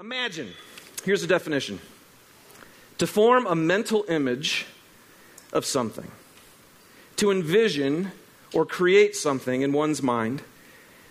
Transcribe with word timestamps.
Imagine, 0.00 0.52
here's 1.04 1.22
a 1.22 1.26
definition 1.28 1.78
to 2.98 3.06
form 3.06 3.46
a 3.46 3.54
mental 3.54 4.04
image 4.08 4.66
of 5.52 5.64
something, 5.64 6.10
to 7.14 7.30
envision 7.30 8.10
or 8.52 8.66
create 8.66 9.14
something 9.14 9.62
in 9.62 9.72
one's 9.72 10.02
mind 10.02 10.42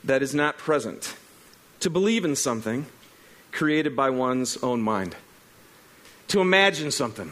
that 0.04 0.21
is 0.21 0.35
not 0.35 0.57
present, 0.57 1.15
to 1.79 1.89
believe 1.89 2.25
in 2.25 2.35
something 2.35 2.85
created 3.54 3.96
by 3.96 4.09
one's 4.09 4.57
own 4.57 4.82
mind, 4.82 5.15
to 6.27 6.41
imagine 6.41 6.91
something. 6.91 7.31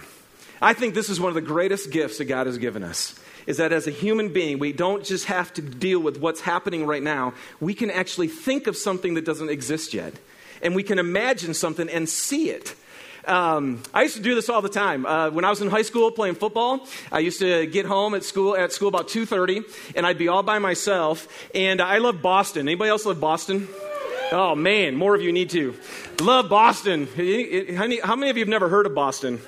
I 0.62 0.74
think 0.74 0.94
this 0.94 1.10
is 1.10 1.20
one 1.20 1.30
of 1.30 1.36
the 1.36 1.42
greatest 1.42 1.92
gifts 1.92 2.18
that 2.20 2.26
God 2.26 2.48
has 2.48 2.60
given 2.60 2.82
us. 2.82 3.20
Is 3.46 3.58
that 3.58 3.74
as 3.74 3.88
a 3.88 3.92
human 3.92 4.32
being, 4.32 4.58
we 4.58 4.72
don't 4.72 5.04
just 5.04 5.26
have 5.26 5.52
to 5.56 5.62
deal 5.62 6.00
with 6.00 6.18
what's 6.18 6.40
happening 6.40 6.86
right 6.86 7.04
now. 7.04 7.34
We 7.60 7.74
can 7.74 7.92
actually 7.92 8.30
think 8.30 8.68
of 8.68 8.78
something 8.78 9.16
that 9.16 9.26
doesn't 9.26 9.50
exist 9.50 9.94
yet 9.94 10.14
and 10.62 10.76
we 10.76 10.84
can 10.84 11.00
imagine 11.00 11.54
something 11.54 11.90
and 11.90 12.08
see 12.08 12.50
it. 12.50 12.76
Um, 13.26 13.84
I 13.94 14.02
used 14.02 14.16
to 14.16 14.22
do 14.22 14.34
this 14.34 14.50
all 14.50 14.64
the 14.64 14.70
time. 14.70 15.06
Uh, 15.06 15.30
when 15.30 15.46
I 15.46 15.52
was 15.52 15.62
in 15.62 15.70
high 15.70 15.84
school 15.84 16.10
playing 16.10 16.36
football, 16.36 16.88
I 17.12 17.20
used 17.20 17.40
to 17.40 17.68
get 17.68 17.86
home 17.86 18.16
at 18.16 18.24
school 18.24 18.56
at 18.58 18.72
school 18.72 18.88
about 18.88 19.10
two 19.10 19.28
thirty, 19.28 19.62
and 19.96 20.08
I'd 20.08 20.18
be 20.18 20.28
all 20.28 20.42
by 20.42 20.58
myself. 20.58 21.28
And 21.54 21.82
I 21.82 22.00
love 22.00 22.22
Boston. 22.22 22.68
Anybody 22.68 22.90
else 22.90 23.06
love 23.06 23.20
Boston? 23.20 23.68
Oh 24.32 24.56
man, 24.56 24.96
more 24.96 25.14
of 25.14 25.22
you 25.22 25.32
need 25.32 25.50
to 25.52 25.76
love 26.20 26.50
Boston. 26.50 27.06
How 27.06 28.16
many 28.16 28.30
of 28.32 28.38
you 28.38 28.42
have 28.42 28.48
never 28.48 28.70
heard 28.70 28.86
of 28.88 28.96
Boston? 28.96 29.40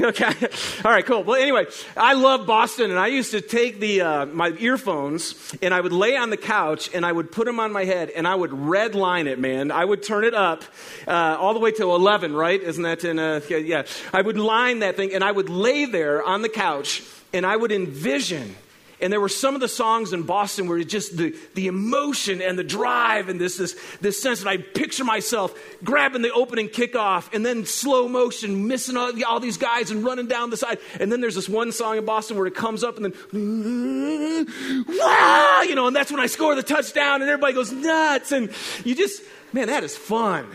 okay. 0.02 0.48
All 0.82 0.90
right, 0.90 1.04
cool. 1.04 1.22
Well, 1.24 1.40
anyway, 1.40 1.66
I 1.94 2.14
love 2.14 2.46
Boston, 2.46 2.90
and 2.90 2.98
I 2.98 3.08
used 3.08 3.32
to 3.32 3.42
take 3.42 3.80
the, 3.80 4.00
uh, 4.00 4.26
my 4.26 4.50
earphones 4.58 5.54
and 5.60 5.74
I 5.74 5.80
would 5.80 5.92
lay 5.92 6.16
on 6.16 6.30
the 6.30 6.38
couch 6.38 6.88
and 6.94 7.04
I 7.04 7.12
would 7.12 7.30
put 7.30 7.44
them 7.44 7.60
on 7.60 7.70
my 7.70 7.84
head 7.84 8.08
and 8.10 8.26
I 8.26 8.34
would 8.34 8.52
red 8.52 8.94
line 8.94 9.26
it, 9.26 9.38
man. 9.38 9.70
I 9.70 9.84
would 9.84 10.02
turn 10.02 10.24
it 10.24 10.32
up 10.32 10.64
uh, 11.06 11.36
all 11.38 11.52
the 11.52 11.60
way 11.60 11.72
to 11.72 11.82
11, 11.82 12.34
right? 12.34 12.60
Isn't 12.60 12.82
that 12.84 13.04
in 13.04 13.18
a, 13.18 13.42
yeah. 13.48 13.82
I 14.12 14.22
would 14.22 14.38
line 14.38 14.78
that 14.78 14.96
thing 14.96 15.12
and 15.12 15.22
I 15.22 15.32
would 15.32 15.50
lay 15.50 15.84
there 15.84 16.22
on 16.24 16.40
the 16.42 16.48
couch 16.48 17.02
and 17.32 17.44
I 17.44 17.56
would 17.56 17.72
envision 17.72 18.56
and 19.00 19.12
there 19.12 19.20
were 19.20 19.28
some 19.28 19.54
of 19.54 19.60
the 19.60 19.68
songs 19.68 20.12
in 20.12 20.24
Boston 20.24 20.68
where 20.68 20.82
just 20.84 21.16
the, 21.16 21.34
the 21.54 21.66
emotion 21.68 22.42
and 22.42 22.58
the 22.58 22.64
drive 22.64 23.28
and 23.28 23.40
this, 23.40 23.56
this, 23.56 23.80
this 24.00 24.20
sense 24.20 24.42
that 24.42 24.48
I 24.48 24.58
picture 24.58 25.04
myself 25.04 25.58
grabbing 25.82 26.22
the 26.22 26.32
opening 26.32 26.68
kickoff 26.68 27.32
and 27.34 27.44
then 27.44 27.64
slow 27.64 28.08
motion, 28.08 28.66
missing 28.68 28.96
all, 28.96 29.12
all 29.24 29.40
these 29.40 29.56
guys 29.56 29.90
and 29.90 30.04
running 30.04 30.26
down 30.26 30.50
the 30.50 30.56
side. 30.56 30.78
And 30.98 31.10
then 31.10 31.20
there's 31.20 31.34
this 31.34 31.48
one 31.48 31.72
song 31.72 31.96
in 31.96 32.04
Boston 32.04 32.36
where 32.36 32.46
it 32.46 32.54
comes 32.54 32.84
up 32.84 32.98
and 32.98 33.06
then, 33.06 34.46
wow, 34.88 35.62
you 35.66 35.74
know, 35.74 35.86
and 35.86 35.96
that's 35.96 36.10
when 36.10 36.20
I 36.20 36.26
score 36.26 36.54
the 36.54 36.62
touchdown 36.62 37.22
and 37.22 37.30
everybody 37.30 37.54
goes 37.54 37.72
nuts. 37.72 38.32
And 38.32 38.50
you 38.84 38.94
just, 38.94 39.22
man, 39.52 39.68
that 39.68 39.82
is 39.82 39.96
fun. 39.96 40.46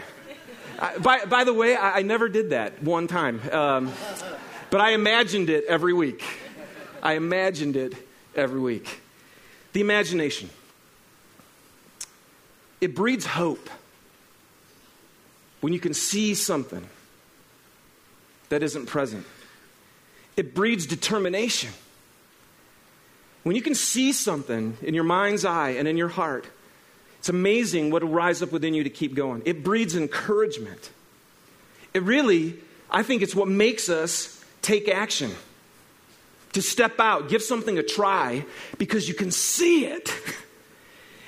I, 0.78 0.98
by, 1.00 1.26
by 1.26 1.44
the 1.46 1.54
way, 1.54 1.76
I, 1.76 2.00
I, 2.00 2.02
never 2.02 2.28
did 2.28 2.50
that 2.50 2.84
one 2.84 3.08
time. 3.08 3.42
Um, 3.50 3.94
but 4.70 4.82
I 4.82 4.92
imagined 4.92 5.50
it 5.50 5.64
every 5.70 5.94
week. 5.94 6.22
I 7.02 7.14
imagined 7.14 7.78
it 7.78 7.96
every 8.36 8.59
week. 8.59 9.02
The 9.73 9.81
imagination. 9.81 10.50
It 12.81 12.95
breeds 12.95 13.25
hope 13.25 13.69
when 15.61 15.73
you 15.73 15.80
can 15.80 15.94
see 15.94 16.36
something 16.36 16.88
that 18.50 18.61
isn't 18.61 18.86
present. 18.86 19.25
It 20.38 20.53
breeds 20.53 20.86
determination. 20.86 21.72
When 23.44 23.56
you 23.56 23.61
can 23.61 23.75
see 23.75 24.11
something 24.11 24.78
in 24.81 24.94
your 24.94 25.03
mind's 25.03 25.45
eye 25.45 25.72
and 25.72 25.88
in 25.88 25.97
your 25.97 26.09
heart, 26.09 26.45
it's 27.19 27.30
amazing 27.30 27.89
what 27.89 28.03
will 28.03 28.11
rise 28.11 28.41
up 28.41 28.52
within 28.52 28.73
you 28.73 28.83
to 28.83 28.89
keep 28.89 29.16
going. 29.16 29.41
It 29.45 29.63
breeds 29.63 29.95
encouragement. 29.95 30.91
It 31.94 32.03
really, 32.03 32.56
I 32.89 33.03
think 33.03 33.22
it's 33.22 33.36
what 33.36 33.47
makes 33.47 33.89
us 33.89 34.44
take 34.61 34.88
action 34.89 35.31
to 36.56 36.61
step 36.61 37.00
out, 37.00 37.30
give 37.30 37.42
something 37.42 37.78
a 37.78 37.84
try 37.84 38.45
because 38.78 39.07
you 39.07 39.13
can 39.13 39.31
see 39.31 39.85
it. 39.85 40.12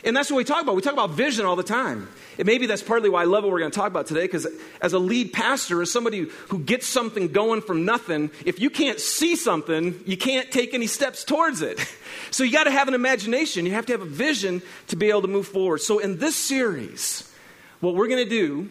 And 0.03 0.15
that's 0.15 0.31
what 0.31 0.37
we 0.37 0.45
talk 0.45 0.61
about. 0.61 0.75
We 0.75 0.81
talk 0.81 0.93
about 0.93 1.09
vision 1.09 1.45
all 1.45 1.57
the 1.57 1.63
time. 1.63 2.07
And 2.37 2.45
maybe 2.45 2.65
that's 2.65 2.83
partly 2.83 3.09
why 3.09 3.23
I 3.23 3.25
love 3.25 3.43
what 3.43 3.51
we're 3.51 3.59
going 3.59 3.71
to 3.71 3.75
talk 3.77 3.87
about 3.87 4.07
today, 4.07 4.21
because 4.21 4.47
as 4.79 4.93
a 4.93 4.99
lead 4.99 5.33
pastor, 5.33 5.81
as 5.81 5.91
somebody 5.91 6.29
who 6.47 6.59
gets 6.59 6.87
something 6.87 7.27
going 7.29 7.61
from 7.61 7.83
nothing, 7.83 8.31
if 8.45 8.61
you 8.61 8.69
can't 8.69 9.01
see 9.01 9.35
something, 9.35 9.99
you 10.05 10.15
can't 10.15 10.49
take 10.49 10.73
any 10.73 10.87
steps 10.87 11.23
towards 11.23 11.61
it. 11.61 11.79
So 12.29 12.43
you 12.43 12.51
got 12.51 12.65
to 12.65 12.71
have 12.71 12.89
an 12.89 12.93
imagination. 12.93 13.65
You 13.65 13.71
have 13.73 13.85
to 13.85 13.93
have 13.93 14.01
a 14.01 14.05
vision 14.05 14.61
to 14.87 14.97
be 14.97 15.09
able 15.09 15.21
to 15.21 15.29
move 15.29 15.47
forward. 15.47 15.79
So 15.79 15.99
in 15.99 16.17
this 16.17 16.35
series, 16.35 17.33
what 17.79 17.95
we're 17.95 18.07
going 18.07 18.23
to 18.23 18.29
do 18.29 18.69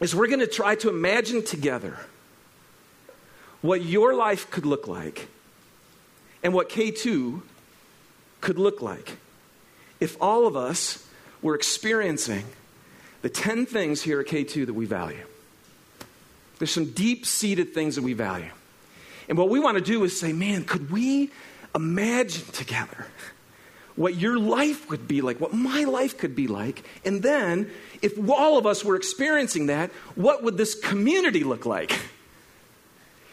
is 0.00 0.14
we're 0.14 0.26
going 0.26 0.40
to 0.40 0.48
try 0.48 0.74
to 0.76 0.88
imagine 0.88 1.44
together 1.44 1.98
what 3.60 3.84
your 3.84 4.14
life 4.14 4.50
could 4.50 4.66
look 4.66 4.88
like 4.88 5.28
and 6.42 6.54
what 6.54 6.68
K2 6.68 7.42
could 8.40 8.58
look 8.58 8.80
like 8.80 9.18
if 10.00 10.16
all 10.20 10.46
of 10.46 10.56
us 10.56 11.06
were 11.42 11.54
experiencing 11.54 12.44
the 13.22 13.28
10 13.28 13.66
things 13.66 14.02
here 14.02 14.20
at 14.20 14.26
K2 14.26 14.66
that 14.66 14.74
we 14.74 14.86
value. 14.86 15.24
There's 16.58 16.70
some 16.70 16.90
deep 16.92 17.26
seated 17.26 17.74
things 17.74 17.96
that 17.96 18.02
we 18.02 18.12
value. 18.12 18.50
And 19.28 19.38
what 19.38 19.48
we 19.48 19.60
want 19.60 19.78
to 19.78 19.84
do 19.84 20.02
is 20.04 20.18
say, 20.18 20.32
man, 20.32 20.64
could 20.64 20.90
we 20.90 21.30
imagine 21.74 22.44
together 22.52 23.06
what 23.96 24.16
your 24.16 24.38
life 24.38 24.88
would 24.90 25.06
be 25.06 25.20
like, 25.20 25.40
what 25.40 25.52
my 25.52 25.84
life 25.84 26.18
could 26.18 26.34
be 26.34 26.48
like? 26.48 26.82
And 27.04 27.22
then, 27.22 27.70
if 28.02 28.18
all 28.28 28.58
of 28.58 28.66
us 28.66 28.84
were 28.84 28.96
experiencing 28.96 29.66
that, 29.66 29.90
what 30.14 30.42
would 30.42 30.56
this 30.56 30.74
community 30.74 31.44
look 31.44 31.66
like? 31.66 31.98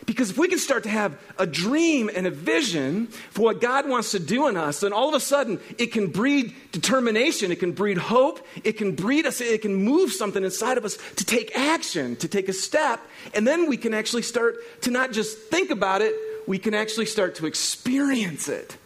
Because 0.07 0.29
if 0.29 0.37
we 0.37 0.47
can 0.47 0.57
start 0.57 0.83
to 0.83 0.89
have 0.89 1.19
a 1.37 1.45
dream 1.45 2.09
and 2.15 2.25
a 2.25 2.31
vision 2.31 3.07
for 3.07 3.41
what 3.41 3.59
God 3.59 3.89
wants 3.89 4.11
to 4.11 4.19
do 4.19 4.47
in 4.47 4.55
us, 4.55 4.79
then 4.79 4.93
all 4.93 5.09
of 5.09 5.13
a 5.13 5.19
sudden 5.19 5.59
it 5.77 5.87
can 5.87 6.07
breed 6.07 6.55
determination, 6.71 7.51
it 7.51 7.59
can 7.59 7.73
breed 7.73 7.97
hope, 7.97 8.39
it 8.63 8.77
can 8.77 8.95
breed 8.95 9.25
us, 9.25 9.41
it 9.41 9.61
can 9.61 9.75
move 9.75 10.13
something 10.13 10.45
inside 10.45 10.77
of 10.77 10.85
us 10.85 10.97
to 11.17 11.25
take 11.25 11.55
action, 11.57 12.15
to 12.15 12.29
take 12.29 12.47
a 12.47 12.53
step, 12.53 13.01
and 13.33 13.45
then 13.45 13.67
we 13.67 13.75
can 13.75 13.93
actually 13.93 14.21
start 14.21 14.55
to 14.83 14.91
not 14.91 15.11
just 15.11 15.37
think 15.37 15.71
about 15.71 16.01
it, 16.01 16.15
we 16.47 16.57
can 16.57 16.73
actually 16.73 17.05
start 17.05 17.35
to 17.35 17.45
experience 17.45 18.47
it. 18.47 18.77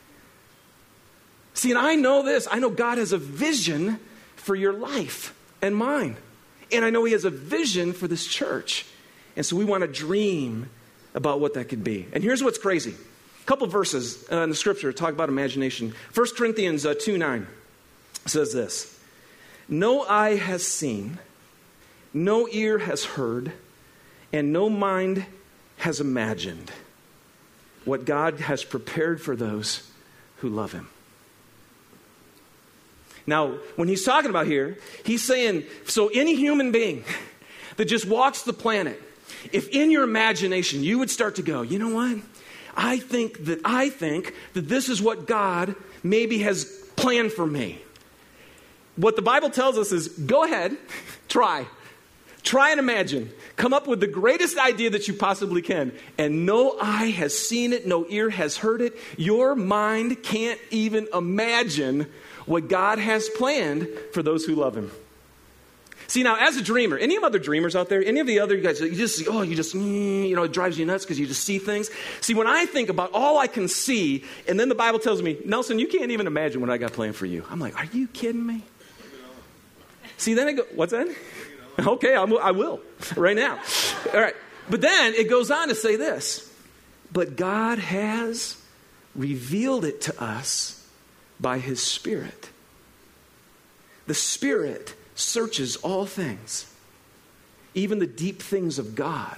See, 1.54 1.70
and 1.70 1.78
I 1.78 1.94
know 1.94 2.24
this 2.24 2.48
I 2.50 2.58
know 2.58 2.72
God 2.72 2.98
has 2.98 3.12
a 3.12 3.20
vision 3.20 4.00
for 4.38 4.56
your 4.56 4.74
life 4.74 5.36
and 5.62 5.76
mine. 5.76 6.18
And 6.72 6.84
I 6.84 6.90
know 6.90 7.04
He 7.04 7.12
has 7.12 7.26
a 7.26 7.30
vision 7.30 7.94
for 7.94 8.08
this 8.08 8.26
church. 8.26 8.88
And 9.36 9.46
so 9.46 9.56
we 9.56 9.66
want 9.66 9.82
to 9.82 9.88
dream 9.88 10.70
about 11.14 11.40
what 11.40 11.54
that 11.56 11.70
could 11.70 11.84
be. 11.84 12.08
And 12.14 12.24
here's 12.24 12.44
what's 12.44 12.58
crazy. 12.58 12.96
A 13.42 13.46
couple 13.46 13.68
verses 13.68 14.26
uh, 14.32 14.38
in 14.38 14.50
the 14.50 14.56
scripture 14.56 14.94
talk 14.94 15.12
about 15.14 15.30
imagination. 15.30 15.94
1 16.14 16.28
Corinthians 16.38 16.86
uh, 16.86 16.94
2 16.98 17.18
9 17.18 17.48
says 18.26 18.54
this 18.54 19.00
No 19.68 20.04
eye 20.04 20.36
has 20.36 20.66
seen, 20.66 21.20
no 22.14 22.48
ear 22.50 22.80
has 22.80 23.04
heard, 23.04 23.52
and 24.32 24.54
no 24.54 24.70
mind 24.70 25.26
has 25.78 26.00
imagined 26.00 26.72
what 27.84 28.06
God 28.06 28.40
has 28.40 28.64
prepared 28.64 29.22
for 29.22 29.36
those 29.36 29.90
who 30.38 30.50
love 30.50 30.72
Him. 30.72 30.88
Now, 33.26 33.58
when 33.76 33.88
he's 33.88 34.04
talking 34.04 34.30
about 34.30 34.48
here, 34.48 34.78
he's 35.04 35.24
saying, 35.24 35.64
so 35.86 36.08
any 36.10 36.36
human 36.36 36.72
being 36.72 37.04
that 37.78 37.86
just 37.86 38.06
walks 38.06 38.44
the 38.44 38.54
planet, 38.54 39.02
if 39.52 39.70
in 39.70 39.92
your 39.92 40.04
imagination 40.04 40.84
you 40.84 41.00
would 41.00 41.10
start 41.10 41.36
to 41.36 41.42
go, 41.42 41.62
you 41.62 41.80
know 41.80 41.94
what? 41.94 42.18
I 42.76 42.98
think 42.98 43.46
that 43.46 43.60
I 43.66 43.90
think 43.90 44.34
that 44.54 44.68
this 44.68 44.90
is 44.90 45.02
what 45.02 45.28
God 45.28 45.76
maybe 46.04 46.40
has 46.40 46.66
planned 46.96 47.34
for 47.34 47.46
me. 47.46 47.82
What 48.96 49.16
the 49.16 49.22
Bible 49.22 49.50
tells 49.50 49.78
us 49.78 49.92
is 49.92 50.08
go 50.08 50.44
ahead, 50.44 50.78
try. 51.28 51.66
Try 52.44 52.72
and 52.72 52.80
imagine. 52.80 53.32
Come 53.56 53.74
up 53.74 53.88
with 53.88 54.00
the 54.00 54.08
greatest 54.08 54.58
idea 54.58 54.90
that 54.90 55.08
you 55.08 55.14
possibly 55.14 55.62
can. 55.62 55.92
And 56.18 56.46
no 56.46 56.76
eye 56.82 57.12
has 57.12 57.38
seen 57.38 57.72
it, 57.72 57.86
no 57.86 58.06
ear 58.10 58.30
has 58.32 58.58
heard 58.58 58.82
it. 58.82 58.98
Your 59.16 59.56
mind 59.56 60.24
can't 60.24 60.60
even 60.72 61.08
imagine 61.14 62.08
what 62.46 62.68
God 62.68 62.98
has 62.98 63.30
planned 63.30 63.88
for 64.12 64.24
those 64.24 64.46
who 64.46 64.56
love 64.56 64.76
Him. 64.76 64.92
See, 66.12 66.24
now, 66.24 66.36
as 66.36 66.58
a 66.58 66.62
dreamer, 66.62 66.98
any 66.98 67.16
of 67.16 67.24
other 67.24 67.40
dreamers 67.40 67.74
out 67.74 67.88
there, 67.88 68.04
any 68.04 68.20
of 68.20 68.28
the 68.28 68.42
other 68.42 68.58
guys, 68.58 68.82
you 68.82 68.94
just, 68.94 69.26
oh, 69.30 69.44
you 69.44 69.56
just, 69.56 69.74
mm, 69.74 70.28
you 70.28 70.36
know, 70.36 70.44
it 70.44 70.52
drives 70.52 70.78
you 70.78 70.86
nuts 70.86 71.06
because 71.06 71.18
you 71.18 71.26
just 71.26 71.42
see 71.42 71.58
things. 71.58 71.90
See, 72.20 72.34
when 72.34 72.48
I 72.48 72.66
think 72.66 72.90
about 72.90 73.12
all 73.14 73.38
I 73.38 73.48
can 73.48 73.70
see, 73.70 74.26
and 74.46 74.60
then 74.60 74.68
the 74.68 74.76
Bible 74.76 75.00
tells 75.00 75.22
me, 75.22 75.38
Nelson, 75.46 75.80
you 75.80 75.88
can't 75.88 76.12
even 76.12 76.28
imagine 76.28 76.60
what 76.60 76.70
I 76.70 76.78
got 76.78 76.92
planned 76.92 77.16
for 77.16 77.26
you. 77.26 77.46
I'm 77.50 77.62
like, 77.62 77.80
are 77.80 77.86
you 77.94 78.10
kidding 78.10 78.46
me? 78.46 78.62
See, 80.18 80.34
then 80.34 80.50
I 80.50 80.52
go, 80.52 80.64
what's 80.76 80.92
that? 80.92 81.08
Okay, 81.80 82.14
I'm, 82.14 82.38
I 82.38 82.52
will, 82.52 82.82
right 83.16 83.38
now. 83.38 83.58
All 84.14 84.20
right. 84.20 84.36
But 84.70 84.82
then 84.82 85.14
it 85.14 85.30
goes 85.30 85.50
on 85.50 85.70
to 85.70 85.76
say 85.76 85.96
this 85.96 86.54
but 87.14 87.38
God 87.38 87.80
has 87.80 88.62
revealed 89.16 89.86
it 89.86 90.02
to 90.02 90.22
us 90.22 90.86
by 91.40 91.60
His 91.60 91.82
Spirit. 91.82 92.50
The 94.08 94.14
Spirit 94.14 94.96
searches 95.16 95.76
all 95.78 96.06
things, 96.06 96.74
even 97.74 98.00
the 98.00 98.08
deep 98.08 98.42
things 98.42 98.80
of 98.80 98.96
God. 98.96 99.38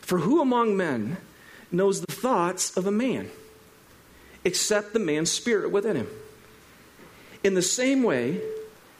For 0.00 0.18
who 0.18 0.40
among 0.40 0.76
men 0.76 1.18
knows 1.70 2.00
the 2.00 2.12
thoughts 2.12 2.76
of 2.76 2.86
a 2.86 2.90
man 2.90 3.30
except 4.44 4.92
the 4.92 4.98
man's 4.98 5.30
spirit 5.30 5.70
within 5.70 5.96
him? 5.96 6.08
In 7.42 7.54
the 7.54 7.62
same 7.62 8.02
way, 8.02 8.40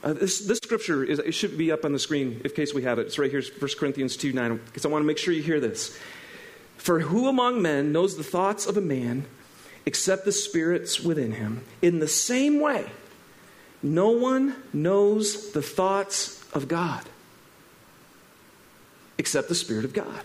uh, 0.02 0.14
this, 0.14 0.38
this 0.41 0.58
scripture 0.58 1.05
is, 1.05 1.19
it 1.19 1.32
should 1.32 1.58
be 1.58 1.70
up 1.70 1.85
on 1.85 1.93
the 1.93 1.99
screen 1.99 2.41
in 2.43 2.50
case 2.53 2.73
we 2.73 2.82
have 2.82 2.99
it. 2.99 3.06
It's 3.06 3.19
right 3.19 3.31
here, 3.31 3.43
1 3.43 3.70
Corinthians 3.79 4.17
2 4.17 4.32
9, 4.32 4.61
because 4.67 4.87
I 4.87 4.88
want 4.88 5.03
to 5.03 5.06
make 5.06 5.19
sure 5.19 5.35
you 5.35 5.43
hear 5.43 5.61
this. 5.61 5.99
For 6.76 7.00
who 7.00 7.29
among 7.29 7.61
men 7.61 7.93
knows 7.93 8.17
the 8.17 8.25
thoughts 8.25 8.64
of 8.67 8.76
a 8.79 8.81
man 8.81 9.26
except 9.85 10.25
the 10.25 10.32
spirits 10.32 11.00
within 11.00 11.32
him? 11.32 11.62
In 11.82 11.99
the 11.99 12.08
same 12.08 12.61
way, 12.61 12.87
no 13.82 14.11
one 14.11 14.55
knows 14.73 15.53
the 15.53 15.62
thoughts 15.62 16.44
of 16.53 16.69
God 16.69 17.05
except 19.19 19.49
the 19.49 19.55
Spirit 19.55 19.85
of 19.85 19.93
God. 19.93 20.25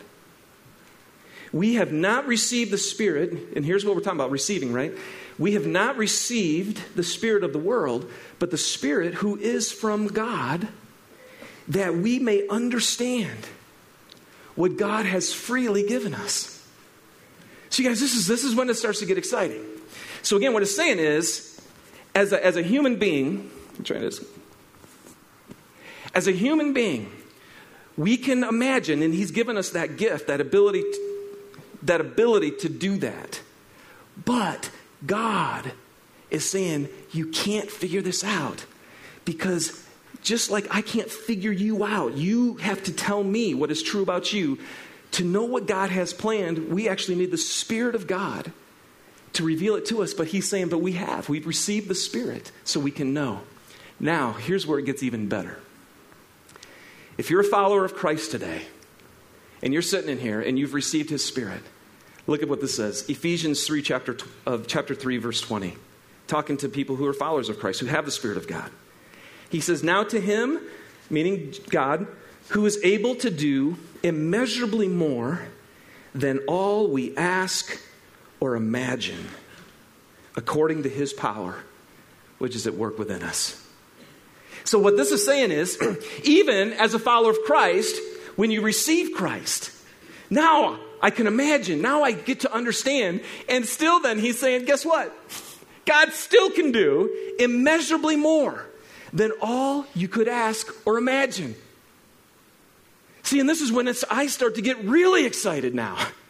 We 1.51 1.75
have 1.75 1.91
not 1.91 2.27
received 2.27 2.71
the 2.71 2.77
Spirit, 2.77 3.31
and 3.55 3.65
here's 3.65 3.85
what 3.85 3.95
we're 3.95 4.01
talking 4.01 4.19
about 4.19 4.31
receiving, 4.31 4.73
right? 4.73 4.93
We 5.37 5.53
have 5.53 5.67
not 5.67 5.97
received 5.97 6.81
the 6.95 7.03
Spirit 7.03 7.43
of 7.43 7.53
the 7.53 7.59
world, 7.59 8.09
but 8.39 8.51
the 8.51 8.57
Spirit 8.57 9.15
who 9.15 9.37
is 9.37 9.71
from 9.71 10.07
God, 10.07 10.67
that 11.67 11.95
we 11.95 12.19
may 12.19 12.47
understand 12.47 13.47
what 14.55 14.77
God 14.77 15.05
has 15.05 15.33
freely 15.33 15.85
given 15.85 16.13
us. 16.13 16.51
So, 17.69 17.83
you 17.83 17.89
guys, 17.89 17.99
this 17.99 18.15
is, 18.15 18.27
this 18.27 18.43
is 18.43 18.55
when 18.55 18.69
it 18.69 18.75
starts 18.75 18.99
to 18.99 19.05
get 19.05 19.17
exciting. 19.17 19.63
So, 20.21 20.37
again, 20.37 20.53
what 20.53 20.63
it's 20.63 20.75
saying 20.75 20.99
is, 20.99 21.44
as 22.15 22.31
a, 22.31 22.43
as 22.43 22.55
a 22.55 22.61
human 22.61 22.95
being, 22.95 23.51
trying 23.83 24.01
this. 24.01 24.25
As 26.13 26.27
a 26.27 26.31
human 26.31 26.73
being, 26.73 27.11
we 27.97 28.15
can 28.15 28.43
imagine, 28.43 29.03
and 29.03 29.13
He's 29.13 29.31
given 29.31 29.57
us 29.57 29.71
that 29.71 29.97
gift, 29.97 30.27
that 30.27 30.39
ability, 30.39 30.81
to, 30.81 31.19
that 31.83 31.99
ability 31.99 32.51
to 32.51 32.69
do 32.69 32.97
that. 32.97 33.41
But 34.23 34.71
God 35.05 35.73
is 36.31 36.49
saying, 36.49 36.87
you 37.11 37.27
can't 37.27 37.69
figure 37.69 38.01
this 38.01 38.23
out 38.23 38.65
because 39.25 39.85
just 40.23 40.49
like 40.49 40.73
I 40.73 40.81
can't 40.81 41.11
figure 41.11 41.51
you 41.51 41.83
out, 41.83 42.13
you 42.13 42.55
have 42.55 42.81
to 42.83 42.93
tell 42.93 43.23
me 43.23 43.53
what 43.53 43.71
is 43.71 43.83
true 43.83 44.01
about 44.01 44.31
you. 44.31 44.57
To 45.11 45.23
know 45.23 45.43
what 45.43 45.67
God 45.67 45.91
has 45.91 46.13
planned, 46.13 46.69
we 46.69 46.89
actually 46.89 47.15
need 47.15 47.31
the 47.31 47.37
Spirit 47.37 47.95
of 47.95 48.07
God 48.07 48.51
to 49.35 49.43
reveal 49.43 49.75
it 49.75 49.85
to 49.87 50.01
us. 50.01 50.13
But 50.13 50.27
He's 50.27 50.47
saying, 50.47 50.69
but 50.69 50.79
we 50.79 50.93
have. 50.93 51.29
We've 51.29 51.47
received 51.47 51.87
the 51.87 51.95
Spirit 51.95 52.51
so 52.63 52.79
we 52.79 52.91
can 52.91 53.13
know. 53.13 53.41
Now, 53.99 54.33
here's 54.33 54.67
where 54.67 54.79
it 54.79 54.85
gets 54.85 55.03
even 55.03 55.29
better. 55.29 55.59
If 57.17 57.29
you're 57.29 57.41
a 57.41 57.45
follower 57.45 57.85
of 57.85 57.95
Christ 57.95 58.31
today, 58.31 58.63
and 59.61 59.73
you're 59.73 59.81
sitting 59.81 60.09
in 60.09 60.19
here 60.19 60.41
and 60.41 60.59
you've 60.59 60.73
received 60.73 61.09
His 61.09 61.23
Spirit, 61.23 61.61
look 62.27 62.43
at 62.43 62.49
what 62.49 62.61
this 62.61 62.75
says 62.75 63.09
Ephesians 63.09 63.65
3, 63.65 63.81
chapter, 63.81 64.17
of 64.45 64.67
chapter 64.67 64.93
3, 64.93 65.17
verse 65.17 65.41
20 65.41 65.77
talking 66.27 66.57
to 66.57 66.69
people 66.69 66.95
who 66.95 67.05
are 67.05 67.13
followers 67.13 67.49
of 67.49 67.59
Christ, 67.59 67.79
who 67.79 67.85
have 67.85 68.05
the 68.05 68.11
Spirit 68.11 68.37
of 68.37 68.47
God. 68.47 68.71
He 69.49 69.59
says, 69.59 69.83
Now 69.83 70.03
to 70.03 70.19
him, 70.19 70.59
meaning 71.09 71.53
God, 71.69 72.07
who 72.49 72.65
is 72.65 72.79
able 72.83 73.15
to 73.15 73.29
do 73.29 73.77
immeasurably 74.03 74.87
more 74.87 75.47
than 76.13 76.39
all 76.47 76.89
we 76.89 77.15
ask 77.17 77.79
or 78.45 78.55
imagine, 78.55 79.27
according 80.35 80.83
to 80.83 80.89
his 80.89 81.13
power, 81.13 81.57
which 82.37 82.55
is 82.55 82.67
at 82.67 82.75
work 82.75 82.99
within 82.99 83.23
us. 83.23 83.59
So, 84.63 84.77
what 84.77 84.97
this 84.97 85.11
is 85.11 85.25
saying 85.25 85.51
is, 85.51 85.79
even 86.23 86.73
as 86.73 86.93
a 86.93 86.99
follower 86.99 87.31
of 87.31 87.39
Christ, 87.43 87.99
when 88.35 88.51
you 88.51 88.61
receive 88.61 89.15
Christ, 89.15 89.71
now 90.29 90.79
I 91.01 91.09
can 91.09 91.25
imagine, 91.25 91.81
now 91.81 92.03
I 92.03 92.11
get 92.11 92.41
to 92.41 92.53
understand, 92.53 93.21
and 93.49 93.65
still 93.65 93.99
then 93.99 94.19
he's 94.19 94.39
saying, 94.39 94.65
guess 94.65 94.85
what? 94.85 95.11
God 95.85 96.13
still 96.13 96.51
can 96.51 96.71
do 96.71 97.35
immeasurably 97.39 98.15
more 98.15 98.65
than 99.11 99.31
all 99.41 99.87
you 99.95 100.07
could 100.07 100.27
ask 100.27 100.67
or 100.85 100.99
imagine. 100.99 101.55
See, 103.23 103.39
and 103.39 103.49
this 103.49 103.61
is 103.61 103.71
when 103.71 103.91
I 104.11 104.27
start 104.27 104.55
to 104.55 104.61
get 104.61 104.83
really 104.83 105.25
excited 105.25 105.73
now. 105.73 105.97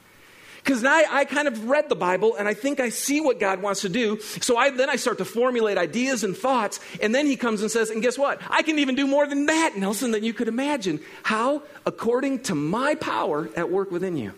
Because 0.65 0.83
I, 0.83 1.03
I 1.12 1.25
kind 1.25 1.47
of 1.47 1.69
read 1.69 1.89
the 1.89 1.95
Bible 1.95 2.35
and 2.35 2.47
I 2.47 2.56
think 2.56 2.79
I 2.79 2.89
see 2.89 3.21
what 3.21 3.39
God 3.39 3.62
wants 3.62 3.81
to 3.81 3.89
do. 3.89 4.19
So 4.19 4.57
I, 4.57 4.71
then 4.71 4.89
I 4.89 4.95
start 4.95 5.19
to 5.19 5.25
formulate 5.25 5.77
ideas 5.77 6.23
and 6.23 6.35
thoughts. 6.35 6.79
And 7.03 7.13
then 7.13 7.27
he 7.27 7.35
comes 7.35 7.62
and 7.62 7.69
says, 7.69 7.91
and 7.91 8.01
guess 8.01 8.17
what? 8.17 8.41
I 8.50 8.63
can 8.63 8.79
even 8.79 8.95
do 8.95 9.06
more 9.06 9.27
than 9.27 9.45
that, 9.45 9.77
Nelson, 9.77 10.09
than 10.09 10.23
you 10.23 10.33
could 10.33 10.47
imagine. 10.47 11.01
How? 11.21 11.62
According 11.85 12.39
to 12.44 12.56
my 12.56 12.95
power 12.95 13.47
at 13.56 13.69
work 13.69 13.91
within 13.91 14.17
you. 14.17 14.33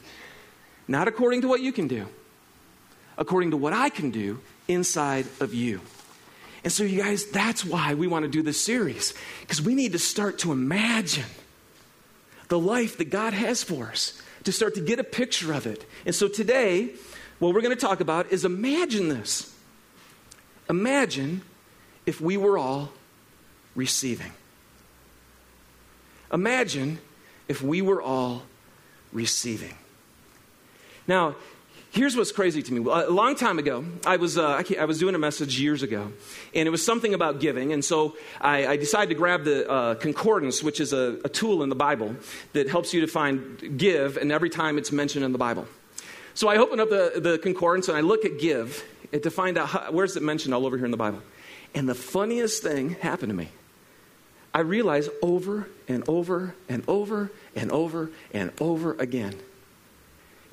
Not 0.85 1.07
according 1.07 1.43
to 1.43 1.47
what 1.47 1.61
you 1.61 1.71
can 1.71 1.87
do, 1.87 2.07
according 3.17 3.51
to 3.51 3.57
what 3.57 3.71
I 3.71 3.87
can 3.87 4.11
do 4.11 4.41
inside 4.67 5.27
of 5.39 5.53
you. 5.53 5.79
And 6.65 6.73
so, 6.73 6.83
you 6.83 7.01
guys, 7.01 7.25
that's 7.27 7.63
why 7.63 7.93
we 7.93 8.07
want 8.07 8.23
to 8.23 8.29
do 8.29 8.41
this 8.41 8.61
series, 8.61 9.13
because 9.41 9.61
we 9.61 9.75
need 9.75 9.93
to 9.93 9.99
start 9.99 10.39
to 10.39 10.51
imagine 10.51 11.23
the 12.49 12.59
life 12.59 12.97
that 12.97 13.09
God 13.09 13.33
has 13.33 13.63
for 13.63 13.85
us, 13.87 14.21
to 14.47 14.53
start 14.53 14.75
to 14.75 14.81
get 14.81 14.97
a 14.97 15.03
picture 15.03 15.51
of 15.51 15.67
it. 15.67 15.85
And 16.05 16.15
so, 16.15 16.29
today, 16.29 16.91
what 17.39 17.53
we're 17.53 17.59
going 17.59 17.75
to 17.75 17.81
talk 17.81 17.99
about 17.99 18.31
is 18.31 18.45
imagine 18.45 19.09
this. 19.09 19.53
Imagine 20.69 21.41
if 22.05 22.21
we 22.21 22.37
were 22.37 22.57
all 22.57 22.93
receiving. 23.75 24.31
Imagine 26.31 26.99
if 27.49 27.61
we 27.61 27.81
were 27.81 28.01
all 28.01 28.43
receiving. 29.11 29.75
Now, 31.09 31.35
Here's 31.97 32.15
what's 32.15 32.31
crazy 32.31 32.61
to 32.61 32.73
me. 32.73 32.91
A 32.91 33.09
long 33.09 33.33
time 33.33 33.57
ago, 33.57 33.83
I 34.05 34.17
was, 34.17 34.37
uh, 34.37 34.61
I 34.79 34.85
was 34.85 34.99
doing 34.99 35.15
a 35.15 35.17
message 35.17 35.59
years 35.59 35.81
ago, 35.81 36.11
and 36.53 36.67
it 36.67 36.69
was 36.69 36.85
something 36.85 37.15
about 37.15 37.39
giving. 37.39 37.73
And 37.73 37.83
so 37.83 38.15
I, 38.39 38.67
I 38.67 38.77
decided 38.77 39.09
to 39.09 39.15
grab 39.15 39.45
the 39.45 39.67
uh, 39.67 39.95
concordance, 39.95 40.61
which 40.61 40.79
is 40.79 40.93
a, 40.93 41.17
a 41.25 41.29
tool 41.29 41.63
in 41.63 41.69
the 41.69 41.75
Bible 41.75 42.15
that 42.53 42.69
helps 42.69 42.93
you 42.93 43.01
to 43.01 43.07
find 43.07 43.79
give, 43.79 44.17
and 44.17 44.31
every 44.31 44.51
time 44.51 44.77
it's 44.77 44.91
mentioned 44.91 45.25
in 45.25 45.31
the 45.31 45.39
Bible. 45.39 45.67
So 46.35 46.47
I 46.47 46.57
open 46.57 46.79
up 46.79 46.91
the, 46.91 47.13
the 47.15 47.39
concordance 47.39 47.87
and 47.87 47.97
I 47.97 48.01
look 48.01 48.25
at 48.25 48.37
give 48.37 48.85
to 49.11 49.31
find 49.31 49.57
out 49.57 49.69
how, 49.69 49.91
where's 49.91 50.15
it 50.15 50.21
mentioned 50.21 50.53
all 50.53 50.67
over 50.67 50.77
here 50.77 50.85
in 50.85 50.91
the 50.91 50.97
Bible. 50.97 51.23
And 51.73 51.89
the 51.89 51.95
funniest 51.95 52.61
thing 52.61 52.91
happened 52.91 53.31
to 53.31 53.35
me. 53.35 53.49
I 54.53 54.59
realized 54.59 55.09
over 55.23 55.67
and 55.87 56.07
over 56.07 56.53
and 56.69 56.83
over 56.87 57.31
and 57.55 57.71
over 57.71 58.11
and 58.35 58.51
over 58.61 58.93
again 58.99 59.33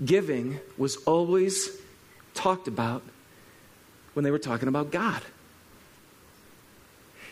giving 0.02 0.60
was 0.78 0.96
always 1.04 1.70
talked 2.34 2.68
about 2.68 3.02
when 4.14 4.24
they 4.24 4.30
were 4.30 4.38
talking 4.38 4.68
about 4.68 4.90
God. 4.90 5.22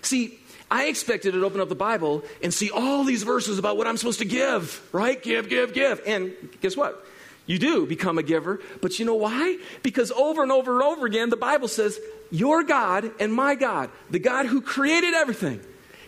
See, 0.03 0.39
I 0.71 0.87
expected 0.87 1.33
to 1.33 1.45
open 1.45 1.61
up 1.61 1.69
the 1.69 1.75
Bible 1.75 2.25
and 2.43 2.53
see 2.53 2.71
all 2.71 3.05
these 3.05 3.23
verses 3.23 3.59
about 3.59 3.77
what 3.77 3.87
I'm 3.87 3.97
supposed 3.97 4.19
to 4.19 4.25
give, 4.25 4.87
right? 4.93 5.23
Give, 5.23 5.49
give, 5.49 5.75
give. 5.75 6.01
And 6.07 6.35
guess 6.61 6.77
what? 6.77 7.05
You 7.47 7.59
do 7.59 7.87
become 7.87 8.19
a 8.19 8.23
giver, 8.23 8.61
but 8.81 8.99
you 8.99 9.05
know 9.05 9.17
why? 9.17 9.59
Because 9.83 10.13
over 10.13 10.43
and 10.43 10.53
over 10.53 10.75
and 10.75 10.83
over 10.83 11.07
again, 11.07 11.29
the 11.29 11.37
Bible 11.37 11.69
says, 11.69 11.99
Your 12.31 12.63
God 12.63 13.11
and 13.19 13.35
my 13.35 13.55
God, 13.55 13.91
the 14.11 14.21
God 14.21 14.47
who 14.47 14.61
created 14.61 15.13
everything, 15.15 15.61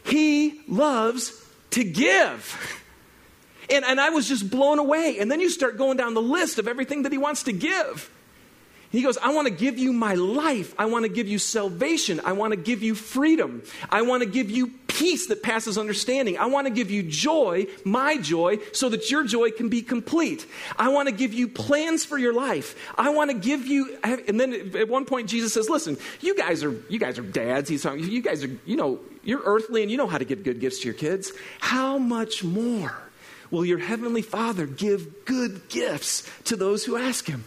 He 0.04 0.61
loves 0.68 1.44
to 1.70 1.84
give. 1.84 2.80
And, 3.71 3.85
and 3.85 4.00
I 4.00 4.11
was 4.11 4.28
just 4.28 4.50
blown 4.50 4.78
away. 4.78 5.18
And 5.21 5.30
then 5.30 5.40
you 5.40 5.50
start 5.50 5.78
going 5.78 5.97
down 5.97 6.14
the 6.14 6.23
list 6.23 6.59
of 6.59 6.68
everything 6.68 7.02
that 7.02 7.12
he 7.12 7.18
wants 7.18 7.44
to 7.44 7.52
give. 7.52 8.11
He 8.90 9.02
goes, 9.02 9.18
I 9.18 9.35
want 9.35 9.49
to 9.49 9.52
give 9.52 9.76
you 9.76 9.92
my 9.92 10.14
life. 10.14 10.73
I 10.78 10.87
want 10.87 11.04
to 11.04 11.09
give 11.09 11.26
you 11.26 11.40
salvation. 11.40 12.21
I 12.25 12.33
want 12.33 12.52
to 12.52 12.56
give 12.56 12.80
you 12.80 12.94
freedom. 12.94 13.64
I 13.90 14.02
want 14.02 14.23
to 14.23 14.28
give 14.28 14.52
you 14.52 14.68
peace 14.87 15.26
that 15.26 15.42
passes 15.42 15.76
understanding. 15.76 16.38
I 16.38 16.47
want 16.47 16.68
to 16.68 16.73
give 16.73 16.92
you 16.92 17.02
joy, 17.02 17.66
my 17.85 18.16
joy, 18.18 18.59
so 18.73 18.88
that 18.90 19.11
your 19.11 19.25
joy 19.25 19.50
can 19.50 19.68
be 19.68 19.83
complete. 19.83 20.47
I 20.78 20.90
want 20.90 21.09
to 21.09 21.12
give 21.12 21.35
you 21.35 21.49
plans 21.49 22.04
for 22.04 22.16
your 22.16 22.33
life. 22.33 22.76
I 22.97 23.11
want 23.11 23.33
to 23.33 23.37
give 23.37 23.66
you, 23.66 23.99
and 24.04 24.38
then 24.38 24.76
at 24.76 24.88
one 24.88 25.06
point 25.06 25.28
Jesus 25.28 25.52
says, 25.52 25.68
listen, 25.68 25.99
you 26.21 26.37
guys 26.37 26.62
are, 26.62 26.80
you 26.88 27.00
guys 27.00 27.18
are 27.18 27.23
dads. 27.23 27.68
He's 27.68 27.83
talking, 27.83 28.09
you 28.09 28.23
guys 28.23 28.44
are, 28.44 28.56
you 28.64 28.76
know, 28.76 29.00
you're 29.25 29.42
earthly 29.44 29.83
and 29.83 29.90
you 29.90 29.97
know 29.97 30.06
how 30.06 30.18
to 30.18 30.25
give 30.25 30.44
good 30.44 30.61
gifts 30.61 30.78
to 30.80 30.85
your 30.85 30.94
kids. 30.94 31.33
How 31.59 31.99
much 31.99 32.44
more? 32.44 32.97
Will 33.54 33.64
your 33.64 33.78
heavenly 33.78 34.20
Father 34.20 34.66
give 34.66 35.25
good 35.25 35.68
gifts 35.68 36.28
to 36.44 36.56
those 36.56 36.84
who 36.84 36.96
ask 36.96 37.26
him. 37.26 37.44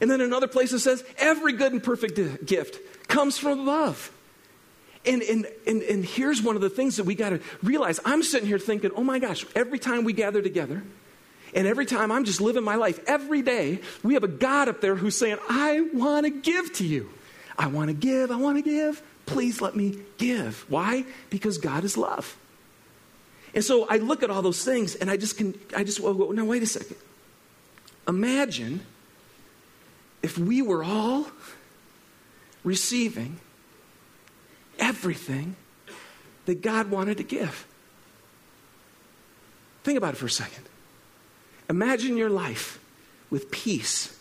And 0.00 0.10
then 0.10 0.20
another 0.20 0.46
place 0.46 0.72
it 0.72 0.78
says, 0.78 1.04
every 1.18 1.52
good 1.52 1.72
and 1.72 1.82
perfect 1.82 2.46
gift 2.46 3.08
comes 3.08 3.36
from 3.36 3.60
above. 3.60 4.12
And, 5.04 5.22
and, 5.22 5.46
and, 5.66 5.82
and 5.82 6.04
here's 6.04 6.40
one 6.40 6.56
of 6.56 6.62
the 6.62 6.70
things 6.70 6.96
that 6.96 7.04
we 7.04 7.14
got 7.14 7.30
to 7.30 7.40
realize. 7.62 8.00
I'm 8.04 8.22
sitting 8.22 8.46
here 8.46 8.58
thinking, 8.58 8.92
oh 8.94 9.02
my 9.02 9.18
gosh, 9.18 9.44
every 9.54 9.78
time 9.78 10.04
we 10.04 10.12
gather 10.12 10.40
together, 10.40 10.82
and 11.52 11.66
every 11.66 11.86
time 11.86 12.12
I'm 12.12 12.24
just 12.24 12.40
living 12.40 12.62
my 12.62 12.76
life, 12.76 13.00
every 13.06 13.42
day, 13.42 13.80
we 14.04 14.14
have 14.14 14.24
a 14.24 14.28
God 14.28 14.68
up 14.68 14.80
there 14.80 14.94
who's 14.94 15.18
saying, 15.18 15.38
I 15.48 15.80
want 15.92 16.26
to 16.26 16.30
give 16.30 16.72
to 16.74 16.86
you. 16.86 17.10
I 17.58 17.66
want 17.66 17.88
to 17.88 17.94
give, 17.94 18.30
I 18.30 18.36
want 18.36 18.58
to 18.58 18.62
give. 18.62 19.02
Please 19.26 19.60
let 19.60 19.74
me 19.74 19.98
give. 20.16 20.64
Why? 20.68 21.04
Because 21.28 21.58
God 21.58 21.82
is 21.82 21.96
love. 21.96 22.36
And 23.54 23.64
so 23.64 23.86
I 23.88 23.96
look 23.96 24.22
at 24.22 24.30
all 24.30 24.42
those 24.42 24.64
things 24.64 24.94
and 24.94 25.10
I 25.10 25.16
just 25.16 25.36
can, 25.36 25.58
I 25.76 25.84
just, 25.84 26.00
well, 26.00 26.32
now 26.32 26.44
wait 26.44 26.62
a 26.62 26.66
second. 26.66 26.96
Imagine 28.06 28.80
if 30.22 30.38
we 30.38 30.62
were 30.62 30.84
all 30.84 31.26
receiving 32.62 33.40
everything 34.78 35.56
that 36.46 36.62
God 36.62 36.90
wanted 36.90 37.16
to 37.18 37.24
give. 37.24 37.66
Think 39.82 39.98
about 39.98 40.14
it 40.14 40.16
for 40.16 40.26
a 40.26 40.30
second. 40.30 40.64
Imagine 41.68 42.16
your 42.16 42.30
life 42.30 42.78
with 43.30 43.50
peace 43.50 44.18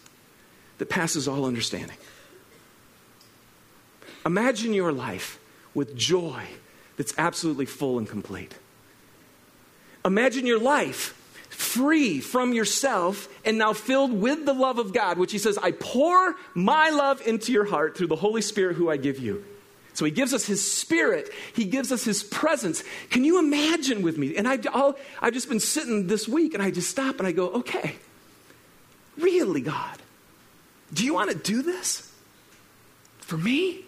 that 0.78 0.90
passes 0.90 1.28
all 1.28 1.46
understanding. 1.46 1.98
Imagine 4.26 4.74
your 4.74 4.92
life 4.92 5.40
with 5.74 5.96
joy 5.96 6.44
that's 6.98 7.14
absolutely 7.18 7.66
full 7.66 7.98
and 7.98 8.08
complete. 8.08 8.56
Imagine 10.06 10.46
your 10.46 10.60
life 10.60 11.16
free 11.50 12.22
from 12.22 12.54
yourself 12.54 13.28
and 13.44 13.58
now 13.58 13.74
filled 13.74 14.14
with 14.14 14.46
the 14.46 14.54
love 14.54 14.80
of 14.80 14.94
God, 14.94 15.18
which 15.18 15.32
He 15.32 15.38
says, 15.38 15.58
I 15.58 15.72
pour 15.72 16.36
my 16.54 16.90
love 16.90 17.22
into 17.28 17.52
your 17.52 17.66
heart 17.66 17.98
through 17.98 18.08
the 18.08 18.16
Holy 18.16 18.42
Spirit 18.42 18.76
who 18.76 18.90
I 18.90 18.98
give 18.98 19.20
you. 19.20 19.44
So 19.94 20.06
He 20.06 20.12
gives 20.12 20.34
us 20.34 20.46
His 20.46 20.66
Spirit, 20.66 21.30
He 21.54 21.66
gives 21.66 21.92
us 21.92 22.06
His 22.06 22.24
presence. 22.24 22.84
Can 23.10 23.26
you 23.26 23.40
imagine 23.40 24.02
with 24.02 24.18
me? 24.18 24.38
And 24.38 24.48
I, 24.48 24.58
I've 25.22 25.34
just 25.34 25.50
been 25.50 25.60
sitting 25.60 26.08
this 26.08 26.28
week 26.28 26.54
and 26.54 26.64
I 26.64 26.72
just 26.72 26.90
stop 26.90 27.20
and 27.20 27.28
I 27.28 27.34
go, 27.34 27.50
okay, 27.50 27.96
really, 29.18 29.62
God, 29.62 29.98
do 30.94 31.04
you 31.04 31.14
want 31.14 31.30
to 31.32 31.38
do 31.38 31.62
this 31.62 32.10
for 33.20 33.38
me? 33.38 33.84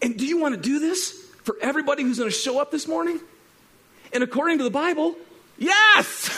And 0.00 0.16
do 0.16 0.26
you 0.26 0.38
want 0.38 0.54
to 0.54 0.60
do 0.60 0.78
this 0.78 1.12
for 1.42 1.56
everybody 1.60 2.02
who's 2.02 2.18
going 2.18 2.30
to 2.30 2.36
show 2.36 2.60
up 2.60 2.70
this 2.70 2.86
morning? 2.86 3.20
And 4.12 4.22
according 4.22 4.58
to 4.58 4.64
the 4.64 4.70
Bible, 4.70 5.16
yes! 5.58 6.30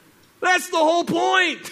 That's 0.40 0.70
the 0.70 0.78
whole 0.78 1.04
point. 1.04 1.70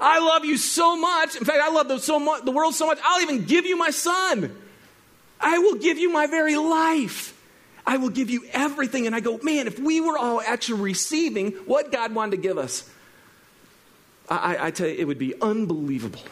I 0.00 0.18
love 0.18 0.44
you 0.44 0.56
so 0.56 0.96
much. 0.96 1.36
In 1.36 1.44
fact, 1.44 1.60
I 1.62 1.70
love 1.70 1.88
the, 1.88 1.98
so 1.98 2.40
the 2.44 2.50
world 2.50 2.74
so 2.74 2.86
much, 2.86 2.98
I'll 3.04 3.22
even 3.22 3.44
give 3.44 3.66
you 3.66 3.76
my 3.76 3.90
son. 3.90 4.54
I 5.40 5.58
will 5.58 5.76
give 5.76 5.98
you 5.98 6.12
my 6.12 6.26
very 6.26 6.56
life. 6.56 7.30
I 7.86 7.98
will 7.98 8.08
give 8.08 8.30
you 8.30 8.44
everything. 8.52 9.06
And 9.06 9.14
I 9.14 9.20
go, 9.20 9.38
man, 9.42 9.66
if 9.66 9.78
we 9.78 10.00
were 10.00 10.18
all 10.18 10.40
actually 10.40 10.80
receiving 10.80 11.52
what 11.66 11.92
God 11.92 12.14
wanted 12.14 12.32
to 12.32 12.36
give 12.38 12.58
us, 12.58 12.88
I, 14.28 14.68
I 14.68 14.70
tell 14.70 14.88
you, 14.88 14.94
it 14.94 15.06
would 15.06 15.18
be 15.18 15.34
unbelievable. 15.40 16.22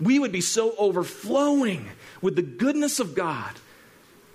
We 0.00 0.18
would 0.18 0.32
be 0.32 0.40
so 0.40 0.74
overflowing 0.78 1.88
with 2.22 2.36
the 2.36 2.42
goodness 2.42 3.00
of 3.00 3.14
God 3.14 3.52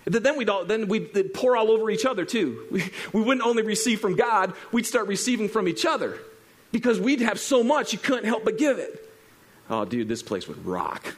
then 0.05 0.37
we'd, 0.37 0.49
all, 0.49 0.65
then 0.65 0.87
we'd 0.87 1.33
pour 1.33 1.55
all 1.55 1.71
over 1.71 1.89
each 1.89 2.05
other 2.05 2.25
too. 2.25 2.65
We, 2.71 2.83
we 3.13 3.21
wouldn't 3.21 3.45
only 3.45 3.63
receive 3.63 3.99
from 3.99 4.15
God, 4.15 4.53
we'd 4.71 4.85
start 4.85 5.07
receiving 5.07 5.49
from 5.49 5.67
each 5.67 5.85
other 5.85 6.19
because 6.71 6.99
we'd 6.99 7.21
have 7.21 7.39
so 7.39 7.63
much 7.63 7.93
you 7.93 7.99
couldn't 7.99 8.25
help 8.25 8.43
but 8.43 8.57
give 8.57 8.79
it. 8.79 9.09
Oh, 9.69 9.85
dude, 9.85 10.09
this 10.09 10.23
place 10.23 10.47
would 10.47 10.65
rock. 10.65 11.15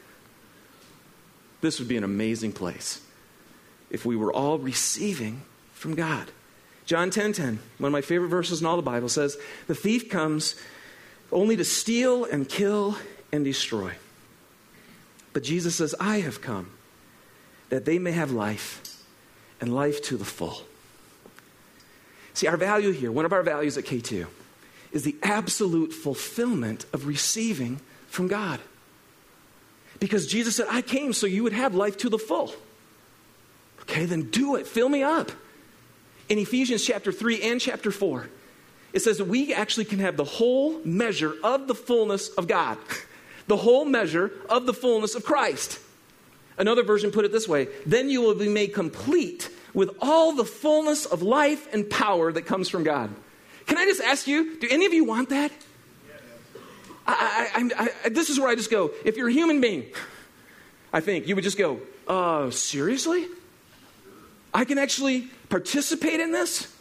This 1.61 1.79
would 1.79 1.87
be 1.87 1.97
an 1.97 2.03
amazing 2.03 2.51
place 2.51 3.01
if 3.89 4.05
we 4.05 4.15
were 4.15 4.31
all 4.31 4.59
receiving 4.59 5.41
from 5.73 5.95
God. 5.95 6.29
John 6.85 7.09
10:10, 7.09 7.13
10, 7.13 7.33
10, 7.33 7.59
one 7.79 7.87
of 7.87 7.91
my 7.93 8.01
favorite 8.01 8.27
verses 8.27 8.61
in 8.61 8.67
all 8.67 8.75
the 8.75 8.83
Bible 8.83 9.09
says, 9.09 9.37
"The 9.67 9.73
thief 9.73 10.09
comes 10.09 10.55
only 11.31 11.55
to 11.55 11.65
steal 11.65 12.25
and 12.25 12.47
kill 12.47 12.97
and 13.31 13.43
destroy." 13.43 13.93
But 15.33 15.43
Jesus 15.43 15.75
says, 15.75 15.95
"I 15.99 16.19
have 16.19 16.41
come 16.41 16.74
that 17.69 17.85
they 17.85 17.99
may 17.99 18.11
have 18.11 18.31
life 18.31 18.81
and 19.59 19.73
life 19.73 20.01
to 20.03 20.17
the 20.17 20.25
full. 20.25 20.61
See, 22.33 22.47
our 22.47 22.57
value 22.57 22.91
here, 22.91 23.11
one 23.11 23.25
of 23.25 23.33
our 23.33 23.43
values 23.43 23.77
at 23.77 23.85
K2, 23.85 24.27
is 24.91 25.03
the 25.03 25.15
absolute 25.23 25.93
fulfillment 25.93 26.85
of 26.93 27.07
receiving 27.07 27.79
from 28.07 28.27
God. 28.27 28.59
Because 29.99 30.27
Jesus 30.27 30.55
said, 30.57 30.67
I 30.69 30.81
came 30.81 31.13
so 31.13 31.27
you 31.27 31.43
would 31.43 31.53
have 31.53 31.73
life 31.73 31.97
to 31.97 32.09
the 32.09 32.19
full. 32.19 32.53
Okay, 33.83 34.05
then 34.05 34.23
do 34.23 34.55
it. 34.55 34.67
Fill 34.67 34.89
me 34.89 35.03
up. 35.03 35.31
In 36.27 36.39
Ephesians 36.39 36.83
chapter 36.83 37.11
3 37.11 37.41
and 37.41 37.61
chapter 37.61 37.91
4, 37.91 38.29
it 38.93 39.01
says 39.01 39.17
that 39.19 39.25
we 39.25 39.53
actually 39.53 39.85
can 39.85 39.99
have 39.99 40.17
the 40.17 40.23
whole 40.23 40.79
measure 40.83 41.33
of 41.43 41.67
the 41.67 41.75
fullness 41.75 42.29
of 42.29 42.47
God, 42.47 42.77
the 43.47 43.57
whole 43.57 43.85
measure 43.85 44.31
of 44.49 44.65
the 44.65 44.73
fullness 44.73 45.15
of 45.15 45.23
Christ. 45.23 45.79
Another 46.57 46.83
version 46.83 47.11
put 47.11 47.25
it 47.25 47.31
this 47.31 47.47
way 47.47 47.67
then 47.85 48.09
you 48.09 48.21
will 48.21 48.35
be 48.35 48.47
made 48.47 48.73
complete 48.73 49.49
with 49.73 49.89
all 50.01 50.33
the 50.33 50.45
fullness 50.45 51.05
of 51.05 51.21
life 51.21 51.71
and 51.73 51.89
power 51.89 52.31
that 52.31 52.43
comes 52.43 52.69
from 52.69 52.83
God. 52.83 53.13
Can 53.65 53.77
I 53.77 53.85
just 53.85 54.01
ask 54.01 54.25
you, 54.25 54.57
do 54.57 54.67
any 54.71 54.85
of 54.85 54.93
you 54.93 55.03
want 55.03 55.29
that? 55.29 55.51
I, 57.07 57.69
I, 57.77 57.89
I, 58.05 58.09
this 58.09 58.29
is 58.29 58.39
where 58.39 58.49
I 58.49 58.55
just 58.55 58.71
go, 58.71 58.91
if 59.03 59.17
you're 59.17 59.27
a 59.27 59.33
human 59.33 59.61
being, 59.61 59.85
I 60.93 61.01
think 61.01 61.27
you 61.27 61.35
would 61.35 61.43
just 61.43 61.57
go, 61.57 61.81
uh, 62.07 62.49
seriously? 62.51 63.27
I 64.53 64.65
can 64.65 64.77
actually 64.77 65.27
participate 65.49 66.19
in 66.19 66.31
this? 66.31 66.73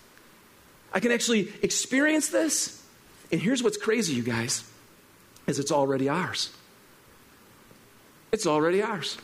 I 0.93 1.01
can 1.01 1.11
actually 1.11 1.53
experience 1.63 2.29
this? 2.29 2.83
And 3.33 3.41
here's 3.41 3.63
what's 3.63 3.77
crazy, 3.77 4.15
you 4.15 4.23
guys, 4.23 4.65
is 5.47 5.59
it's 5.59 5.73
already 5.73 6.09
ours. 6.09 6.53
It's 8.31 8.47
already 8.47 8.83
ours. 8.83 9.19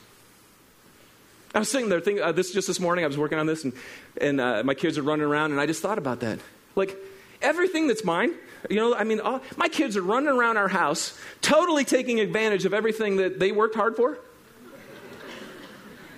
I 1.54 1.58
was 1.58 1.68
sitting 1.68 1.88
there 1.88 2.00
thinking, 2.00 2.22
uh, 2.22 2.32
this 2.32 2.52
just 2.52 2.68
this 2.68 2.78
morning, 2.78 3.04
I 3.04 3.08
was 3.08 3.18
working 3.18 3.38
on 3.38 3.46
this, 3.46 3.64
and, 3.64 3.72
and 4.20 4.40
uh, 4.40 4.62
my 4.64 4.74
kids 4.74 4.98
are 4.98 5.02
running 5.02 5.26
around, 5.26 5.50
and 5.50 5.60
I 5.60 5.66
just 5.66 5.82
thought 5.82 5.98
about 5.98 6.20
that. 6.20 6.38
Like, 6.76 6.96
everything 7.42 7.88
that's 7.88 8.04
mine, 8.04 8.34
you 8.68 8.76
know, 8.76 8.94
I 8.94 9.04
mean, 9.04 9.20
all, 9.20 9.40
my 9.56 9.68
kids 9.68 9.96
are 9.96 10.02
running 10.02 10.28
around 10.28 10.58
our 10.58 10.68
house, 10.68 11.18
totally 11.42 11.84
taking 11.84 12.20
advantage 12.20 12.64
of 12.64 12.74
everything 12.74 13.16
that 13.16 13.38
they 13.38 13.52
worked 13.52 13.74
hard 13.74 13.96
for. 13.96 14.18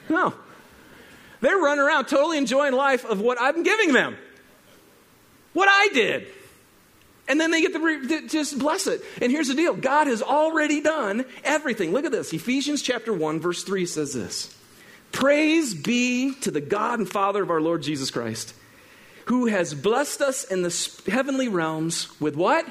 No. 0.09 0.35
They're 1.41 1.57
running 1.57 1.83
around 1.83 2.07
totally 2.07 2.37
enjoying 2.37 2.75
life 2.75 3.05
of 3.05 3.21
what 3.21 3.39
I'm 3.41 3.63
giving 3.63 3.93
them, 3.93 4.17
what 5.55 5.69
I 5.71 5.89
did. 5.95 6.27
And 7.29 7.41
then 7.41 7.51
they 7.51 7.63
get 7.63 7.73
to, 7.73 7.79
re- 7.79 8.29
just 8.29 8.59
bless 8.59 8.87
it. 8.87 9.01
And 9.23 9.33
here's 9.33 9.49
the 9.49 9.55
deal 9.55 9.75
God 9.75 10.07
has 10.09 10.23
already 10.23 10.81
done 10.83 11.25
everything. 11.45 11.93
Look 11.93 12.05
at 12.05 12.13
this. 12.13 12.33
Ephesians 12.33 12.83
chapter 12.83 13.13
1, 13.13 13.41
verse 13.41 13.65
3 13.65 13.87
says 13.87 14.13
this. 14.13 14.55
Praise 15.13 15.75
be 15.75 16.35
to 16.41 16.51
the 16.51 16.61
God 16.61 16.99
and 16.99 17.09
Father 17.09 17.43
of 17.43 17.51
our 17.51 17.61
Lord 17.61 17.83
Jesus 17.83 18.11
Christ, 18.11 18.55
who 19.27 19.47
has 19.47 19.75
blessed 19.75 20.23
us 20.23 20.45
in 20.45 20.63
the 20.63 21.03
heavenly 21.07 21.49
realms 21.49 22.09
with 22.21 22.35
what? 22.35 22.67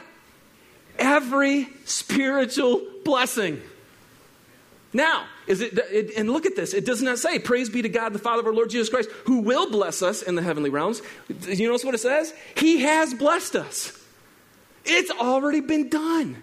Every 0.98 1.70
spiritual 1.86 2.82
blessing. 3.06 3.62
Now, 4.94 5.26
is 5.48 5.62
it, 5.62 5.78
it, 5.78 6.18
and 6.18 6.30
look 6.30 6.46
at 6.46 6.56
this. 6.56 6.74
It 6.74 6.86
does 6.86 7.02
not 7.02 7.18
say, 7.18 7.40
Praise 7.40 7.70
be 7.70 7.82
to 7.82 7.90
God, 7.90 8.12
the 8.14 8.20
Father 8.20 8.42
of 8.42 8.48
our 8.48 8.54
Lord 8.54 8.70
Jesus 8.70 8.90
Christ, 8.90 9.10
who 9.26 9.40
will 9.40 9.70
bless 9.70 10.02
us 10.02 10.22
in 10.22 10.36
the 10.36 10.42
heavenly 10.42 10.70
realms. 10.70 11.02
You 11.30 11.68
notice 11.68 11.86
what 11.86 11.96
it 11.96 12.00
says? 12.00 12.34
He 12.56 12.82
has 12.82 13.14
blessed 13.14 13.56
us. 13.56 13.98
It's 14.84 15.12
already 15.12 15.62
been 15.62 15.90
done. 15.90 16.42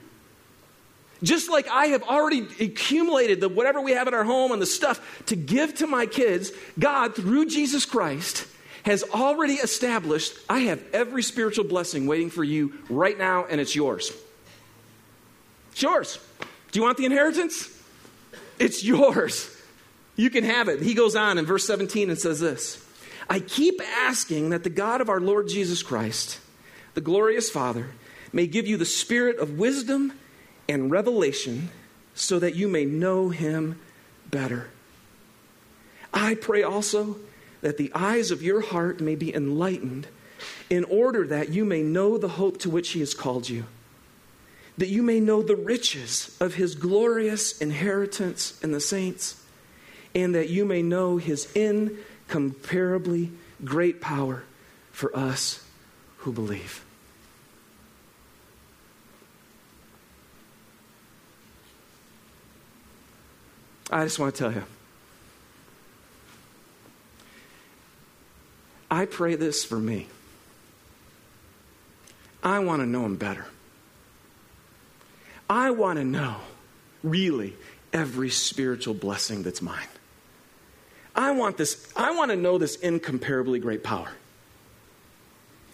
Just 1.23 1.51
like 1.51 1.69
I 1.69 1.87
have 1.87 2.03
already 2.05 2.47
accumulated 2.61 3.41
the 3.41 3.49
whatever 3.49 3.81
we 3.81 3.93
have 3.93 4.07
in 4.07 4.15
our 4.15 4.25
home 4.25 4.53
and 4.53 4.63
the 4.63 4.67
stuff 4.67 5.25
to 5.27 5.37
give 5.37 5.75
to 5.77 5.87
my 5.87 6.07
kids, 6.07 6.53
God, 6.79 7.17
through 7.17 7.47
Jesus 7.47 7.85
Christ, 7.85 8.47
has 8.85 9.03
already 9.03 9.55
established 9.55 10.35
I 10.49 10.61
have 10.61 10.83
every 10.93 11.23
spiritual 11.23 11.65
blessing 11.65 12.07
waiting 12.07 12.31
for 12.31 12.45
you 12.45 12.73
right 12.89 13.19
now, 13.19 13.47
and 13.47 13.61
it's 13.61 13.75
yours. 13.75 14.13
It's 15.73 15.83
yours. 15.83 16.19
Do 16.71 16.79
you 16.79 16.85
want 16.85 16.99
the 16.99 17.05
inheritance? 17.05 17.69
It's 18.59 18.85
yours. 18.85 19.55
You 20.17 20.31
can 20.31 20.45
have 20.45 20.69
it. 20.69 20.83
He 20.83 20.95
goes 20.95 21.17
on 21.17 21.39
in 21.39 21.47
verse 21.47 21.67
17 21.67 22.11
and 22.11 22.19
says 22.19 22.41
this 22.41 22.85
I 23.29 23.41
keep 23.41 23.81
asking 23.83 24.51
that 24.51 24.65
the 24.65 24.71
God 24.71 25.01
of 25.01 25.09
our 25.09 25.21
Lord 25.21 25.49
Jesus 25.49 25.83
Christ, 25.83 26.41
the 26.95 27.01
glorious 27.01 27.51
Father, 27.51 27.89
may 28.33 28.47
give 28.47 28.67
you 28.67 28.77
the 28.77 28.85
spirit 28.85 29.39
of 29.39 29.59
wisdom 29.59 30.13
and 30.69 30.91
revelation 30.91 31.71
so 32.15 32.39
that 32.39 32.55
you 32.55 32.69
may 32.69 32.85
know 32.85 33.31
him 33.31 33.79
better. 34.31 34.69
I 36.13 36.35
pray 36.35 36.63
also 36.63 37.17
that 37.61 37.77
the 37.77 37.93
eyes 37.95 38.31
of 38.31 38.43
your 38.43 38.61
heart 38.61 39.01
may 39.01 39.15
be 39.15 39.35
enlightened 39.35 40.07
in 40.71 40.85
order 40.85 41.27
that 41.27 41.51
you 41.51 41.65
may 41.65 41.83
know 41.83 42.19
the 42.19 42.29
hope 42.29 42.59
to 42.59 42.71
which 42.71 42.91
he 42.91 43.01
has 43.01 43.15
called 43.15 43.49
you, 43.49 43.65
that 44.77 44.89
you 44.89 45.03
may 45.03 45.21
know 45.21 45.43
the 45.43 45.57
riches 45.57 46.37
of 46.41 46.55
his 46.55 46.75
glorious 46.75 47.59
inheritance 47.59 48.61
in 48.63 48.73
the 48.73 48.81
saints, 48.81 49.43
and 50.15 50.35
that 50.35 50.49
you 50.49 50.65
may 50.65 50.83
know 50.83 51.17
his 51.17 51.53
incomparably 51.55 53.31
great 53.65 54.01
power 54.01 54.45
for 54.93 55.17
us 55.17 55.65
who 56.19 56.33
believe. 56.33 56.85
I 63.91 64.05
just 64.05 64.19
want 64.19 64.35
to 64.35 64.39
tell 64.39 64.53
you. 64.53 64.65
I 68.91 69.07
pray 69.07 69.35
this 69.35 69.65
for 69.65 69.79
me. 69.79 70.09
I 72.43 72.59
want 72.61 72.81
to 72.83 72.87
know 72.87 73.05
him 73.05 73.17
better. 73.17 73.47
I 75.51 75.71
want 75.71 75.99
to 75.99 76.05
know, 76.05 76.37
really, 77.03 77.55
every 77.93 78.31
spiritual 78.31 78.95
blessing 78.95 79.43
that's 79.43 79.63
mine. 79.63 79.89
I 81.15 81.33
want 81.33 81.57
this, 81.57 81.91
I 81.97 82.15
want 82.15 82.31
to 82.31 82.37
know 82.37 82.59
this 82.59 82.77
incomparably 82.77 83.59
great 83.59 83.83
power 83.83 84.11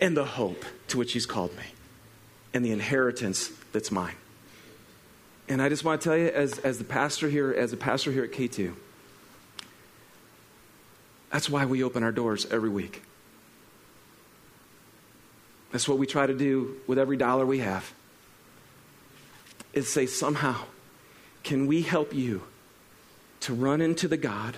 and 0.01 0.17
the 0.17 0.25
hope 0.25 0.65
to 0.89 0.99
which 0.99 1.13
he's 1.13 1.27
called 1.27 1.55
me 1.57 1.65
and 2.53 2.65
the 2.65 2.71
inheritance 2.71 3.51
that's 3.73 3.91
mine. 3.91 4.15
And 5.49 5.61
I 5.61 5.69
just 5.69 5.85
want 5.85 6.01
to 6.01 6.09
tell 6.09 6.17
you, 6.17 6.29
as, 6.29 6.59
as 6.61 6.79
the 6.79 6.85
pastor 6.85 7.29
here, 7.29 7.53
as 7.53 7.73
a 7.73 7.77
pastor 7.77 8.11
here 8.11 8.25
at 8.25 8.33
K2, 8.33 8.75
that's 11.31 11.51
why 11.51 11.67
we 11.67 11.83
open 11.83 12.03
our 12.03 12.13
doors 12.13 12.47
every 12.51 12.71
week. 12.71 13.03
That's 15.73 15.89
what 15.89 15.99
we 15.99 16.07
try 16.07 16.27
to 16.27 16.35
do 16.35 16.77
with 16.87 16.99
every 16.99 17.17
dollar 17.17 17.45
we 17.45 17.59
have. 17.59 17.93
Is 19.73 19.89
say, 19.93 20.07
somehow, 20.07 20.57
can 21.43 21.67
we 21.67 21.83
help 21.83 22.15
you 22.15 22.43
to 23.41 23.53
run 23.53 23.81
into 23.81 24.07
the 24.07 24.17
God 24.17 24.57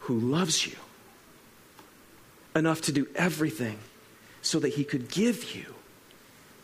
who 0.00 0.18
loves 0.18 0.66
you 0.66 0.76
enough 2.54 2.82
to 2.82 2.92
do 2.92 3.06
everything 3.14 3.78
so 4.42 4.58
that 4.58 4.74
he 4.74 4.84
could 4.84 5.08
give 5.08 5.54
you 5.54 5.74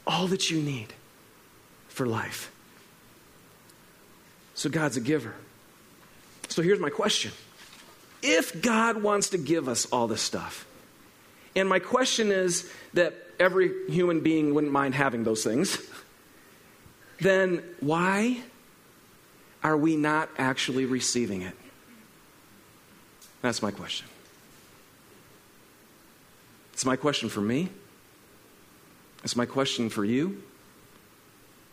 all 0.06 0.26
that 0.26 0.50
you 0.50 0.60
need 0.60 0.92
for 1.90 2.06
life? 2.06 2.50
So, 4.54 4.68
God's 4.68 4.96
a 4.96 5.00
giver. 5.00 5.34
So, 6.48 6.62
here's 6.62 6.80
my 6.80 6.90
question 6.90 7.32
If 8.22 8.62
God 8.62 9.02
wants 9.02 9.30
to 9.30 9.38
give 9.38 9.68
us 9.68 9.86
all 9.86 10.06
this 10.06 10.22
stuff, 10.22 10.66
and 11.54 11.68
my 11.68 11.78
question 11.78 12.30
is 12.32 12.70
that 12.94 13.14
every 13.38 13.90
human 13.90 14.20
being 14.20 14.54
wouldn't 14.54 14.72
mind 14.72 14.94
having 14.94 15.24
those 15.24 15.44
things, 15.44 15.78
then 17.20 17.62
why 17.80 18.40
are 19.62 19.76
we 19.76 19.96
not 19.96 20.28
actually 20.38 20.86
receiving 20.86 21.42
it? 21.42 21.54
That's 23.42 23.62
my 23.62 23.70
question. 23.70 24.06
It's 26.72 26.84
my 26.84 26.96
question 26.96 27.28
for 27.28 27.40
me. 27.40 27.68
It's 29.22 29.36
my 29.36 29.46
question 29.46 29.90
for 29.90 30.04
you. 30.04 30.42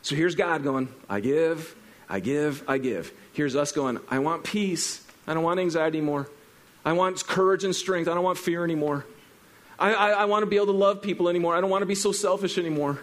So 0.08 0.16
here's 0.16 0.36
God 0.36 0.64
going, 0.64 0.88
I 1.10 1.20
give, 1.20 1.76
I 2.08 2.22
give, 2.22 2.64
I 2.66 2.78
give. 2.78 3.12
Here's 3.34 3.58
us 3.58 3.74
going, 3.74 4.00
I 4.08 4.20
want 4.20 4.46
peace. 4.46 5.06
I 5.28 5.34
don't 5.34 5.44
want 5.44 5.60
anxiety 5.60 5.98
anymore. 5.98 6.30
I 6.86 6.94
want 6.94 7.28
courage 7.28 7.66
and 7.66 7.76
strength. 7.76 8.08
I 8.08 8.14
don't 8.14 8.24
want 8.24 8.38
fear 8.38 8.64
anymore. 8.64 9.06
I, 9.78 9.94
I, 9.94 10.10
I 10.12 10.26
want 10.26 10.44
to 10.44 10.46
be 10.46 10.56
able 10.56 10.68
to 10.68 10.72
love 10.72 11.02
people 11.02 11.28
anymore. 11.28 11.58
I 11.58 11.60
don't 11.60 11.70
want 11.70 11.82
to 11.82 11.88
be 11.88 11.94
so 11.94 12.14
selfish 12.14 12.58
anymore. 12.58 13.02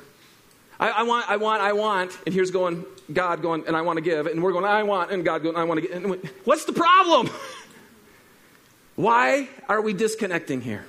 I, 0.80 0.88
I, 0.88 1.02
want, 1.02 1.28
I 1.28 1.36
want, 1.36 1.60
I 1.60 1.74
want. 1.74 2.16
And 2.24 2.34
here's 2.34 2.50
going, 2.50 2.86
God 3.12 3.42
going, 3.42 3.64
and 3.66 3.76
I 3.76 3.82
want 3.82 3.98
to 3.98 4.02
give. 4.02 4.26
And 4.26 4.42
we're 4.42 4.52
going, 4.52 4.64
I 4.64 4.82
want, 4.84 5.10
and 5.10 5.26
God 5.26 5.42
going, 5.42 5.56
I 5.56 5.64
want 5.64 5.82
to 5.82 5.86
give. 5.86 6.04
And 6.04 6.30
what's 6.44 6.64
the 6.64 6.72
problem? 6.72 7.28
Why 8.96 9.50
are 9.68 9.82
we 9.82 9.92
disconnecting 9.92 10.62
here? 10.62 10.86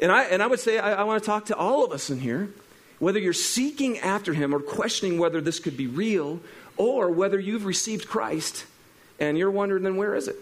And 0.00 0.10
I, 0.10 0.22
and 0.22 0.42
I 0.42 0.46
would 0.46 0.60
say, 0.60 0.78
I, 0.78 0.94
I 0.94 1.04
want 1.04 1.22
to 1.22 1.26
talk 1.26 1.44
to 1.46 1.56
all 1.56 1.84
of 1.84 1.92
us 1.92 2.08
in 2.08 2.20
here, 2.20 2.48
whether 3.02 3.18
you're 3.18 3.32
seeking 3.32 3.98
after 3.98 4.32
Him 4.32 4.54
or 4.54 4.60
questioning 4.60 5.18
whether 5.18 5.40
this 5.40 5.58
could 5.58 5.76
be 5.76 5.88
real, 5.88 6.38
or 6.76 7.10
whether 7.10 7.40
you've 7.40 7.64
received 7.64 8.06
Christ 8.06 8.64
and 9.18 9.36
you're 9.36 9.50
wondering, 9.50 9.82
then 9.82 9.96
where 9.96 10.14
is 10.14 10.28
it? 10.28 10.36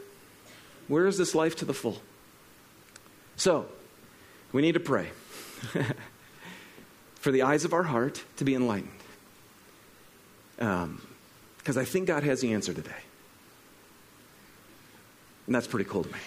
Where 0.87 1.07
is 1.07 1.17
this 1.17 1.35
life 1.35 1.57
to 1.57 1.65
the 1.65 1.73
full? 1.73 2.03
So, 3.37 3.65
we 4.53 4.61
need 4.61 4.73
to 4.73 4.81
pray 4.81 5.09
for 7.15 7.33
the 7.33 7.41
eyes 7.41 7.65
of 7.65 7.73
our 7.73 7.85
heart 7.85 8.23
to 8.37 8.45
be 8.45 8.55
enlightened. 8.55 8.91
Because 10.57 10.85
um, 10.85 11.79
I 11.79 11.87
think 11.87 12.09
God 12.09 12.25
has 12.25 12.43
the 12.43 12.53
answer 12.53 12.75
today. 12.75 12.91
And 15.47 15.55
that's 15.55 15.67
pretty 15.67 15.89
cool 15.89 16.05
to 16.05 16.13
me. 16.13 16.19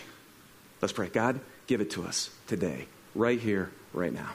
Let's 0.81 0.93
pray. 0.93 1.09
God, 1.09 1.39
give 1.67 1.79
it 1.79 1.91
to 1.91 2.03
us 2.05 2.31
today, 2.47 2.87
right 3.13 3.39
here, 3.39 3.69
right 3.93 4.11
now. 4.11 4.31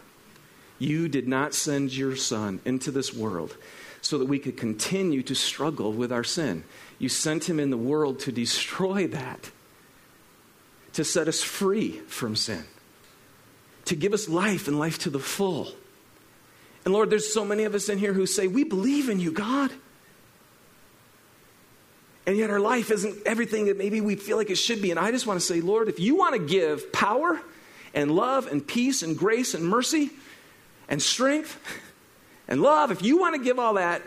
You 0.79 1.09
did 1.09 1.27
not 1.27 1.55
send 1.55 1.97
your 1.97 2.17
son 2.17 2.61
into 2.65 2.91
this 2.91 3.13
world 3.13 3.57
so 4.01 4.19
that 4.19 4.27
we 4.27 4.39
could 4.39 4.57
continue 4.57 5.23
to 5.25 5.35
struggle 5.35 5.93
with 5.93 6.13
our 6.13 6.25
sin. 6.25 6.65
You 6.99 7.09
sent 7.09 7.49
him 7.49 7.59
in 7.59 7.71
the 7.71 7.77
world 7.77 8.21
to 8.21 8.33
destroy 8.33 9.07
that, 9.09 9.51
to 10.93 11.05
set 11.05 11.29
us 11.29 11.43
free 11.43 11.93
from 12.07 12.37
sin 12.37 12.65
to 13.89 13.97
give 13.97 14.13
us 14.13 14.29
life 14.29 14.69
and 14.69 14.79
life 14.79 14.99
to 15.01 15.11
the 15.11 15.19
full. 15.19 15.73
And 16.85 16.93
Lord, 16.93 17.09
there's 17.09 17.33
so 17.33 17.45
many 17.45 17.65
of 17.65 17.75
us 17.75 17.89
in 17.89 17.99
here 17.99 18.13
who 18.13 18.27
say, 18.27 18.47
We 18.47 18.65
believe 18.65 19.09
in 19.09 19.19
you, 19.19 19.33
God. 19.33 19.73
And 22.27 22.37
yet 22.37 22.51
our 22.51 22.61
life 22.61 22.91
isn't 22.91 23.17
everything 23.25 23.67
that 23.67 23.79
maybe 23.79 24.03
we 24.03 24.15
feel 24.15 24.37
like 24.37 24.51
it 24.51 24.57
should 24.57 24.83
be. 24.83 24.91
And 24.91 25.01
I 25.01 25.11
just 25.11 25.27
want 25.27 25.41
to 25.41 25.47
say, 25.47 25.63
Lord, 25.63 25.89
if 25.89 25.99
you 25.99 26.17
want 26.17 26.35
to 26.35 26.39
give 26.39 26.93
power 26.93 27.41
and 27.95 28.11
love 28.11 28.47
and 28.47 28.67
peace 28.67 29.03
and 29.03 29.17
grace 29.17 29.55
and 29.55 29.65
mercy 29.65 30.11
and 30.89 31.03
strength 31.03 31.59
and 32.49 32.63
love, 32.63 32.91
if 32.91 33.03
you 33.03 33.19
want 33.19 33.35
to 33.35 33.43
give 33.43 33.59
all 33.59 33.75
that, 33.75 34.03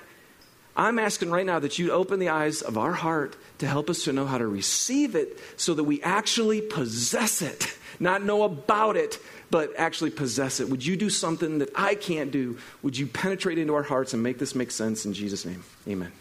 I'm 0.76 1.00
asking 1.00 1.32
right 1.32 1.46
now 1.46 1.60
that 1.60 1.78
you 1.78 1.92
open 1.92 2.20
the 2.20 2.30
eyes 2.30 2.62
of 2.62 2.78
our 2.78 2.94
heart 2.94 3.36
to 3.60 3.68
help 3.68 3.90
us 3.90 4.06
to 4.06 4.14
know 4.14 4.26
how 4.26 4.38
to 4.38 4.48
receive 4.48 5.16
it 5.16 5.38
so 5.58 5.74
that 5.74 5.84
we 5.84 6.02
actually 6.02 6.62
possess 6.62 7.42
it, 7.42 7.78
not 8.00 8.24
know 8.24 8.44
about 8.44 8.96
it, 8.96 9.20
but 9.52 9.74
actually 9.78 10.12
possess 10.12 10.60
it. 10.60 10.70
Would 10.70 10.86
you 10.86 10.96
do 10.96 11.10
something 11.10 11.60
that 11.60 11.70
I 11.76 11.96
can't 11.96 12.32
do? 12.32 12.58
Would 12.84 12.98
you 12.98 13.06
penetrate 13.06 13.58
into 13.58 13.76
our 13.76 13.84
hearts 13.84 14.14
and 14.14 14.24
make 14.24 14.40
this 14.40 14.56
make 14.56 14.72
sense 14.72 15.06
in 15.06 15.14
Jesus' 15.14 15.46
name? 15.46 15.64
Amen. 15.88 16.12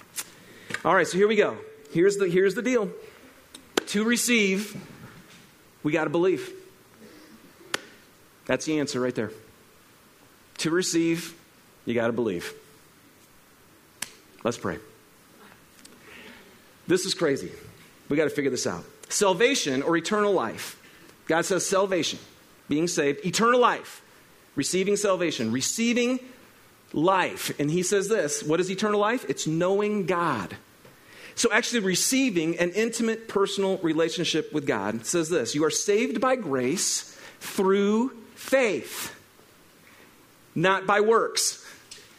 All 0.84 0.94
right, 0.94 1.06
so 1.06 1.16
here 1.16 1.28
we 1.28 1.36
go. 1.36 1.56
Here's 1.92 2.16
the, 2.16 2.28
here's 2.28 2.54
the 2.54 2.62
deal 2.62 2.90
to 3.86 4.04
receive, 4.04 4.76
we 5.82 5.92
got 5.92 6.04
to 6.04 6.10
believe. 6.10 6.52
That's 8.46 8.64
the 8.64 8.78
answer 8.78 9.00
right 9.00 9.14
there. 9.14 9.32
To 10.60 10.70
receive, 10.70 11.34
you 11.86 11.94
got 11.94 12.06
to 12.06 12.12
believe. 12.12 12.52
Let's 14.44 14.58
pray. 14.58 14.78
This 16.86 17.04
is 17.04 17.14
crazy. 17.14 17.50
We 18.08 18.16
got 18.16 18.24
to 18.24 18.30
figure 18.30 18.50
this 18.50 18.66
out. 18.66 18.84
Salvation 19.08 19.82
or 19.82 19.96
eternal 19.96 20.32
life. 20.32 20.76
God 21.26 21.44
says 21.44 21.64
salvation 21.66 22.18
being 22.68 22.88
saved, 22.88 23.24
eternal 23.24 23.60
life, 23.60 24.02
receiving 24.56 24.96
salvation, 24.96 25.52
receiving 25.52 26.20
life. 26.92 27.58
And 27.60 27.70
he 27.70 27.82
says 27.82 28.08
this 28.08 28.42
what 28.42 28.60
is 28.60 28.70
eternal 28.70 29.00
life? 29.00 29.24
It's 29.28 29.46
knowing 29.46 30.06
God. 30.06 30.56
So, 31.36 31.50
actually, 31.52 31.80
receiving 31.80 32.58
an 32.58 32.70
intimate 32.72 33.28
personal 33.28 33.78
relationship 33.78 34.52
with 34.52 34.66
God 34.66 35.06
says 35.06 35.28
this 35.28 35.54
You 35.54 35.64
are 35.64 35.70
saved 35.70 36.20
by 36.20 36.36
grace 36.36 37.16
through 37.40 38.10
faith, 38.34 39.14
not 40.54 40.86
by 40.86 41.00
works, 41.00 41.64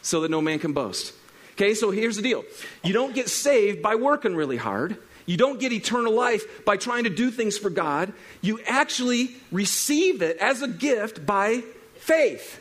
so 0.02 0.20
that 0.22 0.30
no 0.30 0.40
man 0.40 0.58
can 0.58 0.72
boast. 0.72 1.12
Okay, 1.52 1.74
so 1.74 1.90
here's 1.90 2.16
the 2.16 2.22
deal 2.22 2.44
you 2.82 2.92
don't 2.92 3.14
get 3.14 3.28
saved 3.28 3.82
by 3.82 3.94
working 3.94 4.34
really 4.34 4.56
hard. 4.56 4.96
You 5.24 5.36
don't 5.36 5.60
get 5.60 5.72
eternal 5.72 6.12
life 6.12 6.64
by 6.64 6.76
trying 6.76 7.04
to 7.04 7.10
do 7.10 7.30
things 7.30 7.56
for 7.56 7.70
God. 7.70 8.12
You 8.40 8.60
actually 8.66 9.36
receive 9.52 10.20
it 10.20 10.36
as 10.38 10.62
a 10.62 10.68
gift 10.68 11.24
by 11.24 11.62
faith, 11.96 12.60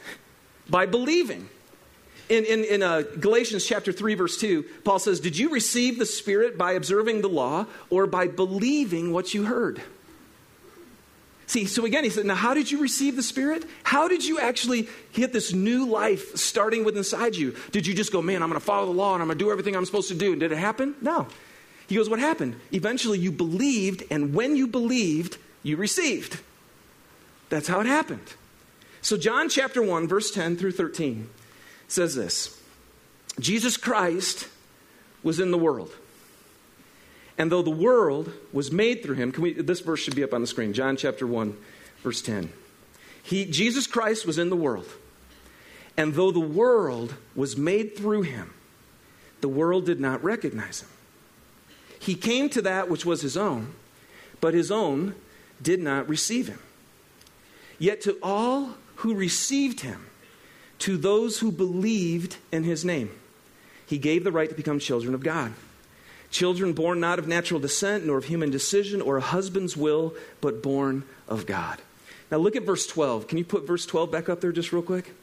by 0.69 0.85
believing. 0.85 1.49
In, 2.29 2.45
in, 2.45 2.63
in 2.63 2.83
uh, 2.83 3.01
Galatians 3.19 3.65
chapter 3.65 3.91
3, 3.91 4.13
verse 4.13 4.39
2, 4.39 4.63
Paul 4.85 4.99
says, 4.99 5.19
Did 5.19 5.37
you 5.37 5.49
receive 5.49 5.99
the 5.99 6.05
Spirit 6.05 6.57
by 6.57 6.73
observing 6.73 7.21
the 7.21 7.27
law 7.27 7.65
or 7.89 8.07
by 8.07 8.27
believing 8.27 9.11
what 9.11 9.33
you 9.33 9.43
heard? 9.45 9.81
See, 11.51 11.65
so 11.65 11.83
again, 11.83 12.05
he 12.05 12.09
said, 12.09 12.25
Now, 12.25 12.35
how 12.35 12.53
did 12.53 12.71
you 12.71 12.79
receive 12.79 13.17
the 13.17 13.21
Spirit? 13.21 13.65
How 13.83 14.07
did 14.07 14.23
you 14.23 14.39
actually 14.39 14.87
get 15.11 15.33
this 15.33 15.51
new 15.51 15.85
life 15.85 16.37
starting 16.37 16.85
with 16.85 16.95
inside 16.95 17.35
you? 17.35 17.53
Did 17.73 17.85
you 17.85 17.93
just 17.93 18.09
go, 18.09 18.21
Man, 18.21 18.41
I'm 18.41 18.47
going 18.47 18.57
to 18.57 18.65
follow 18.65 18.85
the 18.85 18.97
law 18.97 19.15
and 19.15 19.21
I'm 19.21 19.27
going 19.27 19.37
to 19.37 19.43
do 19.43 19.51
everything 19.51 19.75
I'm 19.75 19.83
supposed 19.83 20.07
to 20.07 20.15
do? 20.15 20.31
And 20.31 20.39
did 20.39 20.53
it 20.53 20.57
happen? 20.57 20.95
No. 21.01 21.27
He 21.87 21.95
goes, 21.95 22.09
What 22.09 22.19
happened? 22.19 22.55
Eventually 22.71 23.19
you 23.19 23.33
believed, 23.33 24.05
and 24.09 24.33
when 24.33 24.55
you 24.55 24.65
believed, 24.65 25.39
you 25.61 25.75
received. 25.75 26.39
That's 27.49 27.67
how 27.67 27.81
it 27.81 27.85
happened. 27.85 28.33
So, 29.01 29.17
John 29.17 29.49
chapter 29.49 29.81
1, 29.81 30.07
verse 30.07 30.31
10 30.31 30.55
through 30.55 30.71
13 30.71 31.29
says 31.89 32.15
this 32.15 32.57
Jesus 33.41 33.75
Christ 33.75 34.47
was 35.21 35.41
in 35.41 35.51
the 35.51 35.57
world. 35.57 35.91
And 37.37 37.51
though 37.51 37.61
the 37.61 37.69
world 37.69 38.31
was 38.51 38.71
made 38.71 39.03
through 39.03 39.15
him, 39.15 39.33
we, 39.37 39.53
this 39.53 39.79
verse 39.79 39.99
should 39.99 40.15
be 40.15 40.23
up 40.23 40.33
on 40.33 40.41
the 40.41 40.47
screen. 40.47 40.73
John 40.73 40.97
chapter 40.97 41.25
1, 41.25 41.57
verse 42.03 42.21
10. 42.21 42.51
He, 43.23 43.45
Jesus 43.45 43.87
Christ 43.87 44.25
was 44.25 44.37
in 44.37 44.49
the 44.49 44.55
world. 44.55 44.87
And 45.97 46.13
though 46.13 46.31
the 46.31 46.39
world 46.39 47.15
was 47.35 47.57
made 47.57 47.95
through 47.97 48.23
him, 48.23 48.53
the 49.41 49.49
world 49.49 49.85
did 49.85 49.99
not 49.99 50.23
recognize 50.23 50.81
him. 50.81 50.89
He 51.99 52.15
came 52.15 52.49
to 52.49 52.61
that 52.63 52.89
which 52.89 53.05
was 53.05 53.21
his 53.21 53.37
own, 53.37 53.73
but 54.39 54.53
his 54.53 54.71
own 54.71 55.15
did 55.61 55.79
not 55.79 56.09
receive 56.09 56.47
him. 56.47 56.59
Yet 57.77 58.01
to 58.01 58.17
all 58.23 58.75
who 58.97 59.15
received 59.15 59.81
him, 59.81 60.07
to 60.79 60.97
those 60.97 61.39
who 61.39 61.51
believed 61.51 62.37
in 62.51 62.63
his 62.63 62.83
name. 62.83 63.11
He 63.85 63.99
gave 63.99 64.23
the 64.23 64.31
right 64.31 64.49
to 64.49 64.55
become 64.55 64.79
children 64.79 65.13
of 65.13 65.21
God. 65.21 65.53
Children 66.31 66.71
born 66.73 67.01
not 67.01 67.19
of 67.19 67.27
natural 67.27 67.59
descent, 67.59 68.05
nor 68.05 68.17
of 68.17 68.25
human 68.25 68.49
decision 68.49 69.01
or 69.01 69.17
a 69.17 69.21
husband's 69.21 69.75
will, 69.75 70.15
but 70.39 70.63
born 70.63 71.03
of 71.27 71.45
God. 71.45 71.79
Now 72.31 72.37
look 72.37 72.55
at 72.55 72.63
verse 72.63 72.87
12. 72.87 73.27
Can 73.27 73.37
you 73.37 73.43
put 73.43 73.67
verse 73.67 73.85
12 73.85 74.09
back 74.09 74.29
up 74.29 74.39
there 74.39 74.53
just 74.53 74.71
real 74.71 74.81
quick? 74.81 75.13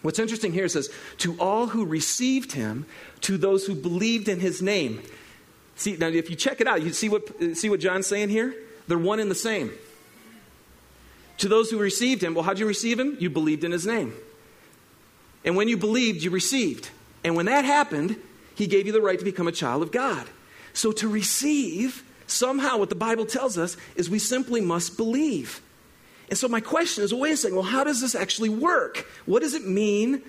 What's 0.00 0.18
interesting 0.18 0.52
here 0.52 0.68
says, 0.68 0.90
To 1.18 1.36
all 1.38 1.68
who 1.68 1.84
received 1.84 2.52
him, 2.52 2.86
to 3.20 3.36
those 3.36 3.66
who 3.66 3.74
believed 3.74 4.28
in 4.28 4.40
his 4.40 4.62
name. 4.62 5.02
See, 5.76 5.96
now 5.96 6.08
if 6.08 6.30
you 6.30 6.36
check 6.36 6.60
it 6.60 6.66
out, 6.66 6.82
you 6.82 6.92
see 6.92 7.08
what, 7.10 7.28
see 7.54 7.68
what 7.68 7.80
John's 7.80 8.06
saying 8.06 8.30
here? 8.30 8.54
They're 8.88 8.98
one 8.98 9.20
and 9.20 9.30
the 9.30 9.34
same. 9.34 9.72
To 11.38 11.48
those 11.48 11.70
who 11.70 11.78
received 11.78 12.22
him, 12.22 12.34
well, 12.34 12.44
how'd 12.44 12.58
you 12.58 12.66
receive 12.66 12.98
him? 12.98 13.16
You 13.18 13.28
believed 13.28 13.64
in 13.64 13.72
his 13.72 13.86
name. 13.86 14.14
And 15.44 15.56
when 15.56 15.68
you 15.68 15.76
believed, 15.76 16.22
you 16.22 16.30
received. 16.30 16.90
And 17.24 17.36
when 17.36 17.46
that 17.46 17.64
happened, 17.64 18.16
he 18.54 18.66
gave 18.66 18.86
you 18.86 18.92
the 18.92 19.02
right 19.02 19.18
to 19.18 19.24
become 19.24 19.48
a 19.48 19.52
child 19.52 19.82
of 19.82 19.92
God. 19.92 20.26
So 20.72 20.92
to 20.92 21.08
receive, 21.08 22.04
somehow 22.26 22.78
what 22.78 22.88
the 22.88 22.94
Bible 22.94 23.26
tells 23.26 23.58
us 23.58 23.76
is 23.96 24.10
we 24.10 24.18
simply 24.18 24.60
must 24.60 24.96
believe. 24.96 25.60
And 26.28 26.38
so 26.38 26.48
my 26.48 26.60
question 26.60 27.04
is, 27.04 27.12
well, 27.12 27.22
wait 27.22 27.32
a 27.32 27.36
second, 27.36 27.56
well, 27.56 27.64
how 27.64 27.84
does 27.84 28.00
this 28.00 28.14
actually 28.14 28.48
work? 28.48 29.06
What 29.26 29.42
does 29.42 29.54
it 29.54 29.66
mean 29.66 30.22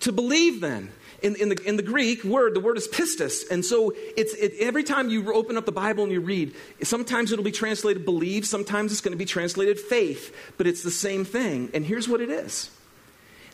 to 0.00 0.12
believe 0.12 0.60
then? 0.60 0.90
In, 1.22 1.36
in, 1.36 1.50
the, 1.50 1.62
in 1.68 1.76
the 1.76 1.82
Greek 1.82 2.24
word, 2.24 2.54
the 2.54 2.60
word 2.60 2.78
is 2.78 2.88
pistis. 2.88 3.42
And 3.50 3.62
so 3.62 3.92
it's, 4.16 4.32
it, 4.32 4.54
every 4.58 4.82
time 4.82 5.10
you 5.10 5.34
open 5.34 5.58
up 5.58 5.66
the 5.66 5.72
Bible 5.72 6.02
and 6.02 6.10
you 6.10 6.20
read, 6.20 6.54
sometimes 6.82 7.30
it'll 7.30 7.44
be 7.44 7.52
translated 7.52 8.06
believe, 8.06 8.46
sometimes 8.46 8.90
it's 8.90 9.02
going 9.02 9.12
to 9.12 9.18
be 9.18 9.26
translated 9.26 9.78
faith, 9.78 10.34
but 10.56 10.66
it's 10.66 10.82
the 10.82 10.90
same 10.90 11.26
thing. 11.26 11.70
And 11.74 11.84
here's 11.84 12.08
what 12.08 12.22
it 12.22 12.30
is 12.30 12.70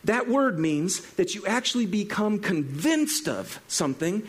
that 0.05 0.29
word 0.29 0.59
means 0.59 1.01
that 1.15 1.35
you 1.35 1.47
actually 1.47 1.87
become 1.87 2.39
convinced 2.39 3.29
of 3.29 3.61
something 3.69 4.23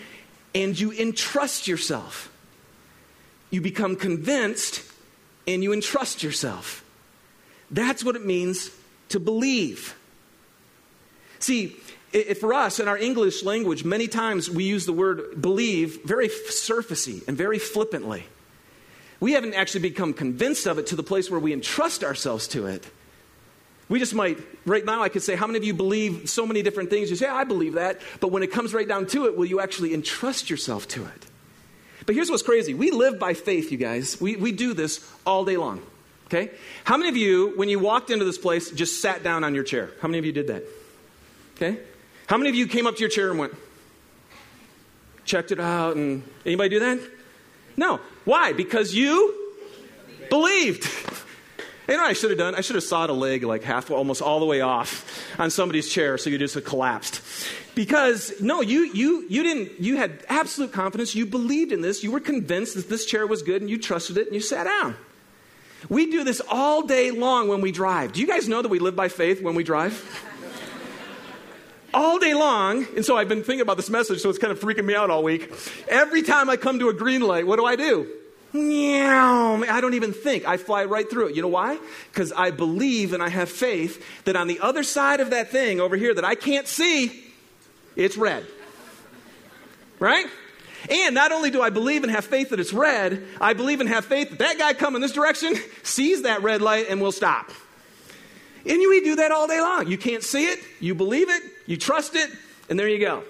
and 0.55 0.79
you 0.79 0.91
entrust 0.91 1.67
yourself. 1.67 2.31
You 3.51 3.61
become 3.61 3.95
convinced 3.95 4.83
and 5.47 5.63
you 5.63 5.73
entrust 5.73 6.23
yourself. 6.23 6.83
That's 7.69 8.03
what 8.03 8.15
it 8.15 8.25
means 8.25 8.71
to 9.09 9.19
believe. 9.19 9.95
See, 11.39 11.77
for 12.39 12.53
us 12.53 12.79
in 12.79 12.87
our 12.87 12.97
English 12.97 13.43
language, 13.43 13.83
many 13.83 14.07
times 14.07 14.49
we 14.49 14.63
use 14.63 14.85
the 14.85 14.93
word 14.93 15.41
believe 15.41 16.03
very 16.03 16.29
surfacey 16.29 17.25
and 17.27 17.37
very 17.37 17.59
flippantly. 17.59 18.25
We 19.19 19.33
haven't 19.33 19.53
actually 19.53 19.81
become 19.81 20.13
convinced 20.13 20.65
of 20.65 20.77
it 20.79 20.87
to 20.87 20.95
the 20.95 21.03
place 21.03 21.29
where 21.29 21.39
we 21.39 21.53
entrust 21.53 22.03
ourselves 22.03 22.47
to 22.49 22.67
it. 22.67 22.85
We 23.89 23.99
just 23.99 24.13
might, 24.13 24.37
right 24.65 24.83
now, 24.83 25.01
I 25.01 25.09
could 25.09 25.23
say, 25.23 25.35
How 25.35 25.47
many 25.47 25.57
of 25.59 25.63
you 25.63 25.73
believe 25.73 26.29
so 26.29 26.45
many 26.45 26.61
different 26.61 26.89
things? 26.89 27.09
You 27.09 27.15
say, 27.15 27.27
I 27.27 27.43
believe 27.43 27.73
that. 27.73 28.01
But 28.19 28.31
when 28.31 28.43
it 28.43 28.51
comes 28.51 28.73
right 28.73 28.87
down 28.87 29.07
to 29.07 29.25
it, 29.25 29.37
will 29.37 29.45
you 29.45 29.59
actually 29.59 29.93
entrust 29.93 30.49
yourself 30.49 30.87
to 30.89 31.05
it? 31.05 31.25
But 32.05 32.15
here's 32.15 32.29
what's 32.29 32.43
crazy 32.43 32.73
we 32.73 32.91
live 32.91 33.19
by 33.19 33.33
faith, 33.33 33.71
you 33.71 33.77
guys. 33.77 34.19
We, 34.19 34.35
we 34.35 34.51
do 34.51 34.73
this 34.73 35.05
all 35.25 35.45
day 35.45 35.57
long. 35.57 35.81
Okay? 36.27 36.51
How 36.83 36.97
many 36.97 37.09
of 37.09 37.15
you, 37.15 37.53
when 37.55 37.69
you 37.69 37.79
walked 37.79 38.09
into 38.09 38.25
this 38.25 38.37
place, 38.37 38.69
just 38.71 39.01
sat 39.01 39.23
down 39.23 39.43
on 39.43 39.55
your 39.55 39.63
chair? 39.63 39.91
How 40.01 40.09
many 40.09 40.19
of 40.19 40.25
you 40.25 40.33
did 40.33 40.47
that? 40.47 40.63
Okay? 41.55 41.79
How 42.27 42.37
many 42.37 42.49
of 42.49 42.55
you 42.55 42.67
came 42.67 42.85
up 42.85 42.95
to 42.95 42.99
your 42.99 43.09
chair 43.09 43.29
and 43.29 43.39
went, 43.39 43.53
checked 45.23 45.51
it 45.51 45.59
out, 45.59 45.95
and 45.95 46.23
anybody 46.45 46.69
do 46.69 46.79
that? 46.79 46.99
No. 47.77 48.01
Why? 48.25 48.51
Because 48.51 48.93
you 48.93 49.53
believed. 50.29 50.85
You 51.87 51.95
know 51.95 52.03
I 52.03 52.13
should 52.13 52.31
have 52.31 52.39
done? 52.39 52.53
I 52.53 52.61
should 52.61 52.75
have 52.75 52.83
sawed 52.83 53.09
a 53.09 53.13
leg 53.13 53.43
like 53.43 53.63
half, 53.63 53.89
almost 53.89 54.21
all 54.21 54.39
the 54.39 54.45
way 54.45 54.59
off 54.59 55.39
on 55.39 55.49
somebody's 55.49 55.87
chair 55.87 56.17
so 56.17 56.29
you 56.29 56.37
just 56.37 56.61
collapsed. 56.65 57.21
Because 57.75 58.33
no, 58.41 58.61
you 58.61 58.91
you 58.93 59.25
you 59.29 59.43
didn't. 59.43 59.79
You 59.79 59.95
had 59.95 60.25
absolute 60.27 60.73
confidence. 60.73 61.15
You 61.15 61.25
believed 61.25 61.71
in 61.71 61.81
this. 61.81 62.03
You 62.03 62.11
were 62.11 62.19
convinced 62.19 62.75
that 62.75 62.89
this 62.89 63.05
chair 63.05 63.25
was 63.25 63.41
good, 63.41 63.61
and 63.61 63.69
you 63.69 63.77
trusted 63.77 64.17
it, 64.17 64.25
and 64.25 64.35
you 64.35 64.41
sat 64.41 64.65
down. 64.65 64.95
We 65.87 66.11
do 66.11 66.23
this 66.23 66.41
all 66.49 66.81
day 66.81 67.11
long 67.11 67.47
when 67.47 67.61
we 67.61 67.71
drive. 67.71 68.13
Do 68.13 68.19
you 68.19 68.27
guys 68.27 68.49
know 68.49 68.61
that 68.61 68.69
we 68.69 68.79
live 68.79 68.95
by 68.95 69.07
faith 69.07 69.41
when 69.41 69.55
we 69.55 69.63
drive? 69.63 70.03
all 71.93 72.19
day 72.19 72.33
long, 72.33 72.85
and 72.95 73.05
so 73.05 73.15
I've 73.15 73.29
been 73.29 73.43
thinking 73.43 73.61
about 73.61 73.77
this 73.77 73.89
message, 73.89 74.21
so 74.21 74.29
it's 74.29 74.39
kind 74.39 74.51
of 74.51 74.59
freaking 74.59 74.85
me 74.85 74.93
out 74.93 75.09
all 75.09 75.23
week. 75.23 75.51
Every 75.87 76.21
time 76.21 76.49
I 76.49 76.57
come 76.57 76.79
to 76.79 76.89
a 76.89 76.93
green 76.93 77.21
light, 77.21 77.47
what 77.47 77.57
do 77.57 77.65
I 77.65 77.75
do? 77.75 78.07
I 78.53 79.79
don't 79.81 79.93
even 79.93 80.13
think. 80.13 80.47
I 80.47 80.57
fly 80.57 80.85
right 80.85 81.09
through 81.09 81.27
it. 81.27 81.35
You 81.35 81.41
know 81.41 81.47
why? 81.47 81.77
Because 82.11 82.31
I 82.31 82.51
believe 82.51 83.13
and 83.13 83.21
I 83.21 83.29
have 83.29 83.49
faith 83.49 84.03
that 84.25 84.35
on 84.35 84.47
the 84.47 84.59
other 84.59 84.83
side 84.83 85.19
of 85.19 85.31
that 85.31 85.51
thing 85.51 85.79
over 85.79 85.95
here 85.95 86.13
that 86.13 86.25
I 86.25 86.35
can't 86.35 86.67
see, 86.67 87.23
it's 87.95 88.17
red. 88.17 88.45
Right? 89.99 90.25
And 90.89 91.15
not 91.15 91.31
only 91.31 91.49
do 91.49 91.61
I 91.61 91.69
believe 91.69 92.03
and 92.03 92.11
have 92.11 92.25
faith 92.25 92.49
that 92.49 92.59
it's 92.59 92.73
red, 92.73 93.23
I 93.41 93.53
believe 93.53 93.81
and 93.81 93.89
have 93.89 94.05
faith 94.05 94.29
that 94.29 94.39
that 94.39 94.57
guy 94.57 94.73
coming 94.73 95.01
this 95.01 95.11
direction 95.11 95.55
sees 95.83 96.21
that 96.21 96.41
red 96.43 96.61
light 96.61 96.87
and 96.89 97.01
will 97.01 97.11
stop. 97.11 97.49
And 98.65 98.81
you 98.81 99.03
do 99.03 99.15
that 99.17 99.31
all 99.31 99.47
day 99.47 99.61
long. 99.61 99.87
You 99.87 99.97
can't 99.97 100.23
see 100.23 100.45
it, 100.45 100.59
you 100.79 100.93
believe 100.95 101.29
it, 101.29 101.41
you 101.65 101.77
trust 101.77 102.15
it, 102.15 102.29
and 102.69 102.79
there 102.79 102.87
you 102.89 102.99
go. 102.99 103.23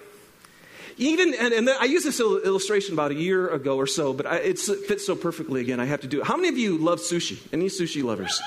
Even, 0.99 1.36
and, 1.36 1.53
and 1.53 1.69
I 1.69 1.86
used 1.86 2.05
this 2.05 2.19
illustration 2.19 2.93
about 2.93 3.12
a 3.12 3.15
year 3.15 3.49
ago 3.49 3.77
or 3.77 3.86
so, 3.86 4.13
but 4.13 4.25
I, 4.25 4.38
it 4.38 4.57
fits 4.57 5.05
so 5.05 5.15
perfectly 5.15 5.62
again. 5.62 5.79
I 5.79 5.86
have 5.86 6.01
to 6.01 6.07
do 6.07 6.21
it. 6.21 6.27
How 6.27 6.36
many 6.36 6.49
of 6.49 6.57
you 6.57 6.77
love 6.77 6.99
sushi? 6.99 7.38
Any 7.53 7.67
sushi 7.67 8.03
lovers? 8.03 8.41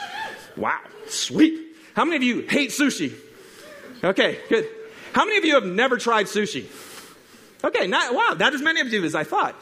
Wow, 0.56 0.80
sweet. 1.06 1.76
How 1.94 2.04
many 2.04 2.16
of 2.16 2.22
you 2.24 2.42
hate 2.48 2.70
sushi? 2.70 3.14
Okay, 4.02 4.38
good. 4.48 4.66
How 5.12 5.24
many 5.24 5.38
of 5.38 5.44
you 5.44 5.54
have 5.54 5.64
never 5.64 5.96
tried 5.96 6.26
sushi? 6.26 6.66
Okay, 7.62 7.86
not, 7.86 8.14
wow, 8.14 8.34
not 8.38 8.54
as 8.54 8.62
many 8.62 8.80
of 8.80 8.92
you 8.92 9.04
as 9.04 9.14
I 9.14 9.22
thought. 9.22 9.54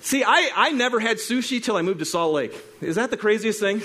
See, 0.00 0.22
I, 0.22 0.50
I 0.54 0.72
never 0.72 1.00
had 1.00 1.18
sushi 1.18 1.62
till 1.62 1.76
I 1.76 1.82
moved 1.82 2.00
to 2.00 2.04
Salt 2.04 2.34
Lake. 2.34 2.54
Is 2.82 2.96
that 2.96 3.10
the 3.10 3.16
craziest 3.16 3.60
thing? 3.60 3.80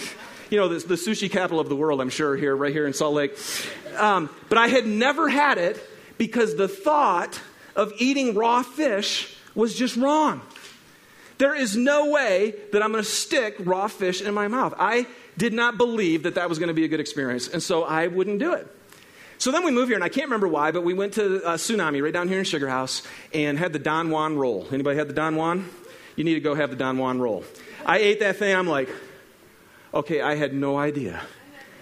You 0.49 0.57
know, 0.57 0.67
the, 0.67 0.85
the 0.85 0.95
sushi 0.95 1.31
capital 1.31 1.59
of 1.59 1.69
the 1.69 1.75
world, 1.75 2.01
I'm 2.01 2.09
sure, 2.09 2.35
here, 2.35 2.55
right 2.55 2.73
here 2.73 2.87
in 2.87 2.93
Salt 2.93 3.13
Lake. 3.13 3.37
Um, 3.95 4.29
but 4.49 4.57
I 4.57 4.67
had 4.67 4.85
never 4.85 5.29
had 5.29 5.57
it 5.57 5.79
because 6.17 6.55
the 6.55 6.67
thought 6.67 7.39
of 7.75 7.93
eating 7.97 8.35
raw 8.35 8.63
fish 8.63 9.35
was 9.55 9.75
just 9.75 9.95
wrong. 9.95 10.41
There 11.37 11.55
is 11.55 11.75
no 11.77 12.09
way 12.09 12.53
that 12.71 12.83
I'm 12.83 12.91
going 12.91 13.03
to 13.03 13.09
stick 13.09 13.55
raw 13.59 13.87
fish 13.87 14.21
in 14.21 14.33
my 14.33 14.47
mouth. 14.47 14.73
I 14.77 15.07
did 15.37 15.53
not 15.53 15.77
believe 15.77 16.23
that 16.23 16.35
that 16.35 16.49
was 16.49 16.59
going 16.59 16.67
to 16.67 16.73
be 16.73 16.83
a 16.83 16.87
good 16.87 16.99
experience, 16.99 17.47
and 17.47 17.63
so 17.63 17.83
I 17.83 18.07
wouldn't 18.07 18.39
do 18.39 18.53
it. 18.53 18.67
So 19.37 19.51
then 19.51 19.63
we 19.63 19.71
moved 19.71 19.87
here, 19.87 19.95
and 19.95 20.03
I 20.03 20.09
can't 20.09 20.25
remember 20.25 20.49
why, 20.49 20.71
but 20.71 20.83
we 20.83 20.93
went 20.93 21.13
to 21.13 21.39
Tsunami 21.39 22.03
right 22.03 22.11
down 22.11 22.27
here 22.27 22.39
in 22.39 22.43
Sugar 22.43 22.67
House 22.67 23.03
and 23.33 23.57
had 23.57 23.71
the 23.71 23.79
Don 23.79 24.09
Juan 24.09 24.37
roll. 24.37 24.67
Anybody 24.69 24.97
had 24.97 25.07
the 25.07 25.13
Don 25.13 25.37
Juan? 25.37 25.69
You 26.17 26.25
need 26.25 26.33
to 26.33 26.41
go 26.41 26.55
have 26.55 26.71
the 26.71 26.75
Don 26.75 26.97
Juan 26.97 27.19
roll. 27.19 27.45
I 27.85 27.99
ate 27.99 28.19
that 28.19 28.35
thing. 28.35 28.53
I'm 28.53 28.67
like, 28.67 28.89
okay, 29.93 30.19
I 30.19 30.35
had 30.35 30.53
no 30.53 30.77
idea 30.77 31.21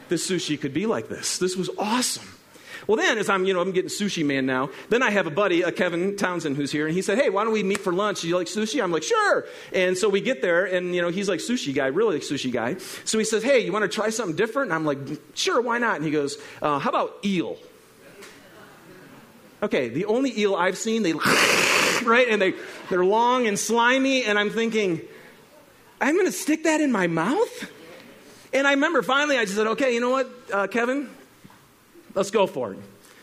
this 0.10 0.30
sushi 0.30 0.60
could 0.60 0.73
be 0.73 0.86
like 0.86 1.10
this. 1.10 1.38
This 1.38 1.56
was 1.56 1.69
awesome. 1.78 2.28
Well, 2.88 2.95
then, 2.95 3.17
as 3.17 3.30
I'm, 3.30 3.43
you 3.45 3.54
know, 3.54 3.60
I'm 3.60 3.73
getting 3.73 3.89
sushi 3.89 4.26
man 4.26 4.45
now, 4.45 4.69
then 4.89 5.04
I 5.04 5.12
have 5.12 5.28
a 5.28 5.30
buddy, 5.30 5.62
a 5.62 5.73
Kevin 5.73 6.15
Townsend, 6.15 6.56
who's 6.56 6.71
here, 6.71 6.88
and 6.88 6.95
he 6.95 7.02
said, 7.02 7.17
hey, 7.17 7.30
why 7.30 7.43
don't 7.43 7.52
we 7.52 7.62
meet 7.62 7.80
for 7.80 7.91
lunch? 7.91 8.21
Do 8.21 8.30
you 8.30 8.38
like 8.38 8.47
sushi? 8.47 8.82
I'm 8.82 8.91
like, 8.91 9.04
sure. 9.04 9.45
And 9.73 9.97
so 9.97 10.08
we 10.08 10.21
get 10.21 10.41
there, 10.41 10.65
and, 10.65 10.95
you 10.95 11.02
know, 11.02 11.10
he's 11.10 11.28
like 11.28 11.41
sushi 11.41 11.73
guy, 11.76 11.88
really 11.88 12.15
like 12.15 12.23
sushi 12.23 12.52
guy. 12.52 12.78
So 13.04 13.19
he 13.19 13.26
says, 13.26 13.43
hey, 13.43 13.60
you 13.60 13.73
want 13.73 13.84
to 13.84 13.89
try 13.89 14.10
something 14.10 14.38
different? 14.38 14.71
And 14.71 14.76
I'm 14.76 14.86
like, 14.86 15.00
sure, 15.34 15.62
why 15.62 15.80
not? 15.80 15.97
And 15.97 16.06
he 16.06 16.12
goes, 16.12 16.38
uh, 16.62 16.80
how 16.80 16.89
about 16.89 17.17
eel? 17.26 17.58
Okay, 19.62 19.89
the 19.89 20.06
only 20.06 20.39
eel 20.39 20.56
I've 20.56 20.78
seen, 20.78 21.04
they, 21.04 21.13
right? 22.04 22.28
And 22.30 22.41
they, 22.41 22.54
they're 22.89 23.04
long 23.04 23.47
and 23.47 23.60
slimy, 23.60 24.23
and 24.23 24.39
I'm 24.39 24.50
thinking, 24.50 25.02
I'm 26.00 26.15
going 26.15 26.28
to 26.28 26.32
stick 26.32 26.63
that 26.63 26.80
in 26.80 26.91
my 26.91 27.08
mouth? 27.08 27.71
And 28.54 28.65
I 28.65 28.71
remember 28.71 29.02
finally 29.02 29.38
I 29.38 29.43
just 29.43 29.58
said, 29.58 29.67
okay, 29.67 29.93
you 29.93 30.00
know 30.00 30.12
what, 30.12 30.30
uh, 30.54 30.67
Kevin? 30.67 31.10
Let's 32.17 32.32
go 32.32 32.47
for 32.47 32.73
it. 32.73 32.80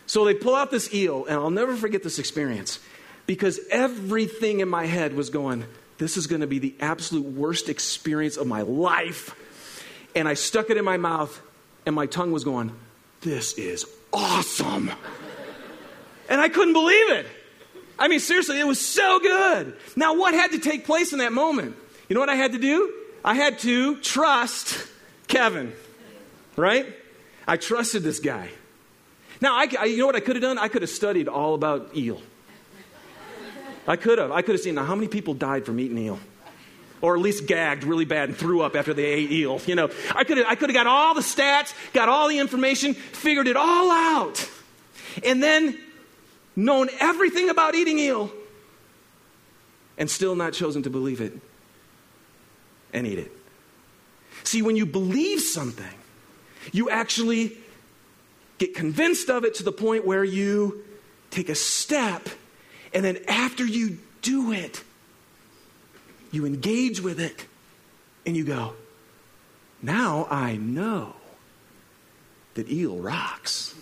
So 0.07 0.25
they 0.25 0.35
pull 0.35 0.55
out 0.55 0.71
this 0.71 0.95
eel, 0.95 1.27
and 1.27 1.35
I'll 1.35 1.51
never 1.51 1.75
forget 1.75 2.05
this 2.05 2.21
experience 2.21 2.79
because 3.27 3.59
everything 3.69 4.61
in 4.61 4.69
my 4.69 4.87
head 4.87 5.15
was 5.15 5.31
going, 5.31 5.65
This 5.99 6.17
is 6.17 6.29
going 6.29 6.43
to 6.43 6.47
be 6.47 6.61
the 6.61 6.77
absolute 6.79 7.25
worst 7.27 7.69
experience 7.69 8.37
of 8.37 8.47
my 8.47 8.63
life. 8.63 9.35
And 10.15 10.29
I 10.29 10.35
stuck 10.35 10.71
it 10.71 10.77
in 10.77 10.85
my 10.85 10.97
mouth, 10.97 11.43
and 11.85 11.93
my 11.97 12.07
tongue 12.07 12.31
was 12.31 12.45
going, 12.45 12.71
This 13.21 13.55
is 13.55 13.85
awesome. 14.13 14.93
and 16.29 16.41
I 16.41 16.49
couldn't 16.49 16.75
believe 16.75 17.11
it. 17.11 17.27
I 17.99 18.07
mean, 18.07 18.21
seriously, 18.21 18.61
it 18.61 18.67
was 18.67 18.81
so 18.81 19.19
good. 19.19 19.77
Now, 19.97 20.15
what 20.15 20.35
had 20.35 20.53
to 20.53 20.61
take 20.61 20.87
place 20.87 21.13
in 21.13 21.19
that 21.19 21.33
moment? 21.33 21.75
You 22.09 22.15
know 22.15 22.21
what 22.21 22.31
I 22.31 22.37
had 22.37 22.53
to 22.53 22.59
do? 22.59 22.95
I 23.25 23.35
had 23.35 23.59
to 23.61 23.97
trust 23.97 24.87
Kevin, 25.27 25.73
right? 26.57 26.87
I 27.45 27.57
trusted 27.57 28.05
this 28.05 28.21
guy. 28.21 28.51
Now, 29.45 29.57
I, 29.57 29.69
I, 29.79 29.85
you 29.85 29.99
know 29.99 30.07
what 30.07 30.17
I 30.17 30.21
could 30.21 30.37
have 30.37 30.43
done? 30.43 30.57
I 30.57 30.69
could 30.69 30.81
have 30.81 30.91
studied 30.91 31.29
all 31.29 31.53
about 31.53 31.95
eel. 31.95 32.23
I 33.87 33.97
could 33.97 34.17
have. 34.17 34.33
I 34.33 34.41
could 34.41 34.55
have 34.55 34.63
seen 34.63 34.75
now 34.75 34.85
how 34.85 34.95
many 34.95 35.07
people 35.07 35.35
died 35.35 35.67
from 35.67 35.79
eating 35.79 35.99
eel. 35.99 36.19
Or 37.03 37.15
at 37.15 37.21
least 37.21 37.47
gagged 37.47 37.85
really 37.85 38.07
bad 38.07 38.31
and 38.31 38.39
threw 38.39 38.63
up 38.63 38.75
after 38.75 38.95
they 38.95 39.05
ate 39.05 39.31
eel. 39.31 39.61
You 39.67 39.75
know, 39.75 39.91
I 40.15 40.25
could 40.25 40.39
have, 40.39 40.47
I 40.49 40.55
could 40.55 40.71
have 40.71 40.75
got 40.75 40.87
all 40.87 41.13
the 41.13 41.21
stats, 41.21 41.75
got 41.93 42.09
all 42.09 42.29
the 42.29 42.39
information, 42.39 42.95
figured 42.95 43.47
it 43.47 43.55
all 43.55 43.91
out. 43.91 44.49
and 45.23 45.43
then 45.43 45.79
known 46.57 46.89
everything 46.99 47.51
about 47.51 47.75
eating 47.75 47.99
eel 47.99 48.33
and 49.99 50.11
still 50.11 50.35
not 50.35 50.55
chosen 50.55 50.85
to 50.85 50.91
believe 50.91 51.21
it 51.21 51.39
and 52.95 53.07
eat 53.07 53.19
it. 53.19 53.33
See, 54.43 54.63
when 54.63 54.77
you 54.77 54.87
believe 54.87 55.43
something, 55.43 55.95
you 56.73 56.89
actually 56.89 57.59
get 58.59 58.75
convinced 58.75 59.29
of 59.29 59.45
it 59.45 59.55
to 59.55 59.63
the 59.63 59.73
point 59.73 60.07
where 60.07 60.25
you 60.25 60.85
take 61.31 61.49
a 61.49 61.55
step, 61.55 62.29
and 62.93 63.05
then 63.05 63.19
after 63.29 63.65
you 63.65 63.99
do 64.23 64.53
it, 64.53 64.83
you 66.31 66.47
engage 66.47 67.01
with 67.01 67.21
it, 67.21 67.47
and 68.27 68.37
you 68.37 68.45
go, 68.45 68.75
Now 69.83 70.27
I 70.31 70.57
know 70.57 71.15
that 72.55 72.71
eel 72.71 72.97
rocks. 72.97 73.75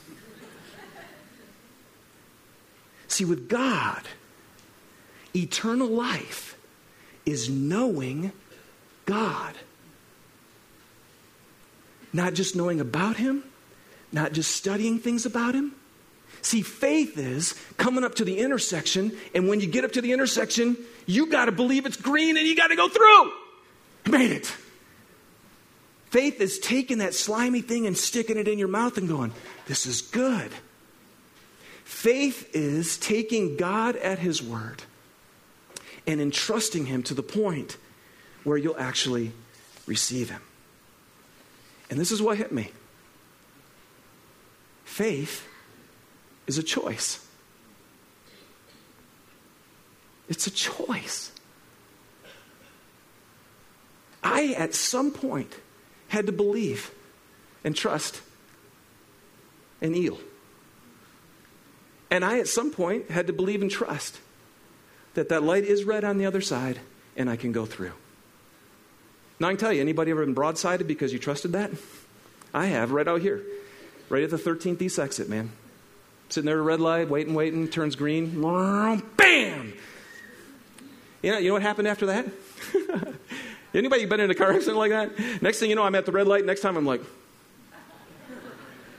See, 3.08 3.26
with 3.26 3.48
God, 3.48 4.02
eternal 5.36 5.88
life 5.88 6.56
is 7.26 7.50
knowing 7.50 8.32
God. 9.04 9.54
Not 12.12 12.32
just 12.32 12.56
knowing 12.56 12.80
about 12.80 13.16
Him, 13.16 13.44
not 14.12 14.32
just 14.32 14.54
studying 14.54 14.98
things 14.98 15.26
about 15.26 15.54
Him. 15.54 15.74
See, 16.42 16.62
faith 16.62 17.16
is 17.18 17.54
coming 17.76 18.04
up 18.04 18.16
to 18.16 18.24
the 18.24 18.38
intersection, 18.38 19.12
and 19.34 19.48
when 19.48 19.60
you 19.60 19.66
get 19.66 19.84
up 19.84 19.92
to 19.92 20.00
the 20.00 20.12
intersection, 20.12 20.76
you 21.06 21.26
got 21.26 21.46
to 21.46 21.52
believe 21.52 21.86
it's 21.86 21.96
green 21.96 22.36
and 22.36 22.46
you 22.46 22.56
got 22.56 22.68
to 22.68 22.76
go 22.76 22.88
through. 22.88 23.32
made 24.10 24.32
it. 24.32 24.52
Faith 26.10 26.40
is 26.40 26.58
taking 26.58 26.98
that 26.98 27.14
slimy 27.14 27.62
thing 27.62 27.86
and 27.86 27.96
sticking 27.96 28.36
it 28.36 28.46
in 28.46 28.58
your 28.58 28.68
mouth 28.68 28.98
and 28.98 29.08
going, 29.08 29.32
This 29.66 29.86
is 29.86 30.02
good. 30.02 30.50
Faith 31.84 32.50
is 32.54 32.98
taking 32.98 33.56
God 33.56 33.96
at 33.96 34.18
His 34.18 34.42
word 34.42 34.82
and 36.06 36.20
entrusting 36.20 36.86
Him 36.86 37.02
to 37.04 37.14
the 37.14 37.22
point 37.22 37.76
where 38.44 38.58
you'll 38.58 38.78
actually 38.78 39.32
receive 39.86 40.28
Him. 40.28 40.42
And 41.88 41.98
this 41.98 42.10
is 42.10 42.20
what 42.20 42.36
hit 42.36 42.50
me 42.50 42.72
faith 44.92 45.48
is 46.46 46.58
a 46.58 46.62
choice. 46.62 47.26
It's 50.28 50.46
a 50.46 50.50
choice. 50.50 51.32
I, 54.22 54.54
at 54.56 54.74
some 54.74 55.10
point, 55.10 55.52
had 56.08 56.26
to 56.26 56.32
believe 56.32 56.90
and 57.64 57.74
trust 57.74 58.20
an 59.80 59.94
eel. 59.94 60.20
And 62.10 62.22
I, 62.24 62.38
at 62.38 62.46
some 62.46 62.70
point, 62.70 63.10
had 63.10 63.26
to 63.28 63.32
believe 63.32 63.62
and 63.62 63.70
trust 63.70 64.20
that 65.14 65.30
that 65.30 65.42
light 65.42 65.64
is 65.64 65.84
red 65.84 66.04
on 66.04 66.18
the 66.18 66.26
other 66.26 66.42
side 66.42 66.78
and 67.16 67.30
I 67.30 67.36
can 67.36 67.52
go 67.52 67.64
through. 67.64 67.92
Now, 69.40 69.48
I 69.48 69.50
can 69.52 69.58
tell 69.58 69.72
you, 69.72 69.80
anybody 69.80 70.10
ever 70.10 70.24
been 70.24 70.34
broadsided 70.34 70.86
because 70.86 71.12
you 71.12 71.18
trusted 71.18 71.52
that? 71.52 71.70
I 72.52 72.66
have, 72.66 72.92
right 72.92 73.08
out 73.08 73.22
here, 73.22 73.42
right 74.12 74.22
at 74.22 74.30
the 74.30 74.36
13th 74.36 74.80
East 74.82 74.98
exit, 74.98 75.28
man. 75.28 75.50
Sitting 76.28 76.44
there 76.44 76.56
at 76.56 76.60
a 76.60 76.62
red 76.62 76.80
light, 76.80 77.08
waiting, 77.08 77.32
waiting, 77.32 77.66
turns 77.66 77.96
green, 77.96 78.42
bam! 79.16 79.72
You 81.22 81.32
know, 81.32 81.38
you 81.38 81.48
know 81.48 81.54
what 81.54 81.62
happened 81.62 81.88
after 81.88 82.06
that? 82.06 82.26
Anybody 83.74 84.04
been 84.04 84.20
in 84.20 84.30
a 84.30 84.34
car 84.34 84.52
accident 84.52 84.76
like 84.76 84.90
that? 84.90 85.42
Next 85.42 85.60
thing 85.60 85.70
you 85.70 85.76
know, 85.76 85.82
I'm 85.82 85.94
at 85.94 86.04
the 86.04 86.12
red 86.12 86.28
light. 86.28 86.44
Next 86.44 86.60
time, 86.60 86.76
I'm 86.76 86.84
like, 86.84 87.00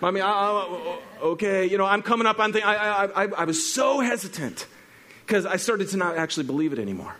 I 0.02 0.10
mean, 0.10 0.24
I, 0.24 0.32
I, 0.32 1.00
okay, 1.22 1.66
you 1.68 1.78
know, 1.78 1.86
I'm 1.86 2.02
coming 2.02 2.26
up 2.26 2.40
on 2.40 2.52
things. 2.52 2.66
I, 2.66 3.06
I, 3.06 3.26
I 3.26 3.46
was 3.46 3.72
so 3.72 4.00
hesitant 4.00 4.66
because 5.26 5.46
I 5.46 5.58
started 5.58 5.90
to 5.90 5.98
not 5.98 6.18
actually 6.18 6.46
believe 6.46 6.74
it 6.74 6.80
anymore. 6.80 7.16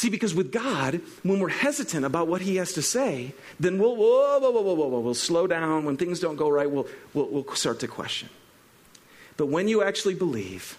See, 0.00 0.08
because 0.08 0.34
with 0.34 0.50
God, 0.50 1.02
when 1.22 1.40
we're 1.40 1.50
hesitant 1.50 2.06
about 2.06 2.26
what 2.26 2.40
He 2.40 2.56
has 2.56 2.72
to 2.72 2.80
say, 2.80 3.34
then 3.58 3.78
we'll, 3.78 3.94
whoa, 3.94 4.38
whoa, 4.38 4.50
whoa, 4.50 4.62
whoa, 4.62 4.88
whoa, 4.88 5.00
we'll 5.00 5.12
slow 5.12 5.46
down. 5.46 5.84
When 5.84 5.98
things 5.98 6.20
don't 6.20 6.36
go 6.36 6.48
right, 6.48 6.70
we'll, 6.70 6.88
we'll, 7.12 7.26
we'll 7.26 7.54
start 7.54 7.80
to 7.80 7.86
question. 7.86 8.30
But 9.36 9.48
when 9.48 9.68
you 9.68 9.82
actually 9.82 10.14
believe, 10.14 10.78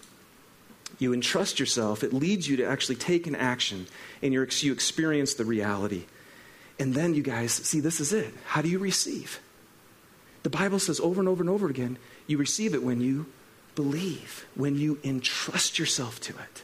you 0.98 1.14
entrust 1.14 1.60
yourself, 1.60 2.04
it 2.04 2.14
leads 2.14 2.50
you 2.50 2.58
to 2.58 2.66
actually 2.66 2.96
take 2.96 3.28
an 3.28 3.36
action 3.36 3.86
and 4.24 4.34
you 4.34 4.42
experience 4.72 5.36
the 5.36 5.46
reality. 5.46 6.06
And 6.80 6.96
then, 6.96 7.14
you 7.14 7.22
guys, 7.22 7.52
see, 7.52 7.80
this 7.80 8.00
is 8.00 8.14
it. 8.14 8.34
How 8.46 8.64
do 8.64 8.70
you 8.70 8.80
receive? 8.80 9.40
The 10.42 10.50
Bible 10.50 10.80
says 10.80 11.00
over 11.00 11.22
and 11.22 11.30
over 11.30 11.44
and 11.44 11.50
over 11.52 11.70
again 11.70 12.00
you 12.26 12.40
receive 12.40 12.74
it 12.74 12.82
when 12.82 13.02
you 13.02 13.28
believe, 13.76 14.48
when 14.56 14.80
you 14.80 14.98
entrust 15.04 15.78
yourself 15.78 16.20
to 16.22 16.34
it. 16.34 16.64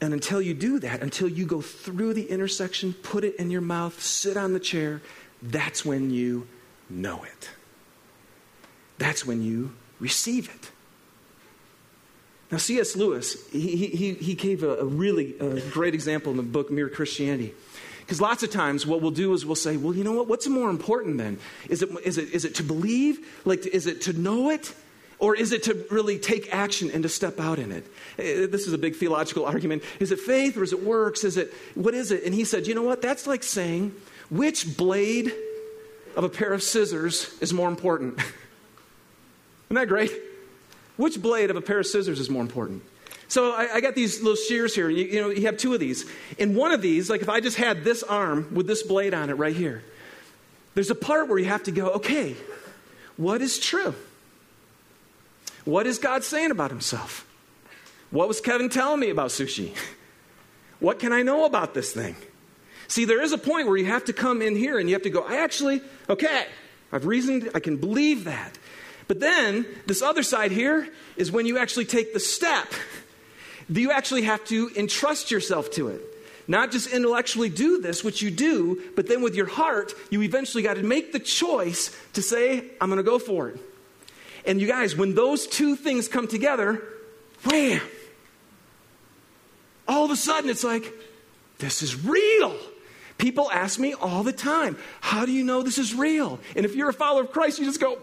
And 0.00 0.12
until 0.12 0.42
you 0.42 0.52
do 0.52 0.78
that, 0.80 1.02
until 1.02 1.28
you 1.28 1.46
go 1.46 1.60
through 1.60 2.14
the 2.14 2.28
intersection, 2.30 2.92
put 2.92 3.24
it 3.24 3.36
in 3.36 3.50
your 3.50 3.62
mouth, 3.62 4.00
sit 4.02 4.36
on 4.36 4.52
the 4.52 4.60
chair, 4.60 5.00
that's 5.42 5.84
when 5.84 6.10
you 6.10 6.46
know 6.90 7.22
it. 7.24 7.50
That's 8.98 9.26
when 9.26 9.42
you 9.42 9.72
receive 9.98 10.48
it. 10.54 10.70
Now, 12.50 12.58
C.S. 12.58 12.94
Lewis, 12.94 13.48
he, 13.50 13.86
he, 13.88 14.14
he 14.14 14.34
gave 14.34 14.62
a, 14.62 14.76
a 14.76 14.84
really 14.84 15.36
a 15.38 15.60
great 15.70 15.94
example 15.94 16.30
in 16.30 16.36
the 16.36 16.42
book 16.44 16.70
Mere 16.70 16.88
Christianity. 16.88 17.54
Because 18.00 18.20
lots 18.20 18.44
of 18.44 18.50
times 18.50 18.86
what 18.86 19.02
we'll 19.02 19.10
do 19.10 19.32
is 19.32 19.44
we'll 19.44 19.56
say, 19.56 19.76
well, 19.76 19.92
you 19.92 20.04
know 20.04 20.12
what? 20.12 20.28
What's 20.28 20.46
more 20.46 20.70
important 20.70 21.18
then? 21.18 21.38
Is 21.68 21.82
it, 21.82 21.90
is 22.04 22.18
it, 22.18 22.30
is 22.32 22.44
it 22.44 22.54
to 22.56 22.62
believe? 22.62 23.40
Like, 23.44 23.66
is 23.66 23.88
it 23.88 24.02
to 24.02 24.12
know 24.12 24.50
it? 24.50 24.72
Or 25.18 25.34
is 25.34 25.52
it 25.52 25.62
to 25.64 25.86
really 25.90 26.18
take 26.18 26.54
action 26.54 26.90
and 26.90 27.02
to 27.02 27.08
step 27.08 27.40
out 27.40 27.58
in 27.58 27.72
it? 27.72 27.86
Eh, 28.18 28.46
this 28.46 28.66
is 28.66 28.72
a 28.72 28.78
big 28.78 28.96
theological 28.96 29.46
argument. 29.46 29.82
Is 29.98 30.12
it 30.12 30.20
faith 30.20 30.56
or 30.56 30.62
is 30.62 30.72
it 30.72 30.82
works? 30.82 31.24
Is 31.24 31.36
it, 31.36 31.54
what 31.74 31.94
is 31.94 32.10
it? 32.12 32.24
And 32.24 32.34
he 32.34 32.44
said, 32.44 32.66
you 32.66 32.74
know 32.74 32.82
what? 32.82 33.00
That's 33.00 33.26
like 33.26 33.42
saying, 33.42 33.94
which 34.28 34.76
blade 34.76 35.32
of 36.14 36.24
a 36.24 36.28
pair 36.28 36.52
of 36.52 36.62
scissors 36.62 37.34
is 37.40 37.52
more 37.52 37.68
important? 37.68 38.18
Isn't 39.68 39.76
that 39.76 39.88
great? 39.88 40.12
Which 40.96 41.20
blade 41.20 41.50
of 41.50 41.56
a 41.56 41.62
pair 41.62 41.78
of 41.78 41.86
scissors 41.86 42.20
is 42.20 42.28
more 42.28 42.42
important? 42.42 42.82
So 43.28 43.52
I, 43.52 43.74
I 43.74 43.80
got 43.80 43.94
these 43.94 44.20
little 44.20 44.36
shears 44.36 44.74
here. 44.74 44.88
You, 44.88 45.04
you 45.04 45.20
know, 45.20 45.30
you 45.30 45.46
have 45.46 45.56
two 45.56 45.74
of 45.74 45.80
these. 45.80 46.04
And 46.38 46.54
one 46.54 46.72
of 46.72 46.82
these, 46.82 47.10
like 47.10 47.22
if 47.22 47.28
I 47.28 47.40
just 47.40 47.56
had 47.56 47.84
this 47.84 48.02
arm 48.02 48.54
with 48.54 48.66
this 48.66 48.82
blade 48.82 49.14
on 49.14 49.30
it 49.30 49.34
right 49.34 49.56
here, 49.56 49.82
there's 50.74 50.90
a 50.90 50.94
part 50.94 51.28
where 51.28 51.38
you 51.38 51.46
have 51.46 51.64
to 51.64 51.72
go, 51.72 51.88
okay, 51.94 52.36
what 53.16 53.40
is 53.40 53.58
true? 53.58 53.94
What 55.66 55.86
is 55.86 55.98
God 55.98 56.24
saying 56.24 56.52
about 56.52 56.70
himself? 56.70 57.26
What 58.10 58.28
was 58.28 58.40
Kevin 58.40 58.70
telling 58.70 59.00
me 59.00 59.10
about 59.10 59.28
sushi? 59.28 59.76
What 60.78 60.98
can 60.98 61.10
I 61.10 61.22
know 61.22 61.46
about 61.46 61.72
this 61.72 61.94
thing? 61.94 62.16
See, 62.86 63.06
there 63.06 63.22
is 63.22 63.32
a 63.32 63.38
point 63.38 63.66
where 63.66 63.78
you 63.78 63.86
have 63.86 64.04
to 64.04 64.12
come 64.12 64.42
in 64.42 64.54
here 64.54 64.78
and 64.78 64.90
you 64.90 64.94
have 64.94 65.04
to 65.04 65.10
go, 65.10 65.22
I 65.22 65.36
actually, 65.38 65.80
okay, 66.06 66.44
I've 66.92 67.06
reasoned, 67.06 67.50
I 67.54 67.60
can 67.60 67.78
believe 67.78 68.24
that. 68.24 68.58
But 69.08 69.18
then, 69.18 69.64
this 69.86 70.02
other 70.02 70.22
side 70.22 70.52
here 70.52 70.86
is 71.16 71.32
when 71.32 71.46
you 71.46 71.56
actually 71.56 71.86
take 71.86 72.12
the 72.12 72.20
step. 72.20 72.68
You 73.68 73.90
actually 73.90 74.22
have 74.22 74.44
to 74.44 74.70
entrust 74.76 75.32
yourself 75.32 75.72
to 75.72 75.88
it. 75.88 76.00
Not 76.46 76.70
just 76.70 76.92
intellectually 76.92 77.48
do 77.48 77.80
this, 77.80 78.04
which 78.04 78.22
you 78.22 78.30
do, 78.30 78.80
but 78.94 79.08
then 79.08 79.22
with 79.22 79.34
your 79.34 79.46
heart, 79.46 79.92
you 80.08 80.22
eventually 80.22 80.62
got 80.62 80.74
to 80.74 80.84
make 80.84 81.12
the 81.12 81.18
choice 81.18 81.90
to 82.12 82.22
say, 82.22 82.64
I'm 82.80 82.88
going 82.88 82.98
to 82.98 83.02
go 83.02 83.18
for 83.18 83.48
it. 83.48 83.58
And 84.46 84.60
you 84.60 84.66
guys, 84.66 84.96
when 84.96 85.14
those 85.14 85.46
two 85.46 85.74
things 85.76 86.08
come 86.08 86.28
together, 86.28 86.82
wham! 87.44 87.80
All 89.88 90.04
of 90.04 90.10
a 90.10 90.16
sudden, 90.16 90.48
it's 90.48 90.64
like, 90.64 90.92
this 91.58 91.82
is 91.82 92.04
real. 92.04 92.56
People 93.18 93.50
ask 93.50 93.78
me 93.78 93.94
all 93.94 94.22
the 94.22 94.32
time, 94.32 94.76
how 95.00 95.26
do 95.26 95.32
you 95.32 95.44
know 95.44 95.62
this 95.62 95.78
is 95.78 95.94
real? 95.94 96.38
And 96.54 96.64
if 96.64 96.74
you're 96.74 96.88
a 96.88 96.94
follower 96.94 97.22
of 97.22 97.32
Christ, 97.32 97.58
you 97.58 97.64
just 97.64 97.80
go, 97.80 97.98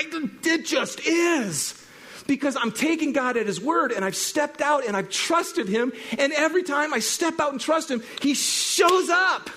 it 0.00 0.64
just 0.64 1.00
is. 1.06 1.84
Because 2.26 2.56
I'm 2.56 2.72
taking 2.72 3.12
God 3.12 3.36
at 3.36 3.46
His 3.46 3.60
word 3.60 3.92
and 3.92 4.04
I've 4.04 4.16
stepped 4.16 4.60
out 4.60 4.86
and 4.86 4.96
I've 4.96 5.10
trusted 5.10 5.68
Him. 5.68 5.92
And 6.18 6.32
every 6.32 6.62
time 6.62 6.92
I 6.92 6.98
step 6.98 7.40
out 7.40 7.52
and 7.52 7.60
trust 7.60 7.90
Him, 7.90 8.02
He 8.20 8.34
shows 8.34 9.08
up. 9.08 9.48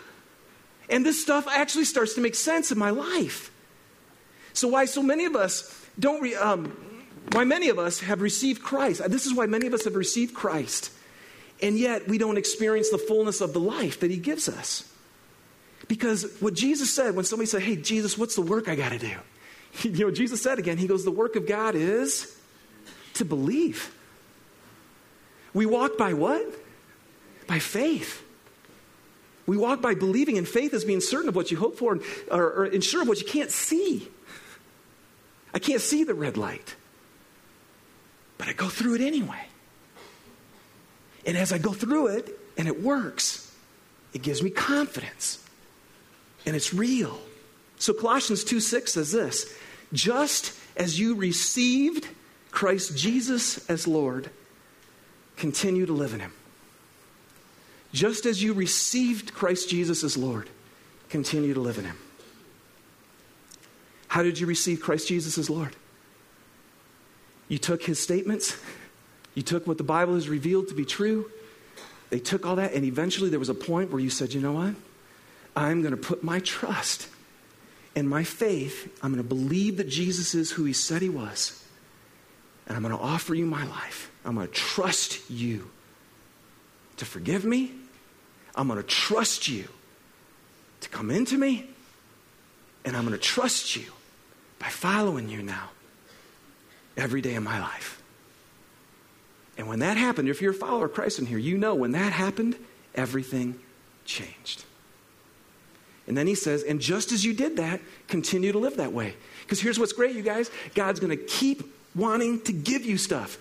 And 0.89 1.05
this 1.05 1.21
stuff 1.21 1.47
actually 1.49 1.85
starts 1.85 2.15
to 2.15 2.21
make 2.21 2.35
sense 2.35 2.71
in 2.71 2.77
my 2.77 2.89
life. 2.89 3.51
So, 4.53 4.67
why 4.67 4.85
so 4.85 5.01
many 5.01 5.25
of 5.25 5.35
us 5.35 5.80
don't, 5.99 6.21
re, 6.21 6.35
um, 6.35 6.75
why 7.31 7.43
many 7.43 7.69
of 7.69 7.79
us 7.79 7.99
have 7.99 8.21
received 8.21 8.61
Christ? 8.61 9.01
This 9.09 9.25
is 9.25 9.33
why 9.33 9.45
many 9.45 9.67
of 9.67 9.73
us 9.73 9.83
have 9.85 9.95
received 9.95 10.33
Christ. 10.33 10.91
And 11.61 11.77
yet 11.77 12.07
we 12.07 12.17
don't 12.17 12.37
experience 12.37 12.89
the 12.89 12.97
fullness 12.97 13.41
of 13.41 13.53
the 13.53 13.59
life 13.59 13.99
that 13.99 14.09
He 14.09 14.17
gives 14.17 14.49
us. 14.49 14.91
Because 15.87 16.25
what 16.39 16.53
Jesus 16.53 16.93
said 16.93 17.15
when 17.15 17.25
somebody 17.25 17.47
said, 17.47 17.61
Hey, 17.61 17.75
Jesus, 17.75 18.17
what's 18.17 18.35
the 18.35 18.41
work 18.41 18.67
I 18.67 18.75
got 18.75 18.91
to 18.91 18.99
do? 18.99 19.15
You 19.83 20.05
know, 20.05 20.11
Jesus 20.11 20.41
said 20.41 20.59
again, 20.59 20.77
He 20.77 20.87
goes, 20.87 21.05
The 21.05 21.11
work 21.11 21.37
of 21.37 21.47
God 21.47 21.75
is 21.75 22.37
to 23.13 23.23
believe. 23.23 23.93
We 25.53 25.65
walk 25.65 25.97
by 25.97 26.13
what? 26.13 26.45
By 27.47 27.59
faith. 27.59 28.21
We 29.45 29.57
walk 29.57 29.81
by 29.81 29.95
believing, 29.95 30.37
and 30.37 30.47
faith 30.47 30.73
is 30.73 30.85
being 30.85 31.01
certain 31.01 31.29
of 31.29 31.35
what 31.35 31.51
you 31.51 31.57
hope 31.57 31.77
for, 31.77 31.99
or, 32.29 32.65
or, 32.65 32.81
sure 32.81 33.01
of 33.01 33.07
what 33.07 33.19
you 33.19 33.25
can't 33.25 33.51
see. 33.51 34.07
I 35.53 35.59
can't 35.59 35.81
see 35.81 36.03
the 36.03 36.13
red 36.13 36.37
light. 36.37 36.75
But 38.37 38.47
I 38.47 38.53
go 38.53 38.67
through 38.67 38.95
it 38.95 39.01
anyway. 39.01 39.45
And 41.25 41.37
as 41.37 41.53
I 41.53 41.57
go 41.57 41.73
through 41.73 42.07
it 42.07 42.39
and 42.57 42.67
it 42.67 42.81
works, 42.81 43.53
it 44.13 44.21
gives 44.21 44.41
me 44.41 44.49
confidence. 44.49 45.43
And 46.45 46.55
it's 46.55 46.73
real. 46.73 47.19
So 47.77 47.93
Colossians 47.93 48.43
2 48.43 48.59
6 48.59 48.93
says 48.93 49.11
this 49.11 49.53
just 49.93 50.53
as 50.75 50.99
you 50.99 51.15
received 51.15 52.07
Christ 52.49 52.97
Jesus 52.97 53.69
as 53.69 53.87
Lord, 53.87 54.29
continue 55.37 55.85
to 55.85 55.93
live 55.93 56.13
in 56.13 56.19
him. 56.19 56.33
Just 57.93 58.25
as 58.25 58.41
you 58.41 58.53
received 58.53 59.33
Christ 59.33 59.69
Jesus 59.69 60.03
as 60.03 60.17
Lord, 60.17 60.49
continue 61.09 61.53
to 61.53 61.59
live 61.59 61.77
in 61.77 61.85
him. 61.85 61.97
How 64.11 64.23
did 64.23 64.37
you 64.37 64.45
receive 64.45 64.81
Christ 64.81 65.07
Jesus 65.07 65.37
as 65.37 65.49
Lord? 65.49 65.73
You 67.47 67.57
took 67.57 67.81
his 67.81 67.97
statements, 67.97 68.57
you 69.35 69.41
took 69.41 69.65
what 69.65 69.77
the 69.77 69.85
Bible 69.85 70.15
has 70.15 70.27
revealed 70.27 70.67
to 70.67 70.73
be 70.73 70.83
true. 70.83 71.31
They 72.09 72.19
took 72.19 72.45
all 72.45 72.57
that, 72.57 72.73
and 72.73 72.83
eventually 72.83 73.29
there 73.29 73.39
was 73.39 73.47
a 73.47 73.53
point 73.53 73.89
where 73.89 74.01
you 74.01 74.09
said, 74.09 74.33
You 74.33 74.41
know 74.41 74.51
what? 74.51 74.75
I'm 75.55 75.81
going 75.81 75.95
to 75.95 75.97
put 75.97 76.25
my 76.25 76.39
trust 76.39 77.07
and 77.95 78.09
my 78.09 78.25
faith. 78.25 78.93
I'm 79.01 79.13
going 79.13 79.23
to 79.23 79.29
believe 79.29 79.77
that 79.77 79.87
Jesus 79.87 80.35
is 80.35 80.51
who 80.51 80.65
he 80.65 80.73
said 80.73 81.01
he 81.01 81.07
was. 81.07 81.63
And 82.67 82.75
I'm 82.75 82.83
going 82.83 82.93
to 82.93 83.01
offer 83.01 83.33
you 83.33 83.45
my 83.45 83.65
life. 83.65 84.11
I'm 84.25 84.35
going 84.35 84.45
to 84.45 84.53
trust 84.53 85.29
you 85.29 85.71
to 86.97 87.05
forgive 87.05 87.45
me. 87.45 87.71
I'm 88.55 88.67
going 88.67 88.75
to 88.75 88.85
trust 88.85 89.47
you 89.47 89.69
to 90.81 90.89
come 90.89 91.11
into 91.11 91.37
me. 91.37 91.69
And 92.83 92.97
I'm 92.97 93.05
going 93.05 93.17
to 93.17 93.23
trust 93.23 93.77
you 93.77 93.85
by 94.61 94.69
following 94.69 95.27
you 95.27 95.41
now 95.41 95.71
every 96.95 97.19
day 97.19 97.33
of 97.33 97.43
my 97.43 97.59
life. 97.59 98.01
And 99.57 99.67
when 99.67 99.79
that 99.79 99.97
happened, 99.97 100.29
if 100.29 100.41
you're 100.41 100.51
a 100.51 100.55
follower 100.55 100.85
of 100.85 100.93
Christ 100.93 101.17
in 101.17 101.25
here, 101.25 101.39
you 101.39 101.57
know 101.57 101.73
when 101.73 101.91
that 101.91 102.13
happened, 102.13 102.55
everything 102.93 103.59
changed. 104.05 104.63
And 106.07 106.15
then 106.15 106.27
he 106.27 106.35
says, 106.35 106.63
and 106.63 106.79
just 106.79 107.11
as 107.11 107.25
you 107.25 107.33
did 107.33 107.57
that, 107.57 107.81
continue 108.07 108.51
to 108.51 108.59
live 108.59 108.77
that 108.77 108.93
way. 108.93 109.15
Because 109.41 109.59
here's 109.59 109.79
what's 109.79 109.93
great, 109.93 110.15
you 110.15 110.21
guys 110.21 110.51
God's 110.75 110.99
going 110.99 111.17
to 111.17 111.23
keep 111.23 111.63
wanting 111.95 112.41
to 112.41 112.53
give 112.53 112.85
you 112.85 112.97
stuff. 112.97 113.39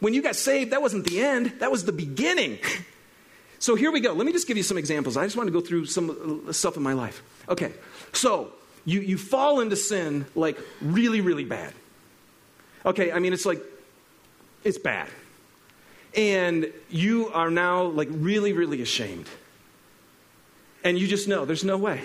When 0.00 0.14
you 0.14 0.22
got 0.22 0.34
saved, 0.34 0.72
that 0.72 0.82
wasn't 0.82 1.04
the 1.04 1.20
end, 1.20 1.52
that 1.60 1.70
was 1.70 1.84
the 1.84 1.92
beginning. 1.92 2.58
so 3.60 3.76
here 3.76 3.92
we 3.92 4.00
go. 4.00 4.14
Let 4.14 4.26
me 4.26 4.32
just 4.32 4.48
give 4.48 4.56
you 4.56 4.62
some 4.62 4.78
examples. 4.78 5.16
I 5.16 5.24
just 5.24 5.36
want 5.36 5.46
to 5.46 5.52
go 5.52 5.60
through 5.60 5.86
some 5.86 6.42
uh, 6.48 6.52
stuff 6.52 6.76
in 6.76 6.82
my 6.82 6.94
life. 6.94 7.22
Okay, 7.48 7.72
so 8.12 8.52
you, 8.84 9.00
you 9.00 9.18
fall 9.18 9.60
into 9.60 9.76
sin 9.76 10.26
like 10.34 10.58
really, 10.80 11.20
really 11.20 11.44
bad. 11.44 11.72
Okay, 12.84 13.12
I 13.12 13.18
mean, 13.18 13.32
it's 13.32 13.46
like, 13.46 13.62
it's 14.64 14.78
bad. 14.78 15.08
And 16.16 16.72
you 16.88 17.28
are 17.28 17.50
now 17.50 17.84
like 17.84 18.08
really, 18.10 18.52
really 18.52 18.82
ashamed. 18.82 19.28
And 20.82 20.98
you 20.98 21.06
just 21.06 21.28
know 21.28 21.44
there's 21.44 21.64
no 21.64 21.76
way. 21.76 22.00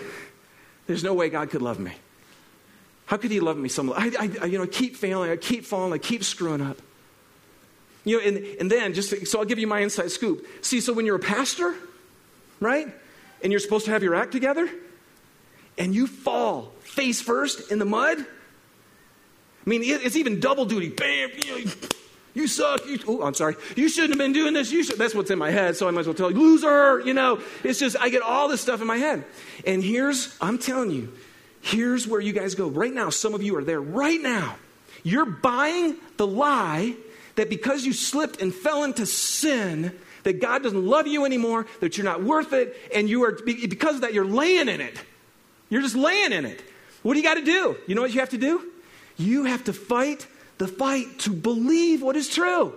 There's 0.87 1.03
no 1.03 1.13
way 1.13 1.29
God 1.29 1.49
could 1.49 1.61
love 1.61 1.79
me. 1.79 1.93
How 3.05 3.17
could 3.17 3.31
He 3.31 3.39
love 3.39 3.57
me 3.57 3.69
so 3.69 3.83
much? 3.83 3.97
I, 3.97 4.29
I, 4.41 4.45
you 4.45 4.57
know, 4.57 4.67
keep 4.67 4.95
failing, 4.95 5.31
I 5.31 5.37
keep 5.37 5.65
falling, 5.65 5.93
I 5.93 5.97
keep 5.97 6.23
screwing 6.23 6.61
up. 6.61 6.77
You 8.03 8.17
know, 8.17 8.27
and, 8.27 8.37
and 8.59 8.71
then 8.71 8.93
just 8.93 9.27
so 9.27 9.39
I'll 9.39 9.45
give 9.45 9.57
you 9.57 9.67
my 9.67 9.79
inside 9.79 10.11
scoop. 10.11 10.45
See, 10.61 10.81
so 10.81 10.93
when 10.93 11.05
you're 11.05 11.15
a 11.15 11.19
pastor, 11.19 11.73
right, 12.59 12.87
and 13.41 13.51
you're 13.51 13.59
supposed 13.59 13.85
to 13.85 13.91
have 13.91 14.03
your 14.03 14.13
act 14.13 14.31
together, 14.31 14.69
and 15.77 15.93
you 15.93 16.07
fall 16.07 16.73
face 16.81 17.21
first 17.21 17.71
in 17.71 17.79
the 17.79 17.85
mud, 17.85 18.19
I 18.19 19.69
mean, 19.69 19.81
it's 19.83 20.15
even 20.15 20.39
double 20.39 20.65
duty. 20.65 20.89
Bam, 20.89 21.31
you 21.43 21.65
know, 21.65 21.71
you 22.35 22.47
suck. 22.47 22.85
You, 22.85 22.99
oh, 23.07 23.23
I'm 23.23 23.33
sorry. 23.33 23.55
You 23.75 23.89
shouldn't 23.89 24.11
have 24.11 24.19
been 24.19 24.33
doing 24.33 24.53
this. 24.53 24.71
You 24.71 24.83
should. 24.83 24.97
That's 24.97 25.15
what's 25.15 25.31
in 25.31 25.39
my 25.39 25.49
head. 25.49 25.75
So 25.75 25.87
I 25.87 25.91
might 25.91 26.01
as 26.01 26.07
well 26.07 26.13
tell 26.13 26.29
you, 26.29 26.37
loser. 26.37 26.99
You 26.99 27.13
know, 27.13 27.39
it's 27.63 27.79
just, 27.79 27.95
I 27.99 28.09
get 28.09 28.21
all 28.21 28.47
this 28.47 28.61
stuff 28.61 28.81
in 28.81 28.87
my 28.87 28.97
head. 28.97 29.25
And 29.65 29.83
here's, 29.83 30.37
I'm 30.39 30.59
telling 30.59 30.91
you, 30.91 31.11
here's 31.61 32.07
where 32.07 32.21
you 32.21 32.33
guys 32.33 32.53
go. 32.53 32.67
Right 32.67 32.93
now, 32.93 33.09
some 33.09 33.33
of 33.33 33.41
you 33.41 33.55
are 33.57 33.63
there 33.63 33.81
right 33.81 34.21
now. 34.21 34.57
You're 35.01 35.25
buying 35.25 35.95
the 36.17 36.27
lie 36.27 36.95
that 37.35 37.49
because 37.49 37.85
you 37.85 37.93
slipped 37.93 38.41
and 38.41 38.53
fell 38.53 38.83
into 38.83 39.05
sin, 39.05 39.97
that 40.23 40.39
God 40.41 40.61
doesn't 40.61 40.85
love 40.85 41.07
you 41.07 41.25
anymore, 41.25 41.65
that 41.79 41.97
you're 41.97 42.05
not 42.05 42.23
worth 42.23 42.53
it, 42.53 42.75
and 42.93 43.09
you 43.09 43.23
are, 43.23 43.31
because 43.31 43.95
of 43.95 44.01
that, 44.01 44.13
you're 44.13 44.25
laying 44.25 44.67
in 44.67 44.81
it. 44.81 44.99
You're 45.75 45.81
just 45.81 45.97
laying 45.97 46.31
in 46.31 46.45
it. 46.45 46.63
What 47.03 47.15
do 47.15 47.19
you 47.19 47.25
got 47.25 47.33
to 47.33 47.43
do? 47.43 47.75
You 47.85 47.95
know 47.95 48.01
what 48.01 48.13
you 48.13 48.21
have 48.21 48.29
to 48.29 48.37
do? 48.37 48.71
You 49.17 49.43
have 49.43 49.65
to 49.65 49.73
fight 49.73 50.25
the 50.57 50.69
fight 50.69 51.19
to 51.19 51.31
believe 51.31 52.01
what 52.01 52.15
is 52.15 52.29
true. 52.29 52.73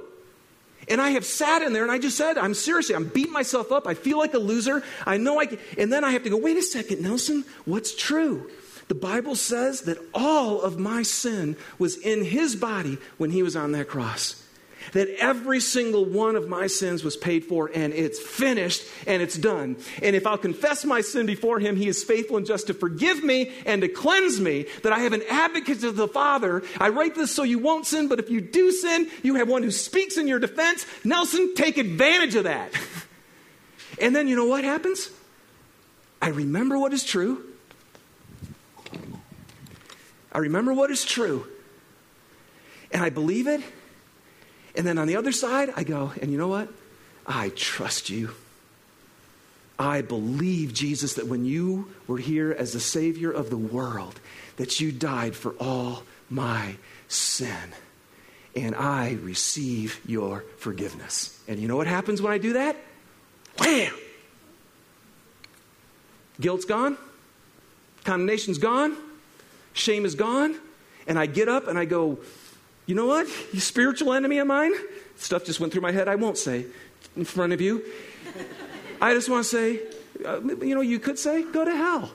And 0.89 1.01
I 1.01 1.11
have 1.11 1.25
sat 1.25 1.63
in 1.63 1.73
there 1.73 1.85
and 1.85 1.93
I 1.93 1.99
just 2.01 2.17
said, 2.17 2.37
I'm 2.37 2.55
seriously, 2.55 2.97
I'm 2.97 3.07
beating 3.07 3.33
myself 3.33 3.71
up. 3.71 3.87
I 3.87 3.95
feel 3.95 4.19
like 4.19 4.35
a 4.35 4.39
loser. 4.41 4.83
I 5.07 5.17
know 5.17 5.39
I 5.39 5.47
can. 5.47 5.61
And 5.79 5.93
then 5.93 6.03
I 6.03 6.11
have 6.11 6.25
to 6.25 6.31
go, 6.31 6.39
wait 6.39 6.57
a 6.57 6.63
second, 6.63 7.01
Nelson, 7.01 7.45
what's 7.67 7.95
true? 7.95 8.51
The 8.89 8.97
Bible 8.97 9.37
says 9.37 9.83
that 9.83 9.99
all 10.13 10.61
of 10.61 10.77
my 10.77 11.05
sin 11.05 11.57
was 11.79 11.97
in 11.97 12.25
his 12.25 12.57
body 12.57 12.99
when 13.17 13.31
he 13.31 13.45
was 13.45 13.55
on 13.55 13.71
that 13.71 13.87
cross 13.87 14.43
that 14.93 15.09
every 15.19 15.61
single 15.61 16.05
one 16.05 16.37
of 16.37 16.49
my 16.49 16.67
sins 16.67 17.05
was 17.05 17.17
paid 17.17 17.45
for 17.45 17.71
and 17.75 17.93
it's 17.93 18.19
finished 18.19 18.85
and 19.07 19.23
it's 19.23 19.37
done. 19.37 19.77
And 20.03 20.15
if 20.17 20.27
I'll 20.27 20.39
confess 20.39 20.85
my 20.85 21.01
sin 21.01 21.27
before 21.27 21.59
him, 21.61 21.77
he 21.77 21.89
is 21.89 22.05
faithful 22.05 22.37
and 22.37 22.47
just 22.47 22.69
to 22.69 22.75
forgive 22.75 23.23
me 23.23 23.53
and 23.67 23.83
to 23.83 23.89
cleanse 23.89 24.41
me, 24.41 24.67
that 24.83 24.93
I 24.93 25.01
have 25.01 25.13
an 25.13 25.23
advocate 25.29 25.81
to 25.81 25.93
the 25.93 26.09
Father. 26.09 26.63
I 26.79 26.89
write 26.89 27.15
this 27.15 27.35
so 27.35 27.43
you 27.43 27.59
won't 27.59 27.87
sin, 27.87 28.09
but 28.09 28.19
if 28.19 28.31
you 28.31 28.41
do 28.41 28.71
sin, 28.71 29.09
you 29.23 29.37
have 29.37 29.49
one 29.49 29.63
who 29.63 29.71
speaks 29.71 30.17
in 30.17 30.29
your 30.29 30.39
defense. 30.39 30.87
Nelson, 31.05 31.55
take 31.55 31.79
advantage 31.79 32.35
of 32.35 32.45
that. 32.45 32.73
and 34.01 34.15
then 34.15 34.29
you 34.29 34.37
know 34.37 34.47
what 34.47 34.65
happens? 34.65 35.11
I 36.21 36.29
remember 36.29 36.79
what 36.79 36.93
is 36.93 37.05
true. 37.05 37.45
I 40.33 40.39
remember 40.39 40.73
what 40.73 40.91
is 40.91 41.05
true. 41.05 41.47
And 42.93 43.03
I 43.03 43.11
believe 43.11 43.47
it 43.47 43.63
and 44.79 44.87
then 44.87 44.97
on 44.97 45.09
the 45.09 45.17
other 45.17 45.33
side, 45.33 45.73
I 45.75 45.83
go, 45.83 46.13
and 46.23 46.31
you 46.31 46.39
know 46.39 46.47
what? 46.47 46.69
I 47.27 47.49
trust 47.57 48.11
you. 48.11 48.31
I 49.77 50.03
believe, 50.03 50.73
Jesus, 50.73 51.15
that 51.15 51.27
when 51.27 51.45
you 51.45 51.93
were 52.07 52.19
here 52.19 52.55
as 52.57 52.75
the 52.75 52.81
Savior 52.81 53.33
of 53.33 53.51
the 53.51 53.59
world, 53.59 54.21
that 54.57 54.79
you 54.79 54.93
died 54.93 55.35
for 55.35 55.55
all 55.59 56.05
my 56.31 56.77
sin. 57.09 57.75
And 58.55 58.77
I 58.77 59.19
receive 59.21 60.01
your 60.07 60.45
forgiveness. 60.59 61.37
And 61.49 61.59
you 61.59 61.67
know 61.67 61.77
what 61.77 61.89
happens 61.89 62.23
when 62.23 62.33
I 62.33 62.39
do 62.39 62.53
that? 62.53 62.77
Wham! 63.59 63.93
Guilt's 66.41 66.65
gone. 66.65 66.97
Condemnation's 68.05 68.59
gone. 68.59 68.97
Shame 69.73 70.05
is 70.05 70.15
gone. 70.15 70.57
And 71.09 71.19
I 71.19 71.27
get 71.27 71.49
up 71.49 71.67
and 71.67 71.77
I 71.77 71.85
go, 71.85 72.21
you 72.89 72.95
know 72.95 73.05
what? 73.05 73.29
You 73.53 73.61
spiritual 73.61 74.15
enemy 74.15 74.39
of 74.39 74.47
mine? 74.47 74.73
Stuff 75.17 75.45
just 75.45 75.61
went 75.61 75.75
through 75.75 75.83
my 75.83 75.93
head. 75.93 76.09
I 76.09 76.15
won't 76.15 76.39
say 76.39 76.65
in 77.17 77.27
front 77.27 77.53
of 77.53 77.61
you. 77.61 77.85
I 78.99 79.13
just 79.13 79.29
want 79.29 79.45
to 79.45 79.49
say, 79.49 79.81
uh, 80.25 80.41
you 80.41 80.75
know, 80.75 80.81
you 80.81 80.99
could 80.99 81.19
say, 81.19 81.43
go 81.43 81.67
to 81.67 81.77
hell. 81.77 82.11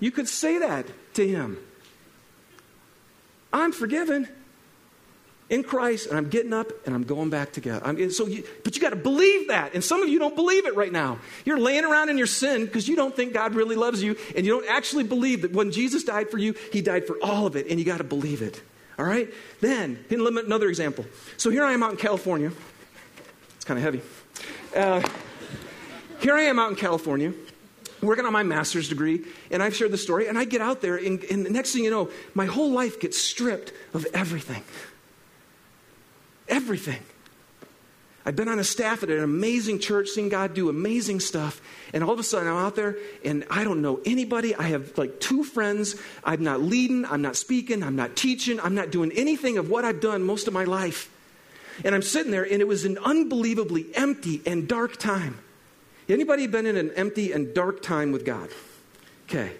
You 0.00 0.10
could 0.10 0.26
say 0.26 0.58
that 0.58 0.86
to 1.14 1.28
him. 1.28 1.58
I'm 3.52 3.72
forgiven 3.72 4.26
in 5.50 5.62
Christ, 5.62 6.08
and 6.08 6.16
I'm 6.16 6.30
getting 6.30 6.54
up 6.54 6.72
and 6.86 6.94
I'm 6.94 7.04
going 7.04 7.28
back 7.28 7.52
together. 7.52 7.84
I'm, 7.84 8.10
so 8.10 8.26
you, 8.26 8.42
but 8.64 8.74
you 8.74 8.80
got 8.80 8.90
to 8.90 8.96
believe 8.96 9.48
that. 9.48 9.74
And 9.74 9.84
some 9.84 10.02
of 10.02 10.08
you 10.08 10.18
don't 10.18 10.34
believe 10.34 10.64
it 10.64 10.76
right 10.76 10.90
now. 10.90 11.18
You're 11.44 11.60
laying 11.60 11.84
around 11.84 12.08
in 12.08 12.16
your 12.16 12.26
sin 12.26 12.64
because 12.64 12.88
you 12.88 12.96
don't 12.96 13.14
think 13.14 13.34
God 13.34 13.54
really 13.54 13.76
loves 13.76 14.02
you, 14.02 14.16
and 14.34 14.46
you 14.46 14.52
don't 14.58 14.70
actually 14.70 15.04
believe 15.04 15.42
that 15.42 15.52
when 15.52 15.70
Jesus 15.70 16.04
died 16.04 16.30
for 16.30 16.38
you, 16.38 16.54
He 16.72 16.80
died 16.80 17.06
for 17.06 17.18
all 17.22 17.46
of 17.46 17.54
it, 17.54 17.66
and 17.68 17.78
you 17.78 17.84
got 17.84 17.98
to 17.98 18.04
believe 18.04 18.40
it. 18.40 18.62
All 18.98 19.04
right? 19.04 19.32
Then, 19.60 20.04
another 20.10 20.68
example. 20.68 21.04
So 21.36 21.50
here 21.50 21.64
I 21.64 21.72
am 21.72 21.82
out 21.82 21.92
in 21.92 21.96
California. 21.96 22.52
It's 23.56 23.64
kind 23.64 23.78
of 23.78 23.84
heavy. 23.84 24.02
Uh, 24.74 25.06
here 26.20 26.34
I 26.34 26.42
am 26.42 26.58
out 26.58 26.70
in 26.70 26.76
California 26.76 27.32
working 28.04 28.26
on 28.26 28.32
my 28.32 28.42
master's 28.42 28.88
degree, 28.88 29.24
and 29.50 29.62
I've 29.62 29.74
shared 29.74 29.90
the 29.90 29.98
story, 29.98 30.28
and 30.28 30.38
I 30.38 30.44
get 30.44 30.60
out 30.60 30.80
there, 30.80 30.96
and, 30.96 31.22
and 31.24 31.46
the 31.46 31.50
next 31.50 31.72
thing 31.72 31.84
you 31.84 31.90
know, 31.90 32.10
my 32.34 32.46
whole 32.46 32.70
life 32.70 33.00
gets 33.00 33.18
stripped 33.18 33.72
of 33.92 34.06
everything. 34.14 34.62
Everything. 36.48 37.02
I've 38.26 38.36
been 38.36 38.48
on 38.48 38.58
a 38.58 38.64
staff 38.64 39.02
at 39.02 39.10
an 39.10 39.22
amazing 39.22 39.80
church, 39.80 40.08
seen 40.08 40.30
God 40.30 40.54
do 40.54 40.70
amazing 40.70 41.20
stuff. 41.20 41.60
And 41.92 42.02
all 42.02 42.12
of 42.12 42.18
a 42.18 42.22
sudden, 42.22 42.48
I'm 42.48 42.56
out 42.56 42.74
there 42.74 42.96
and 43.22 43.44
I 43.50 43.64
don't 43.64 43.82
know 43.82 44.00
anybody. 44.06 44.54
I 44.54 44.62
have 44.64 44.96
like 44.96 45.20
two 45.20 45.44
friends. 45.44 45.96
I'm 46.24 46.42
not 46.42 46.62
leading, 46.62 47.04
I'm 47.04 47.20
not 47.20 47.36
speaking, 47.36 47.82
I'm 47.82 47.96
not 47.96 48.16
teaching, 48.16 48.58
I'm 48.60 48.74
not 48.74 48.90
doing 48.90 49.12
anything 49.12 49.58
of 49.58 49.68
what 49.68 49.84
I've 49.84 50.00
done 50.00 50.22
most 50.22 50.48
of 50.48 50.54
my 50.54 50.64
life. 50.64 51.10
And 51.84 51.94
I'm 51.94 52.02
sitting 52.02 52.32
there 52.32 52.44
and 52.44 52.62
it 52.62 52.68
was 52.68 52.84
an 52.84 52.96
unbelievably 52.98 53.94
empty 53.94 54.40
and 54.46 54.66
dark 54.66 54.96
time. 54.96 55.38
Anybody 56.08 56.46
been 56.46 56.66
in 56.66 56.76
an 56.76 56.92
empty 56.92 57.32
and 57.32 57.54
dark 57.54 57.82
time 57.82 58.10
with 58.12 58.24
God? 58.24 58.48
Okay. 59.24 59.52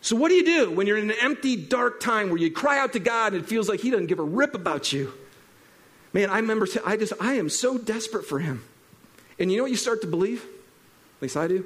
So, 0.00 0.16
what 0.16 0.28
do 0.28 0.34
you 0.34 0.44
do 0.44 0.70
when 0.70 0.86
you're 0.86 0.96
in 0.96 1.10
an 1.10 1.16
empty, 1.20 1.56
dark 1.56 2.00
time 2.00 2.28
where 2.28 2.38
you 2.38 2.50
cry 2.50 2.78
out 2.78 2.92
to 2.92 2.98
God 2.98 3.34
and 3.34 3.42
it 3.42 3.48
feels 3.48 3.68
like 3.68 3.80
He 3.80 3.90
doesn't 3.90 4.06
give 4.06 4.18
a 4.18 4.24
rip 4.24 4.54
about 4.54 4.92
you? 4.92 5.12
Man, 6.12 6.30
I 6.30 6.38
remember, 6.38 6.66
I 6.86 6.96
just, 6.96 7.12
I 7.20 7.34
am 7.34 7.48
so 7.48 7.78
desperate 7.78 8.24
for 8.24 8.38
Him. 8.38 8.64
And 9.38 9.50
you 9.50 9.58
know 9.58 9.64
what 9.64 9.70
you 9.70 9.76
start 9.76 10.00
to 10.02 10.06
believe? 10.06 10.42
At 10.42 11.22
least 11.22 11.36
I 11.36 11.48
do. 11.48 11.64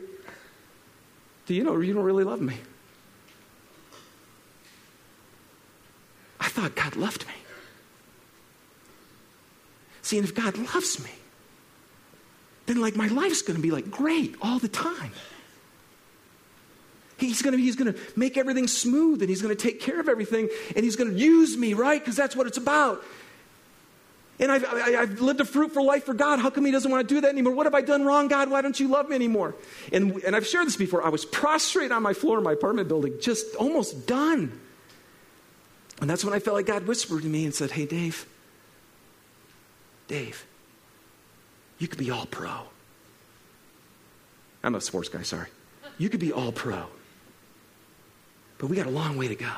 Do 1.46 1.54
you 1.54 1.64
know 1.64 1.78
you 1.80 1.92
don't 1.92 2.04
really 2.04 2.24
love 2.24 2.40
me? 2.40 2.56
I 6.40 6.48
thought 6.48 6.74
God 6.74 6.96
loved 6.96 7.26
me. 7.26 7.34
See, 10.02 10.18
and 10.18 10.26
if 10.26 10.34
God 10.34 10.58
loves 10.74 11.02
me, 11.02 11.10
then 12.66 12.80
like 12.80 12.96
my 12.96 13.06
life's 13.08 13.42
going 13.42 13.56
to 13.56 13.62
be 13.62 13.70
like 13.70 13.90
great 13.90 14.34
all 14.42 14.58
the 14.58 14.68
time. 14.68 15.12
He's 17.16 17.40
going 17.40 17.56
to 17.56 17.62
he's 17.62 17.76
going 17.76 17.92
to 17.92 17.98
make 18.16 18.36
everything 18.36 18.66
smooth 18.66 19.22
and 19.22 19.28
he's 19.28 19.42
going 19.42 19.56
to 19.56 19.62
take 19.62 19.80
care 19.80 20.00
of 20.00 20.08
everything 20.08 20.48
and 20.74 20.84
he's 20.84 20.96
going 20.96 21.12
to 21.12 21.18
use 21.18 21.56
me, 21.56 21.74
right? 21.74 22.00
Because 22.00 22.16
that's 22.16 22.34
what 22.34 22.46
it's 22.46 22.58
about. 22.58 23.04
And 24.38 24.50
I've, 24.50 24.64
I, 24.64 24.78
have 24.78 24.88
i 24.88 25.00
have 25.00 25.20
lived 25.20 25.40
a 25.40 25.44
fruitful 25.44 25.84
life 25.84 26.04
for 26.04 26.14
God. 26.14 26.38
How 26.38 26.50
come 26.50 26.64
He 26.64 26.72
doesn't 26.72 26.90
want 26.90 27.06
to 27.06 27.14
do 27.14 27.20
that 27.20 27.28
anymore? 27.28 27.54
What 27.54 27.66
have 27.66 27.74
I 27.74 27.82
done 27.82 28.04
wrong, 28.04 28.28
God? 28.28 28.50
Why 28.50 28.62
don't 28.62 28.78
you 28.78 28.88
love 28.88 29.08
me 29.08 29.14
anymore? 29.14 29.54
And, 29.92 30.16
and 30.24 30.34
I've 30.34 30.46
shared 30.46 30.66
this 30.66 30.76
before. 30.76 31.04
I 31.04 31.10
was 31.10 31.24
prostrate 31.24 31.92
on 31.92 32.02
my 32.02 32.14
floor 32.14 32.38
in 32.38 32.44
my 32.44 32.52
apartment 32.52 32.88
building, 32.88 33.14
just 33.20 33.54
almost 33.56 34.06
done. 34.06 34.58
And 36.00 36.10
that's 36.10 36.24
when 36.24 36.34
I 36.34 36.40
felt 36.40 36.56
like 36.56 36.66
God 36.66 36.86
whispered 36.86 37.22
to 37.22 37.28
me 37.28 37.44
and 37.44 37.54
said, 37.54 37.70
Hey, 37.70 37.86
Dave, 37.86 38.26
Dave, 40.08 40.44
you 41.78 41.86
could 41.86 41.98
be 41.98 42.10
all 42.10 42.26
pro. 42.26 42.62
I'm 44.64 44.74
a 44.74 44.80
sports 44.80 45.08
guy, 45.08 45.22
sorry. 45.22 45.48
You 45.98 46.08
could 46.08 46.20
be 46.20 46.32
all 46.32 46.52
pro. 46.52 46.86
But 48.58 48.68
we 48.68 48.76
got 48.76 48.86
a 48.86 48.90
long 48.90 49.16
way 49.16 49.28
to 49.28 49.34
go. 49.34 49.52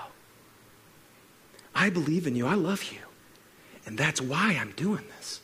I 1.75 1.91
believe 1.91 2.27
in 2.27 2.37
you. 2.37 2.47
I 2.47 2.55
love 2.55 2.85
you. 2.85 3.04
And 3.87 3.99
that's 3.99 4.21
why 4.21 4.59
I'm 4.61 4.73
doing 4.73 5.05
this. 5.19 5.41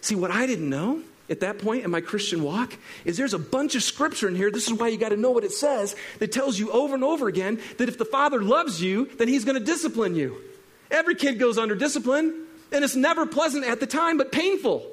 See, 0.00 0.14
what 0.14 0.30
I 0.30 0.46
didn't 0.46 0.68
know 0.68 1.02
at 1.28 1.40
that 1.40 1.58
point 1.58 1.84
in 1.84 1.90
my 1.90 2.00
Christian 2.00 2.42
walk 2.42 2.76
is 3.04 3.16
there's 3.16 3.34
a 3.34 3.38
bunch 3.38 3.74
of 3.74 3.82
scripture 3.82 4.28
in 4.28 4.36
here. 4.36 4.50
This 4.50 4.68
is 4.68 4.74
why 4.74 4.88
you 4.88 4.96
got 4.96 5.08
to 5.08 5.16
know 5.16 5.30
what 5.30 5.44
it 5.44 5.52
says 5.52 5.96
that 6.18 6.32
tells 6.32 6.58
you 6.58 6.70
over 6.70 6.94
and 6.94 7.02
over 7.02 7.28
again 7.28 7.60
that 7.78 7.88
if 7.88 7.98
the 7.98 8.04
Father 8.04 8.42
loves 8.42 8.82
you, 8.82 9.06
then 9.18 9.28
He's 9.28 9.44
going 9.44 9.58
to 9.58 9.64
discipline 9.64 10.14
you. 10.14 10.36
Every 10.90 11.14
kid 11.14 11.38
goes 11.38 11.58
under 11.58 11.74
discipline, 11.74 12.46
and 12.70 12.84
it's 12.84 12.96
never 12.96 13.26
pleasant 13.26 13.64
at 13.64 13.80
the 13.80 13.86
time, 13.86 14.18
but 14.18 14.30
painful. 14.30 14.86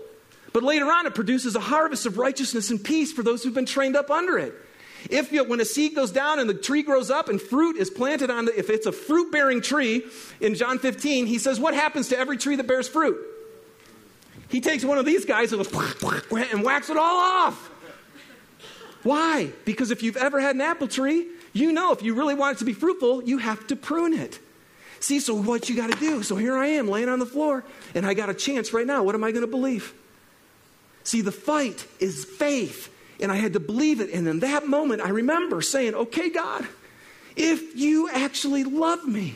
But 0.52 0.64
later 0.64 0.86
on, 0.92 1.06
it 1.06 1.16
produces 1.16 1.56
a 1.56 1.60
harvest 1.60 2.06
of 2.06 2.18
righteousness 2.18 2.70
and 2.70 2.84
peace 2.84 3.12
for 3.12 3.24
those 3.24 3.44
who've 3.44 3.54
been 3.54 3.66
trained 3.66 3.96
up 3.96 4.10
under 4.10 4.38
it. 4.38 4.54
If 5.10 5.32
you, 5.32 5.44
when 5.44 5.60
a 5.60 5.66
seed 5.66 5.96
goes 5.96 6.12
down 6.12 6.40
and 6.40 6.50
the 6.50 6.54
tree 6.54 6.84
grows 6.84 7.12
up 7.12 7.30
and 7.30 7.42
fruit 7.42 7.78
is 7.78 7.90
planted 7.90 8.30
on 8.30 8.46
the, 8.46 8.58
if 8.58 8.70
it's 8.70 8.86
a 8.86 8.92
fruit 8.92 9.32
bearing 9.32 9.62
tree, 9.62 10.04
in 10.40 10.56
John 10.56 10.80
15, 10.80 11.26
he 11.26 11.38
says, 11.40 11.60
What 11.60 11.74
happens 11.74 12.10
to 12.10 12.18
every 12.18 12.38
tree 12.38 12.56
that 12.56 12.68
bears 12.68 12.88
fruit? 12.88 13.18
He 14.50 14.62
takes 14.62 14.86
one 14.86 14.98
of 14.98 15.06
these 15.06 15.26
guys 15.26 15.52
and, 15.52 15.62
and 15.62 16.64
whacks 16.64 16.90
it 16.90 16.98
all 16.98 17.48
off. 17.48 17.72
Why? 19.02 19.52
Because 19.66 19.92
if 19.92 20.04
you've 20.04 20.16
ever 20.16 20.40
had 20.40 20.56
an 20.56 20.62
apple 20.62 20.88
tree, 20.88 21.28
you 21.52 21.72
know 21.72 21.92
if 21.92 22.02
you 22.02 22.14
really 22.14 22.36
want 22.36 22.58
it 22.58 22.60
to 22.60 22.66
be 22.66 22.74
fruitful, 22.74 23.24
you 23.24 23.40
have 23.40 23.66
to 23.68 23.76
prune 23.76 24.14
it. 24.14 24.40
See, 25.00 25.20
so 25.20 25.34
what 25.34 25.70
you 25.70 25.76
got 25.76 25.92
to 25.92 26.00
do? 26.00 26.24
So 26.24 26.38
here 26.38 26.56
I 26.56 26.68
am 26.68 26.88
laying 26.88 27.10
on 27.10 27.20
the 27.20 27.26
floor, 27.26 27.66
and 27.94 28.06
I 28.06 28.14
got 28.14 28.30
a 28.30 28.34
chance 28.34 28.72
right 28.72 28.88
now. 28.88 29.04
What 29.04 29.16
am 29.16 29.24
I 29.24 29.32
going 29.32 29.42
to 29.42 29.52
believe? 29.52 29.94
See, 31.04 31.20
the 31.20 31.32
fight 31.32 31.86
is 32.00 32.24
faith 32.24 32.93
and 33.24 33.32
I 33.32 33.38
had 33.38 33.54
to 33.54 33.60
believe 33.60 34.02
it. 34.02 34.12
And 34.12 34.28
in 34.28 34.42
that 34.42 34.68
moment, 34.68 35.02
I 35.02 35.10
remember 35.10 35.62
saying, 35.62 35.96
Okay, 35.96 36.30
God, 36.30 36.68
if 37.36 37.76
you 37.76 38.10
actually 38.10 38.66
love 38.66 39.08
me, 39.08 39.36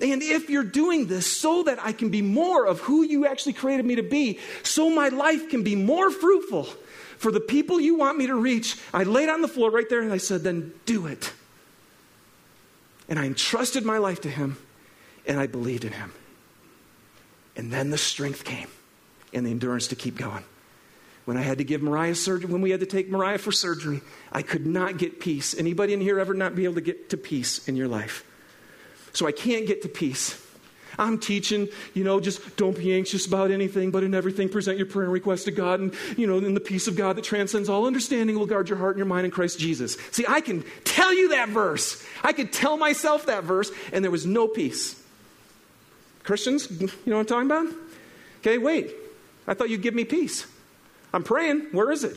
and 0.00 0.22
if 0.22 0.48
you're 0.48 0.64
doing 0.64 1.06
this 1.06 1.30
so 1.30 1.64
that 1.64 1.78
I 1.84 1.92
can 1.92 2.08
be 2.08 2.22
more 2.22 2.66
of 2.66 2.80
who 2.80 3.02
you 3.02 3.26
actually 3.26 3.52
created 3.52 3.84
me 3.84 3.96
to 3.96 4.02
be, 4.02 4.38
so 4.62 4.88
my 4.88 5.08
life 5.08 5.50
can 5.50 5.62
be 5.62 5.76
more 5.76 6.10
fruitful 6.10 6.64
for 7.18 7.30
the 7.32 7.40
people 7.40 7.80
you 7.80 7.96
want 7.96 8.18
me 8.18 8.26
to 8.28 8.34
reach, 8.34 8.76
I 8.92 9.02
laid 9.02 9.28
on 9.28 9.40
the 9.40 9.48
floor 9.48 9.70
right 9.70 9.88
there 9.88 10.00
and 10.00 10.12
I 10.12 10.18
said, 10.18 10.42
Then 10.42 10.72
do 10.86 11.06
it. 11.06 11.32
And 13.08 13.18
I 13.18 13.26
entrusted 13.26 13.84
my 13.84 13.98
life 13.98 14.20
to 14.22 14.30
Him 14.30 14.58
and 15.26 15.40
I 15.40 15.48
believed 15.48 15.84
in 15.84 15.92
Him. 15.92 16.12
And 17.56 17.72
then 17.72 17.90
the 17.90 17.98
strength 17.98 18.44
came 18.44 18.68
and 19.32 19.44
the 19.44 19.50
endurance 19.50 19.88
to 19.88 19.96
keep 19.96 20.16
going. 20.16 20.44
When 21.24 21.36
I 21.38 21.42
had 21.42 21.58
to 21.58 21.64
give 21.64 21.82
Mariah 21.82 22.14
surgery, 22.14 22.52
when 22.52 22.60
we 22.60 22.70
had 22.70 22.80
to 22.80 22.86
take 22.86 23.10
Mariah 23.10 23.38
for 23.38 23.50
surgery, 23.50 24.02
I 24.30 24.42
could 24.42 24.66
not 24.66 24.98
get 24.98 25.20
peace. 25.20 25.56
Anybody 25.56 25.94
in 25.94 26.00
here 26.00 26.20
ever 26.20 26.34
not 26.34 26.54
be 26.54 26.64
able 26.64 26.74
to 26.74 26.80
get 26.82 27.10
to 27.10 27.16
peace 27.16 27.66
in 27.66 27.76
your 27.76 27.88
life? 27.88 28.24
So 29.14 29.26
I 29.26 29.32
can't 29.32 29.66
get 29.66 29.82
to 29.82 29.88
peace. 29.88 30.40
I'm 30.98 31.18
teaching, 31.18 31.68
you 31.94 32.04
know, 32.04 32.20
just 32.20 32.56
don't 32.56 32.76
be 32.76 32.94
anxious 32.94 33.26
about 33.26 33.50
anything, 33.50 33.90
but 33.90 34.04
in 34.04 34.14
everything 34.14 34.48
present 34.48 34.76
your 34.76 34.86
prayer 34.86 35.04
and 35.04 35.12
request 35.12 35.46
to 35.46 35.50
God, 35.50 35.80
and, 35.80 35.94
you 36.16 36.26
know, 36.26 36.38
in 36.38 36.54
the 36.54 36.60
peace 36.60 36.86
of 36.86 36.94
God 36.94 37.16
that 37.16 37.24
transcends 37.24 37.68
all 37.68 37.86
understanding 37.86 38.38
will 38.38 38.46
guard 38.46 38.68
your 38.68 38.78
heart 38.78 38.92
and 38.92 38.98
your 38.98 39.06
mind 39.06 39.24
in 39.24 39.32
Christ 39.32 39.58
Jesus. 39.58 39.96
See, 40.12 40.24
I 40.28 40.40
can 40.40 40.64
tell 40.84 41.12
you 41.12 41.30
that 41.30 41.48
verse. 41.48 42.04
I 42.22 42.32
could 42.32 42.52
tell 42.52 42.76
myself 42.76 43.26
that 43.26 43.44
verse, 43.44 43.72
and 43.92 44.04
there 44.04 44.10
was 44.10 44.26
no 44.26 44.46
peace. 44.46 45.00
Christians, 46.22 46.70
you 46.70 46.86
know 47.06 47.16
what 47.16 47.32
I'm 47.32 47.46
talking 47.46 47.50
about? 47.50 47.74
Okay, 48.40 48.58
wait. 48.58 48.94
I 49.46 49.54
thought 49.54 49.70
you'd 49.70 49.82
give 49.82 49.94
me 49.94 50.04
peace. 50.04 50.46
I'm 51.14 51.22
praying. 51.22 51.68
Where 51.70 51.92
is 51.92 52.02
it? 52.02 52.16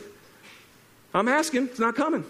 I'm 1.14 1.28
asking. 1.28 1.66
It's 1.66 1.80
not 1.80 1.96
coming. 1.96 2.26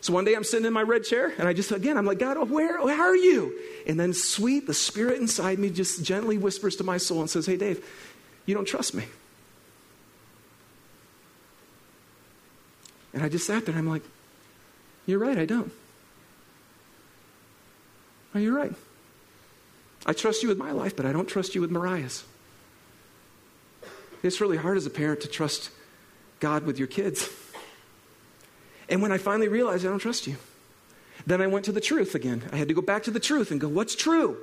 So 0.00 0.12
one 0.12 0.24
day 0.24 0.34
I'm 0.34 0.44
sitting 0.44 0.64
in 0.64 0.72
my 0.72 0.82
red 0.82 1.02
chair 1.02 1.32
and 1.38 1.48
I 1.48 1.52
just, 1.52 1.72
again, 1.72 1.98
I'm 1.98 2.06
like, 2.06 2.20
God, 2.20 2.48
where, 2.48 2.80
where 2.80 3.00
are 3.00 3.16
you? 3.16 3.58
And 3.86 3.98
then 3.98 4.12
sweet, 4.12 4.66
the 4.66 4.74
spirit 4.74 5.20
inside 5.20 5.58
me 5.58 5.70
just 5.70 6.04
gently 6.04 6.38
whispers 6.38 6.76
to 6.76 6.84
my 6.84 6.98
soul 6.98 7.20
and 7.20 7.28
says, 7.28 7.46
Hey, 7.46 7.56
Dave, 7.56 7.84
you 8.46 8.54
don't 8.54 8.64
trust 8.64 8.94
me. 8.94 9.04
And 13.12 13.24
I 13.24 13.28
just 13.28 13.46
sat 13.46 13.66
there 13.66 13.74
and 13.74 13.80
I'm 13.80 13.90
like, 13.90 14.04
You're 15.04 15.18
right, 15.18 15.36
I 15.36 15.46
don't. 15.46 15.72
Oh, 18.36 18.38
you're 18.38 18.54
right. 18.54 18.72
I 20.06 20.12
trust 20.12 20.44
you 20.44 20.48
with 20.48 20.58
my 20.58 20.70
life, 20.70 20.94
but 20.94 21.06
I 21.06 21.12
don't 21.12 21.26
trust 21.26 21.56
you 21.56 21.60
with 21.60 21.72
Mariah's. 21.72 22.24
It's 24.22 24.40
really 24.40 24.56
hard 24.56 24.76
as 24.76 24.86
a 24.86 24.90
parent 24.90 25.22
to 25.22 25.28
trust 25.28 25.70
God 26.40 26.64
with 26.64 26.78
your 26.78 26.88
kids. 26.88 27.28
And 28.88 29.02
when 29.02 29.12
I 29.12 29.18
finally 29.18 29.48
realized 29.48 29.84
I 29.84 29.88
don't 29.88 29.98
trust 29.98 30.26
you, 30.26 30.36
then 31.26 31.42
I 31.42 31.46
went 31.46 31.66
to 31.66 31.72
the 31.72 31.80
truth 31.80 32.14
again. 32.14 32.42
I 32.52 32.56
had 32.56 32.68
to 32.68 32.74
go 32.74 32.80
back 32.80 33.02
to 33.04 33.10
the 33.10 33.20
truth 33.20 33.50
and 33.50 33.60
go, 33.60 33.68
what's 33.68 33.94
true? 33.94 34.38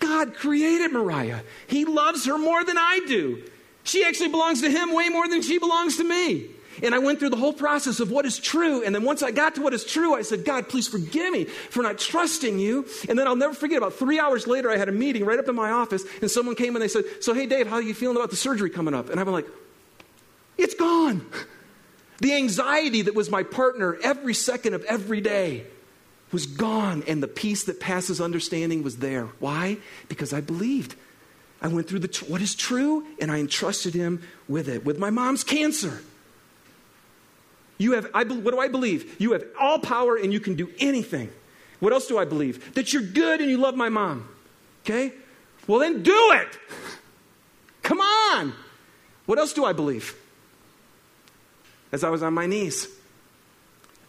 God 0.00 0.34
created 0.34 0.92
Mariah. 0.92 1.40
He 1.66 1.84
loves 1.84 2.26
her 2.26 2.36
more 2.36 2.64
than 2.64 2.76
I 2.76 3.00
do. 3.06 3.42
She 3.84 4.04
actually 4.04 4.28
belongs 4.28 4.60
to 4.62 4.70
him 4.70 4.92
way 4.92 5.08
more 5.08 5.28
than 5.28 5.42
she 5.42 5.58
belongs 5.58 5.96
to 5.98 6.04
me. 6.04 6.50
And 6.82 6.94
I 6.94 6.98
went 6.98 7.20
through 7.20 7.30
the 7.30 7.36
whole 7.36 7.52
process 7.52 8.00
of 8.00 8.10
what 8.10 8.26
is 8.26 8.38
true. 8.38 8.82
And 8.82 8.94
then 8.94 9.04
once 9.04 9.22
I 9.22 9.30
got 9.30 9.54
to 9.54 9.62
what 9.62 9.72
is 9.72 9.84
true, 9.84 10.14
I 10.14 10.22
said, 10.22 10.44
God, 10.44 10.68
please 10.68 10.88
forgive 10.88 11.32
me 11.32 11.44
for 11.44 11.82
not 11.82 11.98
trusting 11.98 12.58
you. 12.58 12.86
And 13.08 13.18
then 13.18 13.28
I'll 13.28 13.36
never 13.36 13.54
forget, 13.54 13.78
about 13.78 13.94
three 13.94 14.18
hours 14.18 14.46
later, 14.46 14.70
I 14.70 14.76
had 14.76 14.88
a 14.88 14.92
meeting 14.92 15.24
right 15.24 15.38
up 15.38 15.48
in 15.48 15.54
my 15.54 15.70
office, 15.70 16.02
and 16.20 16.30
someone 16.30 16.56
came 16.56 16.74
and 16.74 16.82
they 16.82 16.88
said, 16.88 17.04
So, 17.20 17.32
hey, 17.32 17.46
Dave, 17.46 17.68
how 17.68 17.76
are 17.76 17.82
you 17.82 17.94
feeling 17.94 18.16
about 18.16 18.30
the 18.30 18.36
surgery 18.36 18.70
coming 18.70 18.92
up? 18.92 19.08
And 19.08 19.20
I'm 19.20 19.28
like, 19.28 19.46
It's 20.56 20.74
gone. 20.74 21.26
The 22.18 22.34
anxiety 22.34 23.02
that 23.02 23.14
was 23.14 23.30
my 23.30 23.42
partner 23.42 23.98
every 24.02 24.34
second 24.34 24.74
of 24.74 24.84
every 24.84 25.20
day 25.20 25.64
was 26.32 26.46
gone, 26.46 27.04
and 27.06 27.22
the 27.22 27.28
peace 27.28 27.64
that 27.64 27.80
passes 27.80 28.20
understanding 28.20 28.82
was 28.82 28.96
there. 28.98 29.26
Why? 29.38 29.78
Because 30.08 30.32
I 30.32 30.40
believed. 30.40 30.96
I 31.62 31.68
went 31.68 31.88
through 31.88 32.00
the 32.00 32.08
tr- 32.08 32.24
what 32.26 32.42
is 32.42 32.54
true, 32.54 33.06
and 33.20 33.30
I 33.30 33.38
entrusted 33.38 33.94
him 33.94 34.22
with 34.48 34.68
it. 34.68 34.84
With 34.84 34.98
my 34.98 35.10
mom's 35.10 35.44
cancer. 35.44 36.02
You 37.78 37.92
have, 37.92 38.08
I, 38.14 38.24
what 38.24 38.52
do 38.52 38.58
I 38.58 38.68
believe? 38.68 39.20
You 39.20 39.32
have 39.32 39.44
all 39.58 39.78
power 39.78 40.16
and 40.16 40.32
you 40.32 40.40
can 40.40 40.54
do 40.54 40.70
anything. 40.78 41.30
What 41.80 41.92
else 41.92 42.06
do 42.06 42.18
I 42.18 42.24
believe? 42.24 42.74
That 42.74 42.92
you're 42.92 43.02
good 43.02 43.40
and 43.40 43.50
you 43.50 43.58
love 43.58 43.74
my 43.74 43.88
mom. 43.88 44.28
Okay? 44.84 45.12
Well, 45.66 45.80
then 45.80 46.02
do 46.02 46.32
it. 46.34 46.58
Come 47.82 48.00
on. 48.00 48.52
What 49.26 49.38
else 49.38 49.52
do 49.52 49.64
I 49.64 49.72
believe? 49.72 50.14
As 51.94 52.02
I 52.02 52.10
was 52.10 52.24
on 52.24 52.34
my 52.34 52.46
knees, 52.46 52.88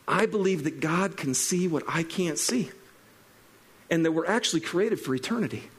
I 0.08 0.26
believe 0.26 0.64
that 0.64 0.80
God 0.80 1.18
can 1.18 1.36
see 1.36 1.68
what 1.68 1.84
I 1.88 2.02
can't 2.02 2.40
see 2.40 2.72
and 3.92 4.04
that 4.04 4.12
we're 4.12 4.26
actually 4.26 4.62
created 4.62 5.00
for 5.00 5.14
eternity. 5.14 5.70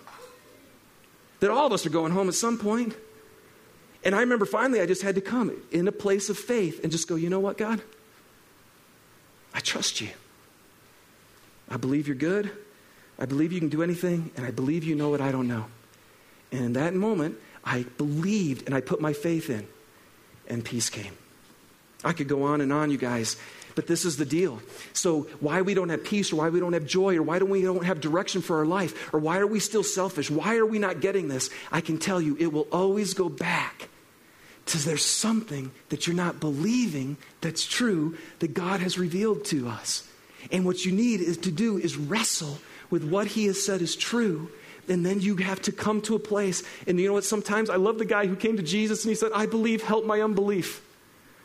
That 1.41 1.51
all 1.51 1.67
of 1.67 1.73
us 1.73 1.85
are 1.85 1.91
going 1.91 2.13
home 2.13 2.29
at 2.29 2.35
some 2.35 2.59
point. 2.59 2.95
And 4.05 4.15
I 4.15 4.21
remember 4.21 4.47
finally 4.47 4.81
I 4.81 4.87
just 4.87 5.03
had 5.03 5.17
to 5.17 5.21
come 5.21 5.61
in 5.73 5.89
a 5.89 5.93
place 5.93 6.29
of 6.29 6.39
faith 6.39 6.81
and 6.85 6.93
just 6.93 7.09
go, 7.09 7.17
you 7.17 7.29
know 7.29 7.41
what, 7.41 7.59
God? 7.59 7.83
I 9.53 9.59
trust 9.59 10.01
you. 10.01 10.11
I 11.69 11.77
believe 11.77 12.07
you're 12.07 12.15
good. 12.15 12.53
I 13.19 13.27
believe 13.27 13.53
you 13.53 13.59
can 13.59 13.69
do 13.69 13.83
anything. 13.83 14.31
And 14.37 14.47
I 14.47 14.53
believe 14.53 14.85
you 14.85 14.95
know 14.95 15.09
what 15.09 15.21
I 15.21 15.33
don't 15.33 15.49
know. 15.49 15.65
And 16.53 16.67
in 16.67 16.73
that 16.75 16.95
moment, 16.95 17.37
I 17.65 17.83
believed 17.99 18.65
and 18.67 18.77
I 18.77 18.81
put 18.81 19.01
my 19.01 19.13
faith 19.13 19.51
in, 19.51 19.67
and 20.47 20.65
peace 20.65 20.89
came. 20.89 21.17
I 22.05 22.13
could 22.13 22.29
go 22.29 22.45
on 22.45 22.61
and 22.61 22.73
on, 22.73 22.91
you 22.91 22.99
guys, 22.99 23.37
But 23.77 23.87
this 23.87 24.07
is 24.07 24.17
the 24.17 24.25
deal. 24.25 24.63
So, 24.95 25.29
why 25.41 25.61
we 25.61 25.75
don't 25.75 25.91
have 25.91 26.03
peace, 26.03 26.33
or 26.33 26.37
why 26.37 26.49
we 26.49 26.61
don't 26.61 26.73
have 26.73 26.87
joy, 26.87 27.17
or 27.17 27.23
why 27.23 27.39
don't 27.39 27.51
we 27.51 27.61
don't 27.61 27.85
have 27.85 28.01
direction 28.01 28.41
for 28.41 28.57
our 28.57 28.65
life, 28.65 29.13
or 29.13 29.21
why 29.21 29.39
are 29.39 29.47
we 29.47 29.61
still 29.61 29.85
selfish? 29.85 30.31
Why 30.31 30.57
are 30.57 30.65
we 30.65 30.79
not 30.79 31.01
getting 31.01 31.29
this? 31.29 31.51
I 31.71 31.83
can 31.83 31.99
tell 31.99 32.21
you, 32.21 32.37
it 32.41 32.53
will 32.53 32.67
always 32.73 33.13
go 33.13 33.29
back 33.29 33.91
to 34.67 34.79
there's 34.79 35.05
something 35.05 35.71
that 35.91 36.07
you're 36.07 36.17
not 36.17 36.41
believing 36.41 37.19
that's 37.41 37.65
true 37.67 38.17
that 38.41 38.55
God 38.55 38.81
has 38.81 38.99
revealed 38.99 39.45
to 39.47 39.69
us. 39.69 40.09
And 40.51 40.65
what 40.65 40.85
you 40.85 40.93
need 40.93 41.21
is 41.21 41.37
to 41.39 41.51
do 41.51 41.77
is 41.77 41.97
wrestle 41.97 42.59
with 42.91 43.05
what 43.05 43.27
He 43.29 43.45
has 43.47 43.63
said 43.63 43.83
is 43.83 43.95
true. 43.95 44.51
And 44.89 45.05
then 45.05 45.21
you 45.21 45.37
have 45.37 45.61
to 45.63 45.73
come 45.73 46.01
to 46.03 46.15
a 46.15 46.19
place. 46.21 46.63
And 46.87 46.99
you 46.99 47.09
know 47.09 47.15
what? 47.15 47.25
Sometimes 47.25 47.69
I 47.69 47.77
love 47.77 47.99
the 47.99 48.05
guy 48.05 48.27
who 48.27 48.37
came 48.37 48.57
to 48.57 48.63
Jesus 48.63 49.05
and 49.05 49.11
he 49.11 49.17
said, 49.17 49.33
I 49.35 49.47
believe, 49.47 49.83
help 49.83 50.07
my 50.07 50.21
unbelief. 50.21 50.81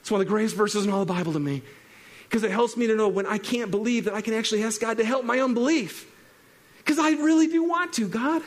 It's 0.01 0.11
one 0.11 0.19
of 0.19 0.27
the 0.27 0.31
greatest 0.31 0.55
verses 0.55 0.85
in 0.85 0.91
all 0.91 1.05
the 1.05 1.13
Bible 1.13 1.33
to 1.33 1.39
me 1.39 1.61
because 2.23 2.43
it 2.43 2.51
helps 2.51 2.77
me 2.77 2.87
to 2.87 2.95
know 2.95 3.07
when 3.07 3.25
I 3.25 3.37
can't 3.37 3.71
believe 3.71 4.05
that 4.05 4.13
I 4.13 4.21
can 4.21 4.33
actually 4.33 4.63
ask 4.63 4.81
God 4.81 4.97
to 4.97 5.05
help 5.05 5.25
my 5.25 5.39
unbelief. 5.39 6.09
Because 6.77 6.97
I 6.97 7.11
really 7.11 7.47
do 7.47 7.63
want 7.63 7.93
to, 7.93 8.07
God. 8.07 8.41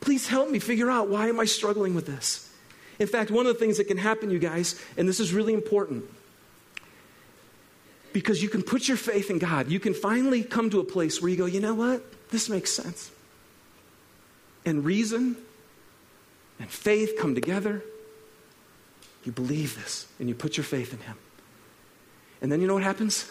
Please 0.00 0.26
help 0.26 0.50
me 0.50 0.58
figure 0.58 0.90
out 0.90 1.08
why 1.08 1.28
am 1.28 1.38
I 1.40 1.44
struggling 1.44 1.94
with 1.94 2.06
this. 2.06 2.52
In 2.98 3.06
fact, 3.06 3.30
one 3.30 3.46
of 3.46 3.54
the 3.54 3.58
things 3.58 3.78
that 3.78 3.84
can 3.84 3.96
happen, 3.96 4.30
you 4.30 4.38
guys, 4.38 4.80
and 4.96 5.08
this 5.08 5.20
is 5.20 5.32
really 5.32 5.54
important, 5.54 6.04
because 8.12 8.42
you 8.42 8.48
can 8.48 8.62
put 8.62 8.88
your 8.88 8.96
faith 8.96 9.30
in 9.30 9.38
God. 9.38 9.70
You 9.70 9.80
can 9.80 9.94
finally 9.94 10.42
come 10.42 10.68
to 10.70 10.80
a 10.80 10.84
place 10.84 11.22
where 11.22 11.30
you 11.30 11.36
go, 11.36 11.46
you 11.46 11.60
know 11.60 11.74
what? 11.74 12.02
This 12.30 12.50
makes 12.50 12.72
sense. 12.72 13.10
And 14.66 14.84
reason 14.84 15.36
and 16.58 16.68
faith 16.68 17.14
come 17.18 17.34
together. 17.34 17.82
You 19.24 19.32
believe 19.32 19.76
this 19.76 20.06
and 20.18 20.28
you 20.28 20.34
put 20.34 20.56
your 20.56 20.64
faith 20.64 20.92
in 20.92 21.00
Him. 21.00 21.16
And 22.42 22.50
then 22.50 22.60
you 22.60 22.66
know 22.66 22.74
what 22.74 22.82
happens? 22.82 23.28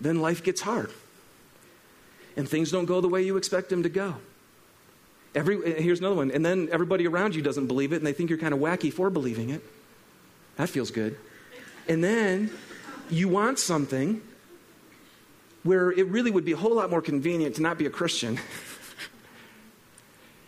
Then 0.00 0.20
life 0.20 0.44
gets 0.44 0.60
hard. 0.60 0.92
And 2.36 2.48
things 2.48 2.70
don't 2.70 2.84
go 2.84 3.00
the 3.00 3.08
way 3.08 3.22
you 3.22 3.36
expect 3.36 3.68
them 3.68 3.82
to 3.82 3.88
go. 3.88 4.14
Every, 5.34 5.82
here's 5.82 5.98
another 5.98 6.14
one. 6.14 6.30
And 6.30 6.46
then 6.46 6.68
everybody 6.70 7.06
around 7.06 7.34
you 7.34 7.42
doesn't 7.42 7.66
believe 7.66 7.92
it 7.92 7.96
and 7.96 8.06
they 8.06 8.12
think 8.12 8.30
you're 8.30 8.38
kind 8.38 8.54
of 8.54 8.60
wacky 8.60 8.92
for 8.92 9.10
believing 9.10 9.50
it. 9.50 9.62
That 10.56 10.68
feels 10.68 10.90
good. 10.90 11.18
And 11.88 12.02
then 12.02 12.50
you 13.10 13.28
want 13.28 13.58
something 13.58 14.22
where 15.62 15.90
it 15.90 16.06
really 16.08 16.30
would 16.30 16.44
be 16.44 16.52
a 16.52 16.56
whole 16.56 16.74
lot 16.74 16.90
more 16.90 17.02
convenient 17.02 17.56
to 17.56 17.62
not 17.62 17.78
be 17.78 17.86
a 17.86 17.90
Christian. 17.90 18.38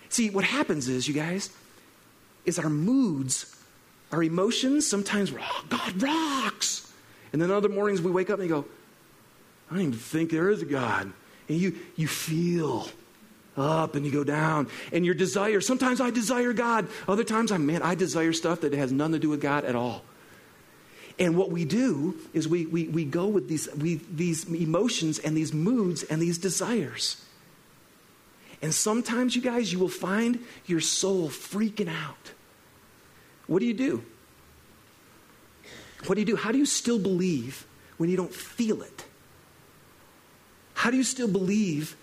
See, 0.09 0.31
what 0.31 0.45
happens 0.45 0.89
is, 0.89 1.07
you 1.07 1.15
guys, 1.15 1.51
is 2.45 2.59
our 2.59 2.69
moods, 2.69 3.57
our 4.13 4.23
emotions, 4.23 4.87
sometimes, 4.87 5.33
oh, 5.33 5.65
God 5.69 6.03
rocks. 6.03 6.93
And 7.33 7.41
then 7.41 7.51
other 7.51 7.69
mornings 7.69 8.03
we 8.03 8.11
wake 8.11 8.31
up 8.31 8.41
and 8.41 8.49
go, 8.49 8.65
I 9.71 9.75
don't 9.75 9.83
even 9.83 9.93
think 9.95 10.31
there 10.31 10.51
is 10.51 10.63
a 10.63 10.67
God. 10.67 11.13
And 11.49 11.59
you, 11.59 11.77
you 11.97 12.09
feel 12.09 12.89
up 13.57 13.95
and 13.95 14.05
you 14.05 14.13
go 14.13 14.25
down. 14.25 14.69
And 14.93 15.05
your 15.05 15.15
desire, 15.15 15.61
sometimes 15.61 16.01
I 16.01 16.11
desire 16.11 16.53
God. 16.53 16.89
Other 17.07 17.25
times 17.25 17.53
I'm, 17.53 17.67
man, 17.67 17.83
I 17.83 17.95
desire 17.95 18.33
stuff 18.33 18.63
that 18.63 18.73
has 18.73 18.91
nothing 18.91 19.13
to 19.13 19.19
do 19.19 19.29
with 19.29 19.41
God 19.41 19.65
at 19.65 19.77
all. 19.77 20.03
And 21.19 21.37
what 21.37 21.51
we 21.51 21.65
do 21.65 22.17
is 22.33 22.49
we, 22.49 22.67
we, 22.67 22.89
we 22.89 23.05
go 23.05 23.27
with 23.27 23.49
these, 23.49 23.69
we, 23.77 23.97
these 23.97 24.45
emotions 24.45 25.19
and 25.19 25.37
these 25.37 25.53
moods 25.53 26.03
and 26.03 26.21
these 26.21 26.39
desires. 26.39 27.23
And 28.63 28.75
sometimes, 28.75 29.37
you 29.37 29.43
guys, 29.43 29.73
you 29.73 29.79
will 29.79 29.89
find 29.89 30.43
your 30.67 30.81
soul 30.81 31.29
freaking 31.29 31.89
out. 31.89 32.33
What 33.51 33.59
do 33.59 33.67
you 33.67 33.75
do? 33.75 34.05
What 36.07 36.15
do 36.15 36.21
you 36.21 36.25
do? 36.25 36.37
How 36.37 36.53
do 36.53 36.59
you 36.59 36.67
still 36.67 37.01
believe 37.01 37.67
when 37.97 38.09
you 38.09 38.17
don't 38.17 38.33
feel 38.33 38.81
it? 38.81 39.05
How 40.75 40.93
do 40.93 40.97
you 40.97 41.03
still 41.03 41.27
believe 41.27 41.97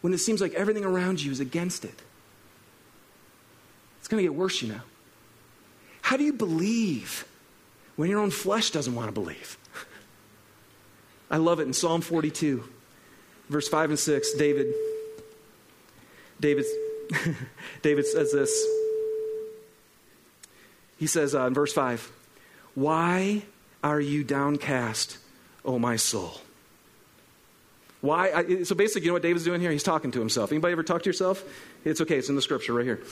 when 0.00 0.14
it 0.14 0.18
seems 0.18 0.40
like 0.40 0.54
everything 0.54 0.84
around 0.84 1.20
you 1.20 1.32
is 1.32 1.40
against 1.40 1.84
it? 1.84 2.00
It's 3.98 4.06
going 4.06 4.22
to 4.22 4.22
get 4.22 4.36
worse, 4.36 4.62
you 4.62 4.68
know. 4.68 4.80
How 6.02 6.16
do 6.16 6.22
you 6.22 6.32
believe 6.32 7.26
when 7.96 8.08
your 8.08 8.20
own 8.20 8.30
flesh 8.30 8.70
doesn't 8.70 8.94
want 8.94 9.08
to 9.08 9.12
believe? 9.12 9.58
I 11.32 11.38
love 11.38 11.58
it 11.58 11.64
in 11.64 11.72
Psalm 11.72 12.00
42, 12.00 12.62
verse 13.48 13.66
5 13.66 13.90
and 13.90 13.98
6. 13.98 14.34
David, 14.34 14.72
David, 16.38 16.66
David 17.82 18.06
says 18.06 18.30
this. 18.30 18.83
He 21.04 21.08
says 21.08 21.34
uh, 21.34 21.46
in 21.46 21.52
verse 21.52 21.74
5 21.74 22.10
why 22.74 23.42
are 23.82 24.00
you 24.00 24.24
downcast, 24.24 25.18
O 25.62 25.78
my 25.78 25.96
soul? 25.96 26.40
Why? 28.00 28.32
I, 28.32 28.62
so 28.62 28.74
basically, 28.74 29.02
you 29.02 29.08
know 29.08 29.12
what 29.12 29.20
David's 29.20 29.44
doing 29.44 29.60
here? 29.60 29.70
He's 29.70 29.82
talking 29.82 30.12
to 30.12 30.18
himself. 30.18 30.50
Anybody 30.50 30.72
ever 30.72 30.82
talk 30.82 31.02
to 31.02 31.06
yourself? 31.06 31.44
It's 31.84 32.00
okay. 32.00 32.16
It's 32.16 32.30
in 32.30 32.36
the 32.36 32.40
scripture 32.40 32.72
right 32.72 32.86
here. 32.86 33.02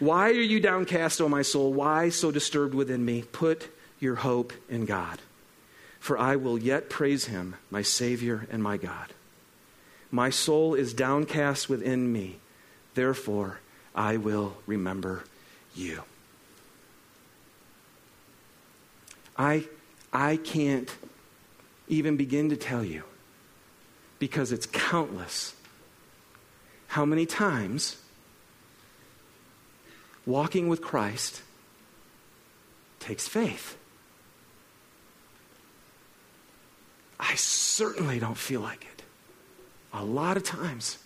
Why 0.00 0.28
are 0.32 0.32
you 0.32 0.60
downcast, 0.60 1.18
O 1.22 1.30
my 1.30 1.40
soul? 1.40 1.72
Why 1.72 2.10
so 2.10 2.30
disturbed 2.30 2.74
within 2.74 3.02
me? 3.02 3.22
Put 3.22 3.70
your 4.00 4.16
hope 4.16 4.52
in 4.68 4.84
God. 4.84 5.18
For 6.00 6.18
I 6.18 6.36
will 6.36 6.58
yet 6.58 6.90
praise 6.90 7.24
him, 7.24 7.54
my 7.70 7.80
Savior 7.80 8.46
and 8.50 8.62
my 8.62 8.76
God. 8.76 9.14
My 10.10 10.28
soul 10.28 10.74
is 10.74 10.92
downcast 10.92 11.70
within 11.70 12.12
me. 12.12 12.36
Therefore, 12.92 13.60
I 13.94 14.18
will 14.18 14.58
remember 14.66 15.24
you. 15.74 16.02
I, 19.36 19.66
I 20.12 20.36
can't 20.36 20.94
even 21.88 22.16
begin 22.16 22.50
to 22.50 22.56
tell 22.56 22.84
you 22.84 23.02
because 24.18 24.52
it's 24.52 24.66
countless 24.66 25.54
how 26.88 27.04
many 27.04 27.26
times 27.26 27.96
walking 30.26 30.68
with 30.68 30.80
Christ 30.80 31.42
takes 33.00 33.28
faith. 33.28 33.76
I 37.18 37.34
certainly 37.34 38.18
don't 38.18 38.38
feel 38.38 38.60
like 38.60 38.82
it. 38.84 39.02
A 39.92 40.04
lot 40.04 40.36
of 40.36 40.44
times. 40.44 40.98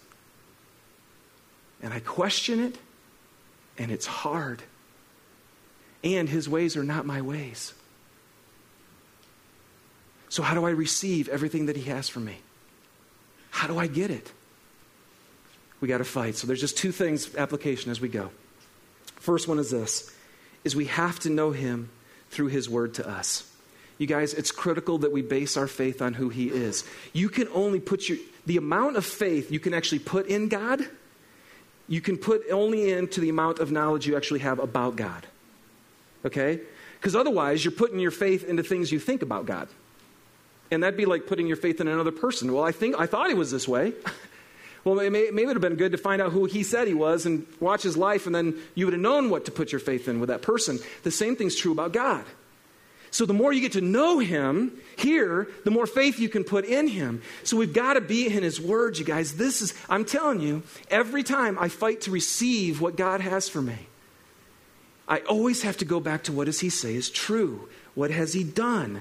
And 1.83 1.93
I 1.93 2.01
question 2.01 2.61
it, 2.61 2.79
and 3.77 3.91
it's 3.91 4.07
hard. 4.07 4.63
And 6.03 6.29
his 6.29 6.49
ways 6.49 6.77
are 6.77 6.85
not 6.85 7.07
my 7.07 7.21
ways. 7.21 7.73
So, 10.29 10.43
how 10.43 10.55
do 10.55 10.65
I 10.65 10.71
receive 10.71 11.29
everything 11.29 11.67
that 11.67 11.77
He 11.77 11.91
has 11.91 12.09
for 12.09 12.21
me? 12.21 12.39
How 13.51 13.67
do 13.67 13.79
I 13.79 13.87
get 13.87 14.11
it? 14.11 14.31
We 15.81 15.89
got 15.89 15.99
to 15.99 16.05
fight. 16.05 16.37
So, 16.37 16.47
there's 16.47 16.61
just 16.61 16.77
two 16.77 16.93
things, 16.93 17.35
application 17.37 17.91
as 17.91 18.01
we 18.01 18.09
go. 18.09 18.31
First 19.17 19.49
one 19.49 19.59
is 19.59 19.71
this 19.71 20.13
is 20.65 20.75
we 20.75 20.87
have 20.87 21.19
to 21.21 21.31
know 21.31 21.51
him 21.51 21.89
through 22.31 22.49
his 22.49 22.69
word 22.69 22.95
to 22.95 23.09
us. 23.09 23.51
You 23.97 24.07
guys, 24.07 24.35
it's 24.35 24.51
critical 24.53 24.99
that 24.99 25.13
we 25.13 25.23
base 25.23 25.57
our 25.57 25.67
faith 25.67 26.03
on 26.03 26.15
who 26.15 26.29
he 26.29 26.49
is. 26.49 26.85
You 27.13 27.29
can 27.29 27.49
only 27.49 27.81
put 27.81 28.09
your 28.09 28.19
the 28.47 28.57
amount 28.57 28.97
of 28.97 29.05
faith 29.05 29.51
you 29.51 29.61
can 29.61 29.75
actually 29.75 29.99
put 29.99 30.27
in 30.27 30.49
God, 30.49 30.87
you 31.87 32.01
can 32.01 32.17
put 32.17 32.43
only 32.51 32.91
into 32.91 33.21
the 33.21 33.29
amount 33.29 33.59
of 33.59 33.71
knowledge 33.71 34.07
you 34.07 34.17
actually 34.17 34.41
have 34.41 34.59
about 34.59 34.97
God. 34.97 35.27
Okay? 36.25 36.61
Because 36.99 37.15
otherwise, 37.15 37.65
you're 37.65 37.73
putting 37.73 37.99
your 37.99 38.11
faith 38.11 38.45
into 38.45 38.63
things 38.63 38.91
you 38.91 38.99
think 38.99 39.23
about 39.23 39.47
God. 39.47 39.69
And 40.71 40.83
that'd 40.83 40.97
be 40.97 41.07
like 41.07 41.27
putting 41.27 41.47
your 41.47 41.57
faith 41.57 41.81
in 41.81 41.89
another 41.89 42.13
person. 42.13 42.53
Well, 42.53 42.65
I 42.65 42.73
think 42.73 42.99
I 42.99 43.07
thought 43.07 43.29
he 43.29 43.35
was 43.35 43.51
this 43.51 43.67
way. 43.67 43.95
well, 44.85 44.99
it 45.01 45.11
may, 45.11 45.29
it 45.29 45.35
would 45.35 45.57
have 45.57 45.61
been 45.61 45.77
good 45.77 45.93
to 45.93 45.99
find 45.99 46.21
out 46.21 46.33
who 46.33 46.45
he 46.45 46.63
said 46.63 46.89
he 46.89 46.95
was 46.95 47.27
and 47.27 47.47
watch 47.61 47.83
his 47.83 47.97
life, 47.97 48.27
and 48.27 48.35
then 48.35 48.55
you 48.75 48.87
would 48.87 48.93
have 48.93 49.01
known 49.01 49.31
what 49.31 49.47
to 49.47 49.51
put 49.51 49.73
your 49.73 49.81
faith 49.81 50.09
in 50.09 50.21
with 50.21 50.29
that 50.29 50.43
person. 50.43 50.79
The 51.05 51.11
same 51.11 51.37
thing's 51.37 51.57
true 51.57 51.73
about 51.73 51.93
God. 51.93 52.25
So 53.11 53.25
the 53.25 53.35
more 53.35 53.53
you 53.53 53.61
get 53.61 53.73
to 53.73 53.81
know 53.81 54.19
him 54.19 54.79
here, 54.97 55.49
the 55.65 55.71
more 55.71 55.87
faith 55.87 56.19
you 56.19 56.29
can 56.29 56.45
put 56.45 56.65
in 56.65 56.89
him. 56.89 57.23
So 57.43 57.57
we've 57.57 57.73
got 57.73 57.95
to 57.95 58.01
be 58.01 58.27
in 58.27 58.43
his 58.43 58.61
words, 58.61 58.99
you 58.99 59.05
guys. 59.05 59.35
This 59.35 59.63
is, 59.63 59.75
I'm 59.89 60.05
telling 60.05 60.41
you, 60.41 60.63
every 60.91 61.23
time 61.23 61.59
I 61.59 61.69
fight 61.69 62.03
to 62.03 62.11
receive 62.11 62.81
what 62.81 62.97
God 62.97 63.21
has 63.21 63.49
for 63.49 63.63
me, 63.63 63.87
I 65.09 65.21
always 65.21 65.63
have 65.63 65.79
to 65.79 65.87
go 65.87 66.01
back 66.01 66.25
to 66.25 66.33
what 66.33 66.45
does 66.45 66.61
he 66.61 66.69
say 66.69 66.95
is 66.95 67.09
true? 67.09 67.69
What 67.95 68.11
has 68.11 68.35
he 68.35 68.45
done? 68.45 69.01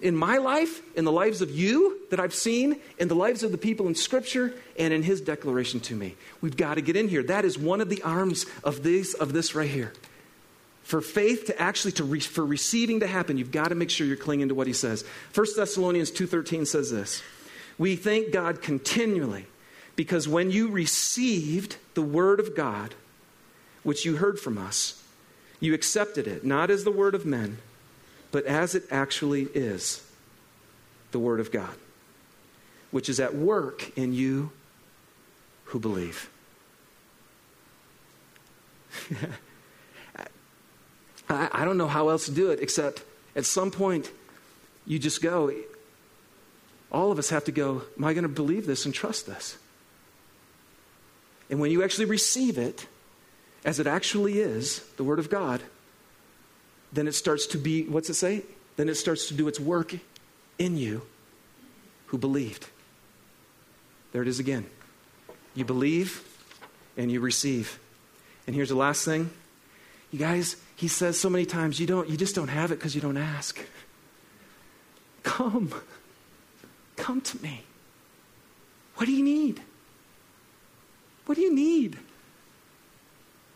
In 0.00 0.16
my 0.16 0.38
life, 0.38 0.80
in 0.96 1.04
the 1.04 1.12
lives 1.12 1.42
of 1.42 1.50
you 1.50 1.98
that 2.10 2.18
I've 2.18 2.34
seen, 2.34 2.80
in 2.98 3.08
the 3.08 3.14
lives 3.14 3.42
of 3.42 3.52
the 3.52 3.58
people 3.58 3.86
in 3.86 3.94
Scripture, 3.94 4.54
and 4.78 4.94
in 4.94 5.02
His 5.02 5.20
declaration 5.20 5.80
to 5.80 5.94
me. 5.94 6.14
We've 6.40 6.56
got 6.56 6.74
to 6.74 6.80
get 6.80 6.96
in 6.96 7.08
here. 7.08 7.22
That 7.22 7.44
is 7.44 7.58
one 7.58 7.80
of 7.80 7.90
the 7.90 8.02
arms 8.02 8.46
of 8.64 8.82
this, 8.82 9.12
of 9.14 9.32
this 9.32 9.54
right 9.54 9.68
here. 9.68 9.92
For 10.82 11.00
faith 11.00 11.46
to 11.46 11.60
actually, 11.60 11.92
to 11.92 12.04
re, 12.04 12.20
for 12.20 12.44
receiving 12.44 13.00
to 13.00 13.06
happen, 13.06 13.36
you've 13.36 13.52
got 13.52 13.68
to 13.68 13.74
make 13.74 13.90
sure 13.90 14.06
you're 14.06 14.16
clinging 14.16 14.48
to 14.48 14.54
what 14.54 14.66
He 14.66 14.72
says. 14.72 15.04
1 15.34 15.46
Thessalonians 15.56 16.10
2.13 16.10 16.66
says 16.66 16.90
this, 16.90 17.22
We 17.76 17.96
thank 17.96 18.32
God 18.32 18.62
continually 18.62 19.46
because 19.94 20.26
when 20.26 20.50
you 20.50 20.68
received 20.68 21.76
the 21.94 22.02
Word 22.02 22.40
of 22.40 22.56
God, 22.56 22.94
which 23.82 24.04
you 24.04 24.16
heard 24.16 24.40
from 24.40 24.56
us, 24.56 25.02
you 25.60 25.74
accepted 25.74 26.26
it, 26.26 26.44
not 26.44 26.70
as 26.70 26.84
the 26.84 26.90
Word 26.90 27.14
of 27.14 27.26
men, 27.26 27.58
but 28.32 28.44
as 28.46 28.74
it 28.74 28.84
actually 28.90 29.42
is 29.42 30.04
the 31.12 31.20
Word 31.20 31.38
of 31.38 31.52
God, 31.52 31.74
which 32.90 33.08
is 33.08 33.20
at 33.20 33.34
work 33.34 33.96
in 33.96 34.12
you 34.12 34.50
who 35.66 35.78
believe. 35.78 36.28
I, 41.28 41.48
I 41.52 41.64
don't 41.64 41.78
know 41.78 41.86
how 41.86 42.08
else 42.08 42.26
to 42.26 42.32
do 42.32 42.50
it 42.50 42.60
except 42.60 43.04
at 43.36 43.44
some 43.46 43.70
point 43.70 44.10
you 44.86 44.98
just 44.98 45.22
go, 45.22 45.52
all 46.90 47.12
of 47.12 47.18
us 47.18 47.30
have 47.30 47.44
to 47.44 47.52
go, 47.52 47.82
Am 47.96 48.04
I 48.04 48.12
going 48.12 48.24
to 48.24 48.28
believe 48.28 48.66
this 48.66 48.84
and 48.84 48.92
trust 48.92 49.26
this? 49.26 49.56
And 51.48 51.60
when 51.60 51.70
you 51.70 51.82
actually 51.82 52.06
receive 52.06 52.58
it, 52.58 52.86
as 53.64 53.78
it 53.78 53.86
actually 53.86 54.40
is, 54.40 54.80
the 54.96 55.04
Word 55.04 55.18
of 55.18 55.30
God, 55.30 55.62
then 56.92 57.08
it 57.08 57.12
starts 57.12 57.46
to 57.48 57.58
be, 57.58 57.84
what's 57.84 58.10
it 58.10 58.14
say? 58.14 58.42
Then 58.76 58.88
it 58.88 58.96
starts 58.96 59.28
to 59.28 59.34
do 59.34 59.48
its 59.48 59.58
work 59.58 59.94
in 60.58 60.76
you 60.76 61.02
who 62.06 62.18
believed. 62.18 62.68
There 64.12 64.22
it 64.22 64.28
is 64.28 64.38
again. 64.38 64.66
You 65.54 65.64
believe 65.64 66.22
and 66.96 67.10
you 67.10 67.20
receive. 67.20 67.78
And 68.46 68.54
here's 68.54 68.68
the 68.68 68.74
last 68.74 69.04
thing. 69.04 69.30
You 70.10 70.18
guys, 70.18 70.56
he 70.76 70.88
says 70.88 71.18
so 71.18 71.30
many 71.30 71.46
times, 71.46 71.80
you 71.80 71.86
don't 71.86 72.08
you 72.08 72.16
just 72.16 72.34
don't 72.34 72.48
have 72.48 72.70
it 72.70 72.76
because 72.76 72.94
you 72.94 73.00
don't 73.00 73.16
ask. 73.16 73.58
Come. 75.22 75.72
Come 76.96 77.20
to 77.22 77.42
me. 77.42 77.64
What 78.96 79.06
do 79.06 79.12
you 79.12 79.24
need? 79.24 79.62
What 81.24 81.36
do 81.36 81.40
you 81.40 81.54
need? 81.54 81.98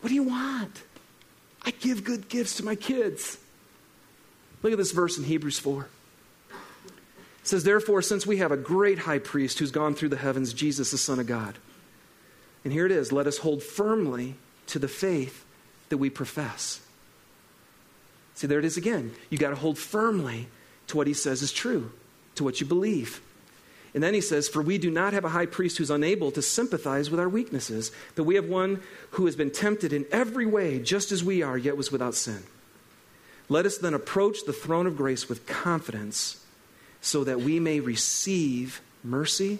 What 0.01 0.09
do 0.09 0.15
you 0.15 0.23
want? 0.23 0.83
I 1.67 1.71
give 1.71 2.05
good 2.05 2.29
gifts 2.29 2.55
to 2.55 2.63
my 2.63 2.75
kids. 2.75 3.37
Look 4.63 4.71
at 4.71 4.77
this 4.77 4.93
verse 4.93 5.17
in 5.17 5.25
Hebrews 5.25 5.59
4. 5.59 5.85
It 6.49 6.55
says, 7.43 7.65
Therefore, 7.65 8.01
since 8.01 8.25
we 8.25 8.37
have 8.37 8.53
a 8.53 8.57
great 8.57 8.99
high 8.99 9.19
priest 9.19 9.59
who's 9.59 9.71
gone 9.71 9.93
through 9.93 10.07
the 10.09 10.15
heavens, 10.15 10.53
Jesus, 10.53 10.91
the 10.91 10.97
Son 10.97 11.19
of 11.19 11.27
God. 11.27 11.57
And 12.63 12.71
here 12.71 12.85
it 12.85 12.91
is 12.93 13.11
let 13.11 13.27
us 13.27 13.39
hold 13.39 13.61
firmly 13.63 14.35
to 14.67 14.79
the 14.79 14.87
faith 14.87 15.43
that 15.89 15.97
we 15.97 16.09
profess. 16.09 16.79
See, 18.35 18.47
there 18.47 18.59
it 18.59 18.65
is 18.65 18.77
again. 18.77 19.13
You 19.29 19.37
got 19.37 19.49
to 19.49 19.57
hold 19.57 19.77
firmly 19.77 20.47
to 20.87 20.95
what 20.95 21.07
he 21.07 21.13
says 21.13 21.41
is 21.41 21.51
true, 21.51 21.91
to 22.35 22.45
what 22.45 22.61
you 22.61 22.65
believe. 22.65 23.19
And 23.97 24.03
then 24.03 24.13
he 24.13 24.21
says, 24.21 24.47
For 24.47 24.61
we 24.61 24.77
do 24.77 24.91
not 24.91 25.13
have 25.13 25.25
a 25.25 25.29
high 25.29 25.47
priest 25.47 25.79
who's 25.79 25.89
unable 25.89 26.29
to 26.33 26.41
sympathize 26.43 27.09
with 27.09 27.19
our 27.19 27.27
weaknesses, 27.27 27.91
but 28.13 28.25
we 28.25 28.35
have 28.35 28.45
one 28.45 28.79
who 29.13 29.25
has 29.25 29.35
been 29.35 29.49
tempted 29.49 29.91
in 29.91 30.05
every 30.11 30.45
way, 30.45 30.77
just 30.77 31.11
as 31.11 31.23
we 31.23 31.41
are, 31.41 31.57
yet 31.57 31.75
was 31.75 31.91
without 31.91 32.13
sin. 32.13 32.43
Let 33.49 33.65
us 33.65 33.79
then 33.79 33.95
approach 33.95 34.45
the 34.45 34.53
throne 34.53 34.85
of 34.85 34.97
grace 34.97 35.27
with 35.27 35.47
confidence 35.47 36.45
so 37.01 37.23
that 37.23 37.41
we 37.41 37.59
may 37.59 37.79
receive 37.79 38.81
mercy 39.03 39.57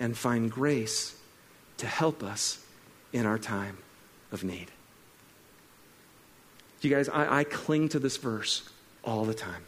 and 0.00 0.18
find 0.18 0.50
grace 0.50 1.16
to 1.76 1.86
help 1.86 2.24
us 2.24 2.58
in 3.12 3.24
our 3.24 3.38
time 3.38 3.78
of 4.32 4.42
need. 4.42 4.66
You 6.80 6.90
guys, 6.90 7.08
I, 7.08 7.38
I 7.38 7.44
cling 7.44 7.90
to 7.90 8.00
this 8.00 8.16
verse 8.16 8.68
all 9.04 9.24
the 9.24 9.32
time. 9.32 9.62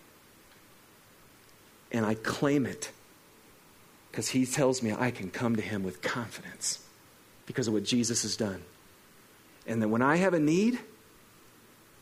And 1.92 2.04
I 2.04 2.14
claim 2.14 2.66
it 2.66 2.90
because 4.10 4.28
he 4.28 4.44
tells 4.44 4.82
me 4.82 4.92
I 4.92 5.10
can 5.10 5.30
come 5.30 5.56
to 5.56 5.62
him 5.62 5.82
with 5.82 6.02
confidence 6.02 6.84
because 7.46 7.68
of 7.68 7.74
what 7.74 7.84
Jesus 7.84 8.22
has 8.22 8.36
done. 8.36 8.62
And 9.66 9.82
that 9.82 9.88
when 9.88 10.02
I 10.02 10.16
have 10.16 10.34
a 10.34 10.40
need 10.40 10.78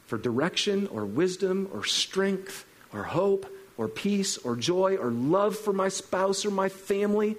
for 0.06 0.16
direction 0.16 0.86
or 0.88 1.04
wisdom 1.04 1.68
or 1.72 1.84
strength 1.84 2.64
or 2.92 3.02
hope 3.02 3.46
or 3.76 3.88
peace 3.88 4.38
or 4.38 4.56
joy 4.56 4.96
or 4.96 5.11
love 5.11 5.56
for 5.56 5.72
my 5.72 5.88
spouse 5.88 6.44
or 6.44 6.50
my 6.50 6.68
family 6.68 7.36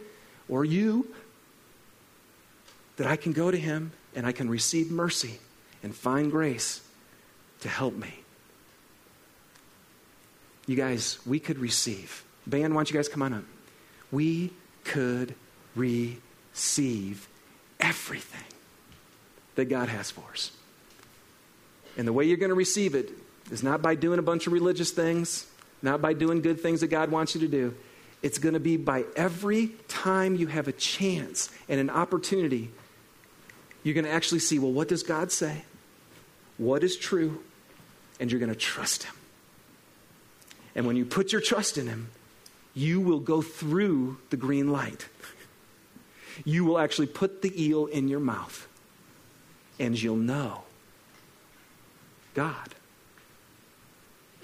or 0.47 0.63
you, 0.65 1.07
that 2.97 3.07
I 3.07 3.15
can 3.15 3.31
go 3.31 3.49
to 3.49 3.57
him 3.57 3.91
and 4.15 4.25
I 4.25 4.31
can 4.31 4.49
receive 4.49 4.91
mercy 4.91 5.39
and 5.81 5.95
find 5.95 6.29
grace 6.29 6.81
to 7.61 7.69
help 7.69 7.95
me. 7.95 8.13
You 10.67 10.75
guys, 10.75 11.17
we 11.25 11.39
could 11.39 11.57
receive. 11.57 12.23
Band, 12.45 12.75
why 12.75 12.79
don't 12.79 12.91
you 12.91 12.95
guys 12.95 13.09
come 13.09 13.23
on 13.23 13.33
up? 13.33 13.43
We 14.11 14.51
could 14.83 15.35
receive 15.75 17.27
everything 17.79 18.43
that 19.55 19.65
God 19.65 19.89
has 19.89 20.11
for 20.11 20.25
us. 20.31 20.51
And 21.97 22.07
the 22.07 22.13
way 22.13 22.25
you're 22.25 22.37
going 22.37 22.49
to 22.49 22.55
receive 22.55 22.95
it 22.95 23.11
is 23.51 23.63
not 23.63 23.81
by 23.81 23.95
doing 23.95 24.19
a 24.19 24.21
bunch 24.21 24.47
of 24.47 24.53
religious 24.53 24.91
things, 24.91 25.47
not 25.81 26.01
by 26.01 26.13
doing 26.13 26.41
good 26.41 26.59
things 26.61 26.81
that 26.81 26.87
God 26.87 27.11
wants 27.11 27.35
you 27.35 27.41
to 27.41 27.47
do. 27.47 27.75
It's 28.21 28.37
going 28.37 28.53
to 28.53 28.59
be 28.59 28.77
by 28.77 29.05
every 29.15 29.71
time 29.87 30.35
you 30.35 30.47
have 30.47 30.67
a 30.67 30.71
chance 30.73 31.49
and 31.67 31.79
an 31.79 31.89
opportunity, 31.89 32.69
you're 33.83 33.93
going 33.93 34.05
to 34.05 34.11
actually 34.11 34.39
see 34.39 34.59
well, 34.59 34.71
what 34.71 34.87
does 34.87 35.03
God 35.03 35.31
say? 35.31 35.63
What 36.57 36.83
is 36.83 36.97
true? 36.97 37.41
And 38.19 38.29
you're 38.29 38.39
going 38.39 38.51
to 38.51 38.57
trust 38.57 39.03
Him. 39.03 39.15
And 40.75 40.85
when 40.85 40.95
you 40.95 41.05
put 41.05 41.31
your 41.31 41.41
trust 41.41 41.77
in 41.77 41.87
Him, 41.87 42.09
you 42.73 43.01
will 43.01 43.19
go 43.19 43.41
through 43.41 44.17
the 44.29 44.37
green 44.37 44.71
light. 44.71 45.07
You 46.45 46.65
will 46.65 46.79
actually 46.79 47.07
put 47.07 47.41
the 47.41 47.67
eel 47.67 47.87
in 47.87 48.07
your 48.07 48.19
mouth, 48.19 48.67
and 49.79 50.01
you'll 50.01 50.15
know 50.15 50.63
God 52.33 52.75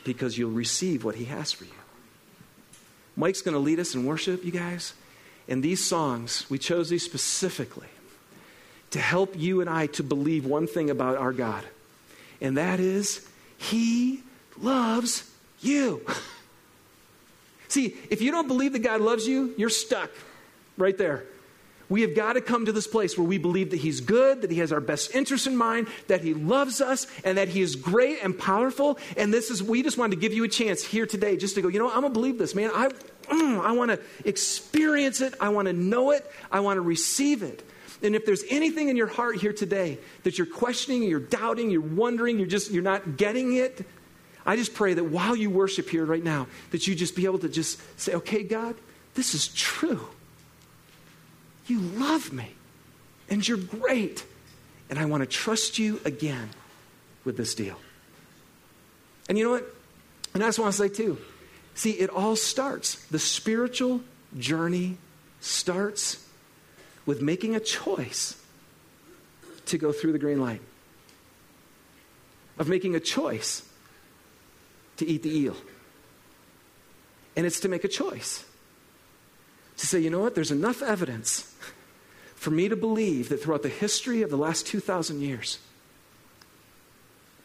because 0.04 0.38
you'll 0.38 0.52
receive 0.52 1.04
what 1.04 1.16
He 1.16 1.26
has 1.26 1.52
for 1.52 1.64
you. 1.66 1.72
Mike's 3.16 3.42
going 3.42 3.54
to 3.54 3.60
lead 3.60 3.80
us 3.80 3.96
in 3.96 4.06
worship, 4.06 4.44
you 4.44 4.52
guys. 4.52 4.94
And 5.48 5.64
these 5.64 5.84
songs, 5.84 6.46
we 6.50 6.58
chose 6.58 6.90
these 6.90 7.06
specifically 7.06 7.88
to 8.92 9.00
help 9.00 9.38
you 9.38 9.62
and 9.62 9.70
I 9.70 9.88
to 9.88 10.04
believe 10.04 10.46
one 10.46 10.68
thing 10.68 10.90
about 10.90 11.18
our 11.18 11.34
God, 11.34 11.64
and 12.42 12.58
that 12.58 12.80
is 12.80 13.28
He 13.58 14.24
loves 14.58 15.30
you. 15.62 16.06
See, 17.68 17.96
if 18.10 18.22
you 18.22 18.32
don't 18.32 18.48
believe 18.48 18.74
that 18.74 18.80
God 18.80 19.02
loves 19.02 19.28
you, 19.28 19.54
you're 19.58 19.70
stuck 19.70 20.12
right 20.78 20.98
there. 20.98 21.24
We 21.88 22.02
have 22.02 22.16
got 22.16 22.34
to 22.34 22.42
come 22.42 22.66
to 22.66 22.72
this 22.72 22.88
place 22.88 23.18
where 23.18 23.28
we 23.28 23.38
believe 23.38 23.72
that 23.72 23.78
He's 23.78 24.02
good, 24.02 24.42
that 24.42 24.52
He 24.52 24.58
has 24.60 24.72
our 24.72 24.82
best 24.82 25.14
interest 25.14 25.46
in 25.46 25.56
mind, 25.56 25.88
that 26.08 26.22
He 26.22 26.34
loves 26.34 26.82
us, 26.82 27.06
and 27.24 27.38
that 27.38 27.48
He 27.48 27.62
is 27.62 27.76
great 27.76 28.24
and 28.24 28.38
powerful. 28.38 28.98
And 29.18 29.34
this 29.34 29.52
is, 29.52 29.62
we 29.62 29.84
just 29.84 29.98
wanted 29.98 30.16
to 30.16 30.22
give 30.22 30.34
you 30.34 30.44
a 30.44 30.48
chance 30.48 30.84
here 30.84 31.06
today 31.06 31.38
just 31.38 31.56
to 31.56 31.62
go, 31.62 31.68
you 31.68 31.80
know, 31.80 31.88
I'm 31.88 32.02
going 32.02 32.14
to 32.14 32.20
believe 32.20 32.38
this, 32.38 32.56
man. 32.56 32.72
I, 32.74 32.88
mm, 32.88 33.62
I 33.62 33.74
want 33.74 33.92
to 33.92 34.00
experience 34.28 35.22
it. 35.22 35.36
I 35.40 35.50
want 35.50 35.68
to 35.68 35.74
know 35.74 36.12
it. 36.12 36.30
I 36.52 36.62
want 36.62 36.78
to 36.78 36.82
receive 36.82 37.44
it. 37.44 37.64
And 38.02 38.16
if 38.16 38.26
there's 38.26 38.44
anything 38.50 38.90
in 38.90 38.98
your 38.98 39.08
heart 39.08 39.38
here 39.38 39.54
today 39.54 40.00
that 40.24 40.38
you're 40.38 40.48
questioning, 40.48 41.04
you're 41.04 41.20
doubting, 41.20 41.70
you're 41.70 41.82
wondering, 41.82 42.38
you're 42.38 42.48
just, 42.48 42.72
you're 42.72 42.84
not 42.84 43.18
getting 43.18 43.56
it, 43.56 43.86
I 44.46 44.56
just 44.56 44.74
pray 44.76 44.94
that 44.94 45.06
while 45.06 45.36
you 45.36 45.50
worship 45.50 45.90
here 45.90 46.06
right 46.06 46.24
now, 46.24 46.48
that 46.72 46.88
you 46.88 46.94
just 46.94 47.16
be 47.16 47.26
able 47.26 47.40
to 47.40 47.50
just 47.50 47.80
say, 48.00 48.14
okay, 48.14 48.44
God, 48.44 48.76
this 49.16 49.34
is 49.34 49.48
true. 49.48 50.08
You 51.68 51.80
love 51.80 52.32
me, 52.32 52.52
and 53.28 53.46
you're 53.48 53.58
great, 53.58 54.24
and 54.90 55.00
I 55.00 55.06
want 55.06 55.22
to 55.22 55.28
trust 55.28 55.80
you 55.80 56.00
again 56.06 56.50
with 57.24 57.38
this 57.38 57.56
deal. 57.56 57.80
And 59.28 59.38
you 59.38 59.44
know 59.46 59.52
what? 59.52 59.74
And 60.36 60.44
I 60.44 60.48
just 60.48 60.60
want 60.60 60.72
to 60.74 60.78
say, 60.78 60.90
too, 60.90 61.18
see, 61.74 61.92
it 61.92 62.12
all 62.12 62.36
starts, 62.36 63.04
the 63.06 63.18
spiritual 63.18 64.02
journey 64.38 64.98
starts 65.40 66.24
with 67.08 67.22
making 67.22 67.56
a 67.56 67.60
choice 67.60 68.40
to 69.66 69.80
go 69.80 69.92
through 69.92 70.12
the 70.12 70.20
green 70.20 70.40
light, 70.40 70.62
of 72.60 72.68
making 72.70 72.96
a 72.96 73.00
choice 73.00 73.65
to 74.98 75.06
eat 75.06 75.24
the 75.24 75.36
eel. 75.36 75.56
And 77.36 77.46
it's 77.46 77.60
to 77.62 77.70
make 77.70 77.84
a 77.84 77.90
choice 77.90 78.46
to 79.78 79.88
say, 79.88 80.00
you 80.00 80.10
know 80.10 80.20
what, 80.20 80.36
there's 80.36 80.52
enough 80.52 80.82
evidence 80.82 81.54
for 82.36 82.50
me 82.52 82.70
to 82.70 82.76
believe 82.76 83.30
that 83.30 83.42
throughout 83.42 83.64
the 83.64 83.70
history 83.70 84.22
of 84.22 84.30
the 84.30 84.38
last 84.38 84.66
2,000 84.68 85.22
years, 85.22 85.60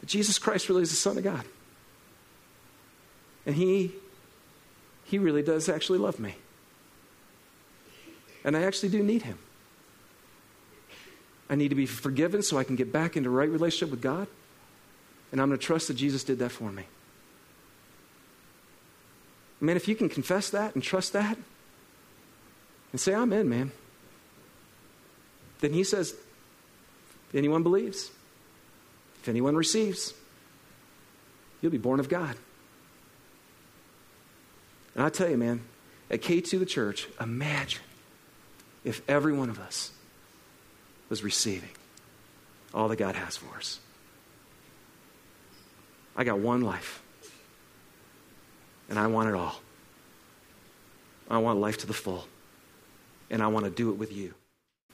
that 0.00 0.06
Jesus 0.06 0.38
Christ 0.38 0.68
really 0.68 0.82
is 0.82 0.90
the 0.90 0.96
Son 0.96 1.18
of 1.18 1.24
God. 1.24 1.44
And 3.46 3.56
He, 3.56 3.92
He 5.04 5.18
really 5.18 5.42
does 5.42 5.68
actually 5.68 5.98
love 5.98 6.20
me. 6.20 6.36
And 8.44 8.56
I 8.56 8.62
actually 8.62 8.90
do 8.90 9.02
need 9.02 9.22
Him. 9.22 9.38
I 11.48 11.56
need 11.56 11.70
to 11.70 11.74
be 11.74 11.86
forgiven 11.86 12.42
so 12.42 12.58
I 12.58 12.64
can 12.64 12.76
get 12.76 12.92
back 12.92 13.16
into 13.16 13.28
right 13.28 13.48
relationship 13.48 13.90
with 13.90 14.00
God. 14.00 14.28
And 15.32 15.40
I'm 15.40 15.48
going 15.48 15.58
to 15.58 15.64
trust 15.64 15.88
that 15.88 15.94
Jesus 15.94 16.22
did 16.22 16.38
that 16.38 16.50
for 16.50 16.70
me. 16.70 16.84
Man, 19.60 19.76
if 19.76 19.88
you 19.88 19.94
can 19.94 20.08
confess 20.08 20.50
that 20.50 20.74
and 20.74 20.82
trust 20.82 21.12
that 21.12 21.36
and 22.92 23.00
say, 23.00 23.14
I'm 23.14 23.32
in, 23.32 23.48
man, 23.48 23.72
then 25.60 25.72
he 25.72 25.84
says, 25.84 26.14
if 27.28 27.34
anyone 27.34 27.62
believes, 27.62 28.10
if 29.20 29.28
anyone 29.28 29.54
receives, 29.54 30.14
you'll 31.60 31.72
be 31.72 31.78
born 31.78 32.00
of 32.00 32.08
God. 32.08 32.36
And 34.94 35.04
I 35.04 35.10
tell 35.10 35.28
you, 35.28 35.36
man, 35.36 35.60
at 36.10 36.22
K2 36.22 36.58
the 36.58 36.66
church, 36.66 37.06
imagine 37.20 37.82
if 38.82 39.02
every 39.08 39.32
one 39.32 39.50
of 39.50 39.60
us 39.60 39.92
was 41.08 41.22
receiving 41.22 41.70
all 42.72 42.88
that 42.88 42.96
God 42.96 43.14
has 43.14 43.36
for 43.36 43.56
us. 43.56 43.78
I 46.16 46.24
got 46.24 46.38
one 46.38 46.62
life, 46.62 47.02
and 48.90 48.98
I 48.98 49.06
want 49.06 49.28
it 49.28 49.34
all. 49.34 49.54
I 51.30 51.38
want 51.38 51.60
life 51.60 51.78
to 51.78 51.86
the 51.86 51.94
full, 51.94 52.26
and 53.30 53.42
I 53.42 53.46
want 53.46 53.64
to 53.64 53.70
do 53.70 53.90
it 53.90 53.94
with 53.94 54.12
you. 54.12 54.34